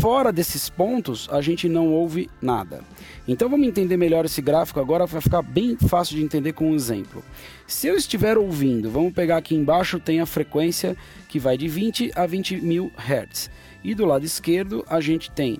Fora 0.01 0.31
desses 0.31 0.69
pontos, 0.69 1.27
a 1.31 1.41
gente 1.41 1.69
não 1.69 1.89
ouve 1.89 2.29
nada. 2.41 2.81
Então 3.27 3.49
vamos 3.49 3.67
entender 3.67 3.97
melhor 3.97 4.25
esse 4.25 4.41
gráfico 4.41 4.79
agora, 4.79 5.05
vai 5.05 5.21
ficar 5.21 5.41
bem 5.41 5.77
fácil 5.77 6.15
de 6.15 6.23
entender 6.23 6.53
com 6.53 6.71
um 6.71 6.75
exemplo. 6.75 7.23
Se 7.67 7.87
eu 7.87 7.95
estiver 7.95 8.37
ouvindo, 8.37 8.89
vamos 8.89 9.13
pegar 9.13 9.37
aqui 9.37 9.55
embaixo, 9.55 9.99
tem 9.99 10.21
a 10.21 10.25
frequência 10.25 10.95
que 11.27 11.39
vai 11.39 11.57
de 11.57 11.67
20 11.67 12.11
a 12.15 12.25
20 12.25 12.57
mil 12.57 12.91
Hz. 12.97 13.49
E 13.83 13.93
do 13.93 14.05
lado 14.05 14.25
esquerdo 14.25 14.83
a 14.87 14.99
gente 14.99 15.29
tem 15.29 15.59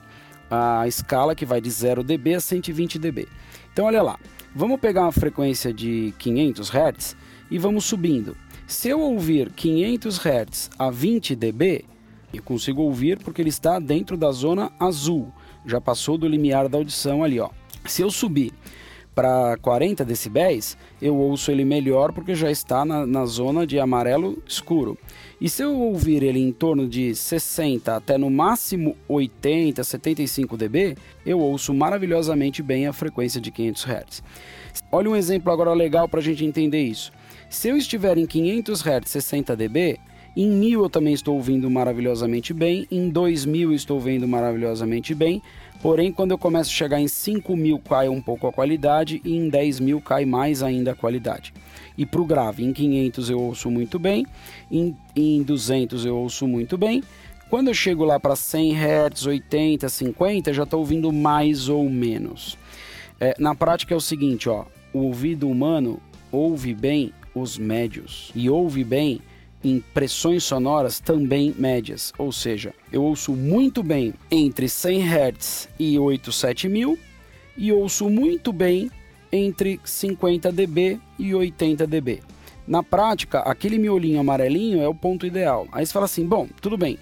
a 0.49 0.87
escala 0.87 1.35
que 1.35 1.45
vai 1.45 1.59
de 1.59 1.69
0 1.69 2.03
dB 2.03 2.35
a 2.35 2.39
120 2.39 2.99
dB. 2.99 3.27
Então 3.71 3.85
olha 3.85 4.01
lá, 4.01 4.19
vamos 4.55 4.79
pegar 4.79 5.03
uma 5.03 5.11
frequência 5.11 5.73
de 5.73 6.13
500 6.19 6.69
Hz 6.69 7.15
e 7.51 7.57
vamos 7.57 7.85
subindo. 7.85 8.35
Se 8.67 8.89
eu 8.89 8.99
ouvir 8.99 9.51
500 9.51 10.17
Hz 10.17 10.69
a 10.77 10.89
20 10.89 11.35
dB, 11.35 11.85
eu 12.33 12.43
consigo 12.43 12.81
ouvir 12.81 13.19
porque 13.19 13.41
ele 13.41 13.49
está 13.49 13.79
dentro 13.79 14.17
da 14.17 14.31
zona 14.31 14.71
azul, 14.79 15.31
já 15.65 15.79
passou 15.79 16.17
do 16.17 16.27
limiar 16.27 16.67
da 16.67 16.77
audição 16.77 17.23
ali, 17.23 17.39
ó. 17.39 17.49
Se 17.85 18.01
eu 18.01 18.09
subir 18.09 18.51
para 19.15 19.55
40 19.57 20.03
decibéis, 20.03 20.77
eu 21.01 21.15
ouço 21.15 21.49
ele 21.49 21.63
melhor 21.63 22.11
porque 22.11 22.35
já 22.35 22.51
está 22.51 22.83
na, 22.83 23.05
na, 23.05 23.25
zona 23.25 23.65
de 23.65 23.79
amarelo 23.79 24.43
escuro. 24.45 24.97
E 25.45 25.49
se 25.49 25.61
eu 25.61 25.79
ouvir 25.79 26.23
ele 26.23 26.39
em 26.39 26.51
torno 26.51 26.89
de 26.89 27.13
60 27.13 27.95
até 27.95 28.17
no 28.17 28.31
máximo 28.31 28.97
80, 29.07 29.83
75 29.83 30.57
dB, 30.57 30.97
eu 31.23 31.39
ouço 31.39 31.71
maravilhosamente 31.71 32.63
bem 32.63 32.87
a 32.87 32.91
frequência 32.91 33.39
de 33.39 33.51
500 33.51 33.85
Hz. 33.85 34.23
Olha 34.91 35.07
um 35.07 35.15
exemplo 35.15 35.53
agora 35.53 35.71
legal 35.71 36.09
para 36.09 36.19
a 36.19 36.23
gente 36.23 36.43
entender 36.43 36.81
isso. 36.81 37.11
Se 37.47 37.69
eu 37.69 37.77
estiver 37.77 38.17
em 38.17 38.25
500 38.25 38.81
Hz 38.81 39.07
60 39.07 39.55
dB, 39.55 39.99
em 40.35 40.49
1000 40.49 40.81
eu 40.81 40.89
também 40.89 41.13
estou 41.13 41.35
ouvindo 41.35 41.69
maravilhosamente 41.69 42.51
bem, 42.51 42.87
em 42.89 43.07
2000 43.07 43.71
estou 43.71 43.97
ouvindo 43.97 44.27
maravilhosamente 44.27 45.13
bem, 45.13 45.43
porém 45.81 46.11
quando 46.11 46.31
eu 46.31 46.37
começo 46.37 46.69
a 46.69 46.73
chegar 46.73 46.99
em 46.99 47.07
5000 47.07 47.79
cai 47.79 48.09
um 48.09 48.21
pouco 48.21 48.47
a 48.47 48.51
qualidade 48.51 49.21
e 49.23 49.35
em 49.35 49.49
10.000 49.49 50.01
cai 50.01 50.25
mais 50.25 50.63
ainda 50.63 50.91
a 50.91 50.95
qualidade. 50.95 51.53
E 51.97 52.05
para 52.05 52.21
o 52.21 52.25
grave, 52.25 52.63
em 52.63 52.73
500 52.73 53.29
eu 53.29 53.39
ouço 53.39 53.69
muito 53.71 53.97
bem, 53.97 54.25
em, 54.71 54.95
em 55.15 55.43
200 55.43 56.05
eu 56.05 56.17
ouço 56.17 56.47
muito 56.47 56.77
bem, 56.77 57.03
quando 57.49 57.67
eu 57.67 57.73
chego 57.73 58.03
lá 58.03 58.19
para 58.19 58.35
100 58.35 58.73
Hz, 58.75 59.25
80, 59.27 59.87
50, 59.87 60.53
já 60.53 60.63
estou 60.63 60.79
ouvindo 60.79 61.11
mais 61.13 61.69
ou 61.69 61.89
menos. 61.89 62.57
É, 63.19 63.35
na 63.39 63.55
prática 63.55 63.93
é 63.93 63.97
o 63.97 64.01
seguinte, 64.01 64.49
ó, 64.49 64.65
o 64.91 64.99
ouvido 64.99 65.47
humano 65.47 66.01
ouve 66.31 66.73
bem 66.73 67.13
os 67.33 67.57
médios 67.57 68.31
e 68.35 68.49
ouve 68.49 68.83
bem 68.83 69.21
em 69.65 69.79
pressões 69.79 70.43
sonoras 70.43 70.99
também 70.99 71.51
médias, 71.57 72.13
ou 72.19 72.31
seja, 72.31 72.71
eu 72.93 73.01
ouço 73.01 73.31
muito 73.31 73.81
bem 73.81 74.13
entre 74.29 74.69
100 74.69 75.01
Hz 75.01 75.69
e 75.79 75.97
87 75.97 76.69
mil 76.69 76.99
e 77.57 77.71
ouço 77.71 78.07
muito 78.07 78.53
bem 78.53 78.91
entre 79.31 79.79
50 79.83 80.51
dB 80.51 80.99
e 81.17 81.33
80 81.33 81.87
dB. 81.87 82.19
Na 82.67 82.83
prática, 82.83 83.39
aquele 83.39 83.79
miolinho 83.79 84.19
amarelinho 84.19 84.83
é 84.83 84.87
o 84.87 84.93
ponto 84.93 85.25
ideal. 85.25 85.67
Aí 85.71 85.83
você 85.83 85.91
fala 85.91 86.05
assim: 86.05 86.27
bom, 86.27 86.47
tudo 86.61 86.77
bem, 86.77 86.99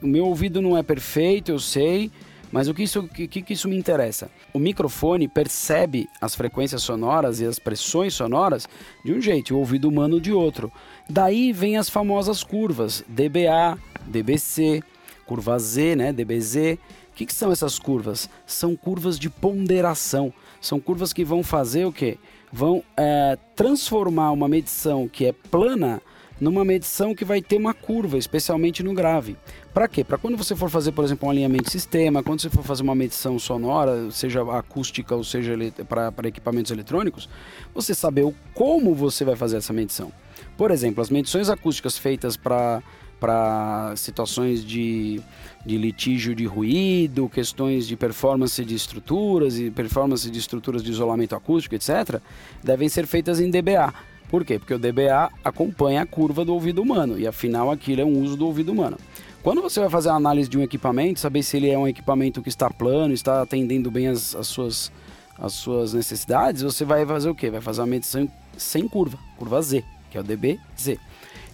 o 0.00 0.06
meu 0.06 0.26
ouvido 0.26 0.62
não 0.62 0.78
é 0.78 0.84
perfeito, 0.84 1.50
eu 1.50 1.58
sei, 1.58 2.12
mas 2.54 2.68
o 2.68 2.72
que 2.72 2.84
isso, 2.84 3.02
que, 3.08 3.26
que 3.26 3.52
isso 3.52 3.68
me 3.68 3.76
interessa? 3.76 4.30
O 4.52 4.60
microfone 4.60 5.26
percebe 5.26 6.08
as 6.20 6.36
frequências 6.36 6.84
sonoras 6.84 7.40
e 7.40 7.44
as 7.44 7.58
pressões 7.58 8.14
sonoras 8.14 8.68
de 9.04 9.12
um 9.12 9.20
jeito, 9.20 9.56
o 9.56 9.58
ouvido 9.58 9.88
humano 9.88 10.20
de 10.20 10.32
outro. 10.32 10.70
Daí 11.10 11.52
vem 11.52 11.76
as 11.76 11.90
famosas 11.90 12.44
curvas 12.44 13.04
DBA, 13.08 13.76
DBC, 14.06 14.84
curva 15.26 15.58
Z, 15.58 15.96
né, 15.96 16.12
DBZ. 16.12 16.78
O 17.10 17.16
que, 17.16 17.26
que 17.26 17.34
são 17.34 17.50
essas 17.50 17.76
curvas? 17.76 18.30
São 18.46 18.76
curvas 18.76 19.18
de 19.18 19.28
ponderação. 19.28 20.32
São 20.60 20.78
curvas 20.78 21.12
que 21.12 21.24
vão 21.24 21.42
fazer 21.42 21.84
o 21.86 21.92
quê? 21.92 22.18
Vão 22.52 22.84
é, 22.96 23.36
transformar 23.56 24.30
uma 24.30 24.46
medição 24.46 25.08
que 25.08 25.26
é 25.26 25.32
plana 25.32 26.00
numa 26.40 26.64
medição 26.64 27.14
que 27.14 27.24
vai 27.24 27.40
ter 27.40 27.56
uma 27.56 27.74
curva, 27.74 28.18
especialmente 28.18 28.82
no 28.82 28.94
grave. 28.94 29.36
Para 29.74 29.88
quê? 29.88 30.04
Para 30.04 30.16
quando 30.16 30.36
você 30.36 30.54
for 30.54 30.70
fazer, 30.70 30.92
por 30.92 31.04
exemplo, 31.04 31.26
um 31.26 31.30
alinhamento 31.32 31.64
de 31.64 31.72
sistema, 31.72 32.22
quando 32.22 32.40
você 32.40 32.48
for 32.48 32.62
fazer 32.62 32.84
uma 32.84 32.94
medição 32.94 33.36
sonora, 33.40 34.08
seja 34.12 34.40
acústica 34.56 35.16
ou 35.16 35.24
seja 35.24 35.54
para 35.88 36.28
equipamentos 36.28 36.70
eletrônicos, 36.70 37.28
você 37.74 37.92
saber 37.92 38.22
o, 38.22 38.32
como 38.54 38.94
você 38.94 39.24
vai 39.24 39.34
fazer 39.34 39.56
essa 39.56 39.72
medição. 39.72 40.12
Por 40.56 40.70
exemplo, 40.70 41.02
as 41.02 41.10
medições 41.10 41.50
acústicas 41.50 41.98
feitas 41.98 42.36
para 42.36 42.80
para 43.18 43.94
situações 43.96 44.62
de, 44.62 45.18
de 45.64 45.78
litígio 45.78 46.34
de 46.34 46.44
ruído, 46.44 47.26
questões 47.26 47.86
de 47.86 47.96
performance 47.96 48.62
de 48.62 48.74
estruturas 48.74 49.58
e 49.58 49.70
performance 49.70 50.30
de 50.30 50.38
estruturas 50.38 50.82
de 50.82 50.90
isolamento 50.90 51.34
acústico, 51.34 51.74
etc., 51.74 52.20
devem 52.62 52.86
ser 52.86 53.06
feitas 53.06 53.40
em 53.40 53.50
dBA. 53.50 53.94
Por 54.28 54.44
quê? 54.44 54.58
Porque 54.58 54.74
o 54.74 54.78
dBA 54.78 55.30
acompanha 55.42 56.02
a 56.02 56.06
curva 56.06 56.44
do 56.44 56.52
ouvido 56.52 56.82
humano 56.82 57.18
e 57.18 57.26
afinal 57.26 57.70
aquilo 57.70 58.02
é 58.02 58.04
um 58.04 58.20
uso 58.20 58.36
do 58.36 58.44
ouvido 58.44 58.72
humano. 58.72 58.98
Quando 59.44 59.60
você 59.60 59.78
vai 59.78 59.90
fazer 59.90 60.08
a 60.08 60.14
análise 60.14 60.48
de 60.48 60.56
um 60.56 60.62
equipamento, 60.62 61.20
saber 61.20 61.42
se 61.42 61.58
ele 61.58 61.68
é 61.68 61.76
um 61.76 61.86
equipamento 61.86 62.40
que 62.40 62.48
está 62.48 62.70
plano, 62.70 63.12
está 63.12 63.42
atendendo 63.42 63.90
bem 63.90 64.08
as, 64.08 64.34
as 64.34 64.46
suas, 64.46 64.90
as 65.38 65.52
suas 65.52 65.92
necessidades, 65.92 66.62
você 66.62 66.82
vai 66.82 67.04
fazer 67.04 67.28
o 67.28 67.34
quê? 67.34 67.50
Vai 67.50 67.60
fazer 67.60 67.82
uma 67.82 67.86
medição 67.86 68.26
sem 68.56 68.88
curva, 68.88 69.18
curva 69.36 69.60
Z, 69.60 69.84
que 70.10 70.16
é 70.16 70.20
o 70.22 70.24
dBZ. 70.24 70.58
Se 70.78 70.96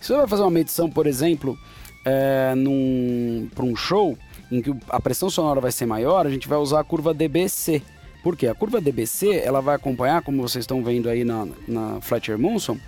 você 0.00 0.14
vai 0.14 0.28
fazer 0.28 0.42
uma 0.42 0.52
medição, 0.52 0.88
por 0.88 1.04
exemplo, 1.04 1.58
é, 2.04 2.54
para 3.56 3.64
um 3.64 3.74
show 3.74 4.16
em 4.52 4.62
que 4.62 4.72
a 4.88 5.00
pressão 5.00 5.28
sonora 5.28 5.60
vai 5.60 5.72
ser 5.72 5.86
maior, 5.86 6.24
a 6.24 6.30
gente 6.30 6.46
vai 6.46 6.58
usar 6.58 6.78
a 6.78 6.84
curva 6.84 7.12
dBC, 7.12 7.82
porque 8.22 8.46
a 8.46 8.54
curva 8.54 8.80
DBC 8.80 9.42
ela 9.44 9.60
vai 9.60 9.74
acompanhar, 9.74 10.22
como 10.22 10.40
vocês 10.40 10.62
estão 10.62 10.80
vendo 10.84 11.08
aí 11.08 11.24
na, 11.24 11.48
na 11.66 12.00
Fletcher 12.00 12.38
Munson, 12.38 12.78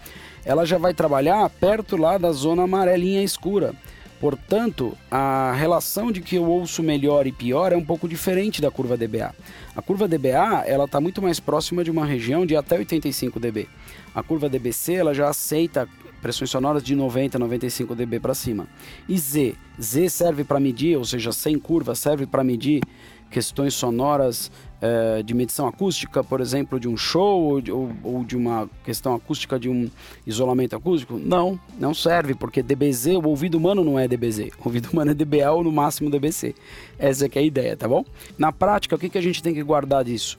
ela 0.45 0.65
já 0.65 0.79
vai 0.79 0.95
trabalhar 0.95 1.51
perto 1.51 1.97
lá 1.97 2.19
da 2.19 2.31
zona 2.31 2.63
amarelinha 2.63 3.21
escura. 3.21 3.75
Portanto, 4.23 4.97
a 5.11 5.53
relação 5.53 6.13
de 6.13 6.21
que 6.21 6.37
eu 6.37 6.45
ouço 6.45 6.81
melhor 6.81 7.27
e 7.27 7.33
pior 7.33 7.73
é 7.73 7.77
um 7.77 7.85
pouco 7.85 8.07
diferente 8.07 8.63
da 8.63 8.71
curva 8.71 8.97
DBA. 8.97 9.35
A 9.75 9.83
curva 9.83 10.07
DBA 10.07 10.63
ela 10.65 10.85
está 10.85 11.01
muito 11.01 11.21
mais 11.21 11.41
próxima 11.41 11.83
de 11.83 11.91
uma 11.91 12.07
região 12.07 12.47
de 12.47 12.55
até 12.55 12.79
85 12.79 13.41
dB. 13.41 13.67
A 14.15 14.23
curva 14.23 14.49
DBC 14.49 14.95
ela 14.95 15.13
já 15.13 15.29
aceita 15.29 15.89
pressões 16.21 16.51
sonoras 16.51 16.85
de 16.85 16.95
90 16.95 17.37
a 17.37 17.41
95 17.41 17.97
dB 17.97 18.21
para 18.21 18.33
cima. 18.33 18.69
E 19.09 19.19
Z, 19.19 19.57
Z 19.81 20.09
serve 20.09 20.45
para 20.45 20.61
medir, 20.61 20.97
ou 20.97 21.05
seja, 21.05 21.33
sem 21.33 21.59
curva 21.59 21.97
serve 21.97 22.25
para 22.25 22.45
medir 22.45 22.81
questões 23.29 23.75
sonoras 23.75 24.53
é, 24.83 25.23
de 25.23 25.33
medição 25.33 25.69
acústica, 25.69 26.25
por 26.25 26.41
exemplo, 26.41 26.81
de 26.81 26.89
um 26.89 26.97
show 26.97 27.45
ou 27.45 27.61
de, 27.61 27.71
ou, 27.71 27.93
ou 28.03 28.25
de, 28.25 28.37
uma 28.37 28.69
questão 28.85 29.15
acústica 29.15 29.59
de 29.59 29.69
um 29.69 29.89
isolamento 30.27 30.75
acústico? 30.75 31.17
Não, 31.17 31.59
não 31.79 31.95
serve, 31.95 32.35
porque 32.35 32.65
DBZ, 32.65 33.07
o 33.23 33.29
ouvido 33.29 33.55
humano 33.55 33.85
não 33.85 33.97
é 33.97 34.09
DBZ. 34.09 34.51
O 34.59 34.67
ouvido 34.67 34.91
humano 34.93 35.13
é 35.13 35.15
DBA 35.15 35.53
ou 35.53 35.63
no 35.63 35.71
máximo 35.71 36.11
DBC. 36.11 36.57
Essa 36.99 37.27
é 37.27 37.39
a 37.39 37.43
ideia, 37.43 37.77
tá 37.77 37.87
bom? 37.87 38.05
Na 38.37 38.51
prática, 38.51 38.97
o 38.97 38.99
que, 38.99 39.09
que 39.09 39.19
a 39.19 39.23
gente 39.23 39.41
tem 39.41 39.55
que 39.55 39.63
guardar 39.63 40.03
disso? 40.03 40.37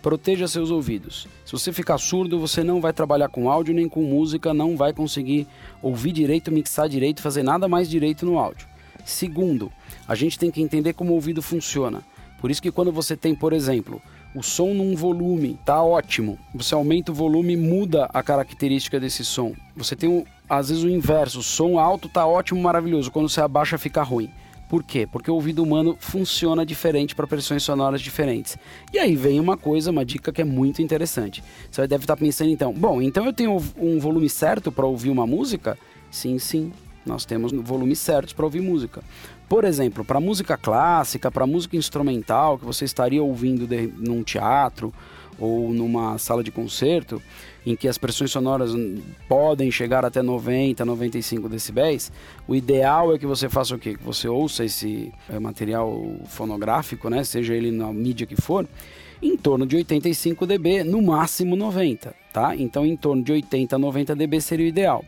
Proteja 0.00 0.46
seus 0.46 0.70
ouvidos. 0.70 1.26
Se 1.44 1.50
você 1.50 1.72
ficar 1.72 1.98
surdo, 1.98 2.38
você 2.38 2.62
não 2.62 2.80
vai 2.80 2.92
trabalhar 2.92 3.28
com 3.28 3.50
áudio 3.50 3.74
nem 3.74 3.88
com 3.88 4.02
música, 4.04 4.54
não 4.54 4.76
vai 4.76 4.92
conseguir 4.92 5.48
ouvir 5.82 6.12
direito, 6.12 6.52
mixar 6.52 6.88
direito, 6.88 7.20
fazer 7.20 7.42
nada 7.42 7.66
mais 7.66 7.90
direito 7.90 8.24
no 8.24 8.38
áudio. 8.38 8.68
Segundo, 9.04 9.70
a 10.06 10.14
gente 10.14 10.38
tem 10.38 10.50
que 10.50 10.62
entender 10.62 10.92
como 10.92 11.10
o 11.10 11.14
ouvido 11.14 11.42
funciona. 11.42 12.02
Por 12.40 12.50
isso 12.50 12.62
que 12.62 12.72
quando 12.72 12.90
você 12.90 13.16
tem, 13.16 13.34
por 13.34 13.52
exemplo, 13.52 14.00
o 14.34 14.42
som 14.42 14.72
num 14.72 14.96
volume 14.96 15.58
tá 15.64 15.82
ótimo, 15.82 16.38
você 16.54 16.74
aumenta 16.74 17.12
o 17.12 17.14
volume, 17.14 17.56
muda 17.56 18.08
a 18.12 18.22
característica 18.22 18.98
desse 18.98 19.24
som. 19.24 19.52
Você 19.76 19.94
tem 19.94 20.24
às 20.48 20.68
vezes 20.68 20.82
o 20.82 20.88
inverso, 20.88 21.38
o 21.38 21.42
som 21.42 21.78
alto 21.78 22.08
tá 22.08 22.26
ótimo, 22.26 22.60
maravilhoso, 22.60 23.10
quando 23.10 23.28
você 23.28 23.40
abaixa 23.40 23.78
fica 23.78 24.02
ruim. 24.02 24.30
Por 24.68 24.84
quê? 24.84 25.04
Porque 25.04 25.28
o 25.28 25.34
ouvido 25.34 25.62
humano 25.64 25.96
funciona 25.98 26.64
diferente 26.64 27.14
para 27.14 27.26
pressões 27.26 27.62
sonoras 27.62 28.00
diferentes. 28.00 28.56
E 28.92 28.98
aí 28.98 29.16
vem 29.16 29.40
uma 29.40 29.56
coisa, 29.56 29.90
uma 29.90 30.04
dica 30.04 30.32
que 30.32 30.40
é 30.40 30.44
muito 30.44 30.80
interessante. 30.80 31.42
Você 31.68 31.86
deve 31.88 32.04
estar 32.04 32.16
pensando 32.16 32.50
então, 32.50 32.72
bom, 32.72 33.02
então 33.02 33.26
eu 33.26 33.32
tenho 33.32 33.60
um 33.76 33.98
volume 33.98 34.28
certo 34.28 34.70
para 34.70 34.86
ouvir 34.86 35.10
uma 35.10 35.26
música? 35.26 35.76
Sim, 36.08 36.38
sim. 36.38 36.72
Nós 37.04 37.24
temos 37.24 37.52
volumes 37.52 37.98
certos 37.98 38.32
para 38.32 38.44
ouvir 38.44 38.60
música. 38.60 39.02
Por 39.48 39.64
exemplo, 39.64 40.04
para 40.04 40.20
música 40.20 40.56
clássica, 40.56 41.30
para 41.30 41.46
música 41.46 41.76
instrumental 41.76 42.58
que 42.58 42.64
você 42.64 42.84
estaria 42.84 43.22
ouvindo 43.22 43.66
de, 43.66 43.86
num 43.98 44.22
teatro 44.22 44.92
ou 45.38 45.72
numa 45.72 46.18
sala 46.18 46.44
de 46.44 46.50
concerto, 46.50 47.20
em 47.64 47.74
que 47.74 47.88
as 47.88 47.96
pressões 47.96 48.30
sonoras 48.30 48.72
podem 49.26 49.70
chegar 49.70 50.04
até 50.04 50.22
90, 50.22 50.84
95 50.84 51.48
decibéis, 51.48 52.12
o 52.46 52.54
ideal 52.54 53.14
é 53.14 53.18
que 53.18 53.26
você 53.26 53.48
faça 53.48 53.74
o 53.74 53.78
quê? 53.78 53.96
Que 53.96 54.04
você 54.04 54.28
ouça 54.28 54.64
esse 54.64 55.10
é, 55.28 55.38
material 55.38 55.98
fonográfico, 56.26 57.08
né, 57.08 57.24
seja 57.24 57.54
ele 57.54 57.70
na 57.70 57.90
mídia 57.92 58.26
que 58.26 58.36
for, 58.36 58.68
em 59.22 59.36
torno 59.36 59.66
de 59.66 59.76
85 59.76 60.46
dB, 60.46 60.84
no 60.84 61.02
máximo 61.02 61.56
90, 61.56 62.14
tá? 62.32 62.54
Então 62.56 62.86
em 62.86 62.96
torno 62.96 63.22
de 63.22 63.32
80 63.32 63.76
a 63.76 63.78
90 63.78 64.14
dB 64.14 64.40
seria 64.40 64.66
o 64.66 64.68
ideal. 64.68 65.04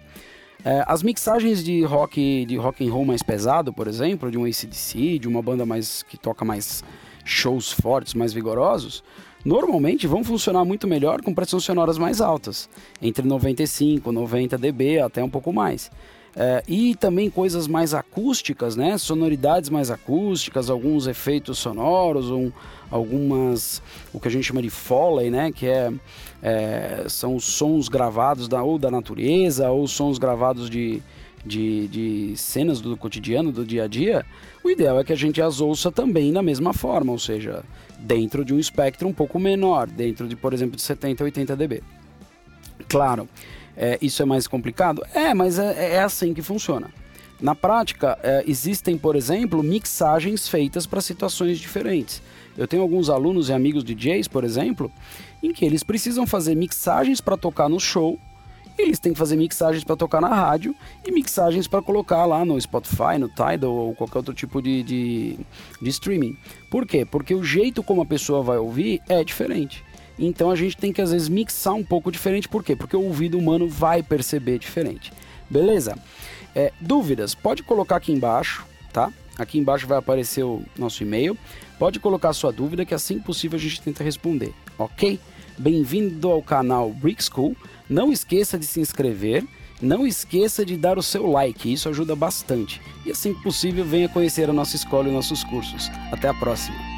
É, 0.65 0.85
as 0.87 1.03
mixagens 1.03 1.65
de 1.65 1.83
rock 1.83 2.45
de 2.47 2.57
rock 2.57 2.87
and 2.87 2.93
roll 2.93 3.05
mais 3.05 3.23
pesado, 3.23 3.73
por 3.73 3.89
exemplo, 3.89 4.31
de 4.31 4.39
um 4.39 4.45
ACDC, 4.45 5.19
de 5.19 5.27
uma 5.27 5.43
banda 5.43 5.67
mais 5.67 6.03
que 6.05 6.17
toca 6.17 6.45
mais 6.45 6.85
shows 7.25 7.73
fortes, 7.73 8.15
mais 8.15 8.33
vigorosos, 8.33 9.03
normalmente 9.45 10.07
vão 10.07 10.23
funcionar 10.23 10.65
muito 10.65 10.87
melhor 10.87 11.21
com 11.21 11.35
pressões 11.35 11.65
sonoras 11.65 11.99
mais 11.99 12.21
altas, 12.21 12.69
entre 13.01 13.27
95, 13.27 14.13
90 14.13 14.57
dB 14.57 15.01
até 15.01 15.23
um 15.23 15.31
pouco 15.31 15.53
mais. 15.53 15.91
É, 16.35 16.63
e 16.67 16.95
também 16.95 17.29
coisas 17.29 17.69
mais 17.69 17.93
acústicas, 17.93 18.75
né? 18.75 18.97
Sonoridades 18.97 19.69
mais 19.69 19.91
acústicas, 19.91 20.71
alguns 20.71 21.07
efeitos 21.07 21.59
sonoros, 21.59 22.31
um, 22.31 22.51
algumas 22.91 23.83
o 24.15 24.19
que 24.19 24.29
a 24.29 24.31
gente 24.31 24.45
chama 24.45 24.63
de 24.63 24.71
foley, 24.71 25.31
né? 25.31 25.53
Que 25.53 25.67
é, 25.67 25.93
é 26.43 27.05
são 27.09 27.39
sons 27.39 27.89
gravados 27.89 28.49
da, 28.49 28.63
ou 28.63 28.79
da 28.79 28.91
natureza 28.91 29.71
ou 29.71 29.87
sons 29.87 30.19
gravados 30.19 30.69
de, 30.69 31.01
de, 31.45 31.89
de 31.89 32.37
cenas 32.37 32.81
do 32.81 32.97
cotidiano, 32.97 33.53
do 33.53 33.65
dia 33.65 33.85
a 33.85 33.87
dia. 33.87 34.25
O 34.65 34.71
ideal 34.71 34.99
é 34.99 35.05
que 35.05 35.13
a 35.13 35.17
gente 35.17 35.41
as 35.41 35.61
ouça 35.61 35.91
também 35.91 36.33
da 36.33 36.43
mesma 36.43 36.73
forma, 36.73 37.13
ou 37.13 37.19
seja, 37.19 37.65
dentro 37.99 38.45
de 38.45 38.53
um 38.53 38.59
espectro 38.59 39.09
um 39.09 39.13
pouco 39.13 39.39
menor, 39.39 39.87
dentro 39.87 40.27
de, 40.27 40.37
por 40.37 40.53
exemplo, 40.53 40.77
de 40.77 40.83
70 40.83 41.23
a 41.23 41.25
80 41.25 41.57
dB. 41.57 41.83
Claro, 42.89 43.29
é, 43.77 43.99
isso 44.03 44.23
é 44.23 44.25
mais 44.25 44.47
complicado? 44.47 45.03
É, 45.15 45.33
mas 45.35 45.59
é, 45.59 45.95
é 45.95 46.03
assim 46.03 46.35
que 46.35 46.43
funciona. 46.43 46.91
Na 47.41 47.57
prática, 47.57 48.17
é, 48.23 48.45
existem, 48.47 48.97
por 48.97 49.17
exemplo, 49.17 49.63
mixagens 49.63 50.47
feitas 50.47 50.87
para 50.87 51.01
situações 51.01 51.59
diferentes. 51.59 52.23
Eu 52.57 52.69
tenho 52.69 52.83
alguns 52.83 53.09
alunos 53.09 53.49
e 53.49 53.53
amigos 53.53 53.83
DJs, 53.83 54.29
por 54.29 54.45
exemplo, 54.45 54.91
em 55.43 55.53
que 55.53 55.65
eles 55.65 55.83
precisam 55.83 56.27
fazer 56.27 56.55
mixagens 56.55 57.21
para 57.21 57.37
tocar 57.37 57.69
no 57.69 57.81
show, 57.81 58.19
eles 58.79 58.99
têm 58.99 59.13
que 59.13 59.19
fazer 59.19 59.37
mixagens 59.37 59.85
para 59.85 59.97
tocar 59.97 60.21
na 60.21 60.29
rádio 60.29 60.75
e 61.07 61.13
mixagens 61.13 61.67
para 61.67 61.83
colocar 61.83 62.25
lá 62.25 62.45
no 62.45 62.61
Spotify, 62.61 63.19
no 63.19 63.29
Tidal 63.29 63.73
ou 63.73 63.95
qualquer 63.95 64.19
outro 64.19 64.35
tipo 64.35 64.63
de, 64.63 64.83
de, 64.83 65.39
de 65.81 65.91
streaming. 65.91 66.37
Por 66.71 66.87
quê? 66.87 67.05
Porque 67.05 67.35
o 67.35 67.45
jeito 67.45 67.83
como 67.83 68.03
a 68.03 68.07
pessoa 68.07 68.43
vai 68.43 68.59
ouvir 68.59 69.01
é 69.09 69.23
diferente. 69.23 69.85
Então 70.19 70.51
a 70.51 70.57
gente 70.57 70.77
tem 70.77 70.93
que 70.93 71.03
às 71.03 71.11
vezes 71.11 71.29
mixar 71.29 71.75
um 71.75 71.85
pouco 71.85 72.11
diferente, 72.11 72.49
por 72.49 72.65
quê? 72.65 72.75
Porque 72.75 72.97
o 72.97 73.03
ouvido 73.03 73.39
humano 73.39 73.69
vai 73.69 74.03
perceber 74.03 74.59
diferente. 74.59 75.13
Beleza? 75.51 75.99
É, 76.55 76.73
dúvidas? 76.81 77.35
Pode 77.35 77.63
colocar 77.63 77.97
aqui 77.97 78.13
embaixo, 78.13 78.65
tá? 78.93 79.13
Aqui 79.43 79.59
embaixo 79.59 79.89
vai 79.89 79.99
aparecer 79.99 80.45
o 80.45 80.63
nosso 80.79 81.03
e-mail. 81.03 81.37
Pode 81.77 81.99
colocar 81.99 82.33
sua 82.33 82.53
dúvida 82.53 82.85
que 82.85 82.95
assim 82.95 83.19
que 83.19 83.25
possível 83.25 83.59
a 83.59 83.61
gente 83.61 83.83
tenta 83.83 84.05
responder, 84.05 84.55
ok? 84.79 85.19
Bem-vindo 85.59 86.31
ao 86.31 86.41
canal 86.41 86.91
Brick 86.91 87.23
School. 87.25 87.57
Não 87.91 88.13
esqueça 88.13 88.57
de 88.57 88.65
se 88.65 88.79
inscrever. 88.81 89.45
Não 89.81 90.07
esqueça 90.07 90.65
de 90.65 90.77
dar 90.77 90.97
o 90.97 91.03
seu 91.03 91.27
like, 91.27 91.73
isso 91.73 91.89
ajuda 91.89 92.15
bastante. 92.15 92.81
E 93.05 93.11
assim 93.11 93.35
que 93.35 93.43
possível, 93.43 93.85
venha 93.85 94.09
conhecer 94.09 94.49
a 94.49 94.53
nossa 94.53 94.77
escola 94.77 95.09
e 95.09 95.13
nossos 95.13 95.43
cursos. 95.43 95.91
Até 96.13 96.29
a 96.29 96.35
próxima! 96.35 96.92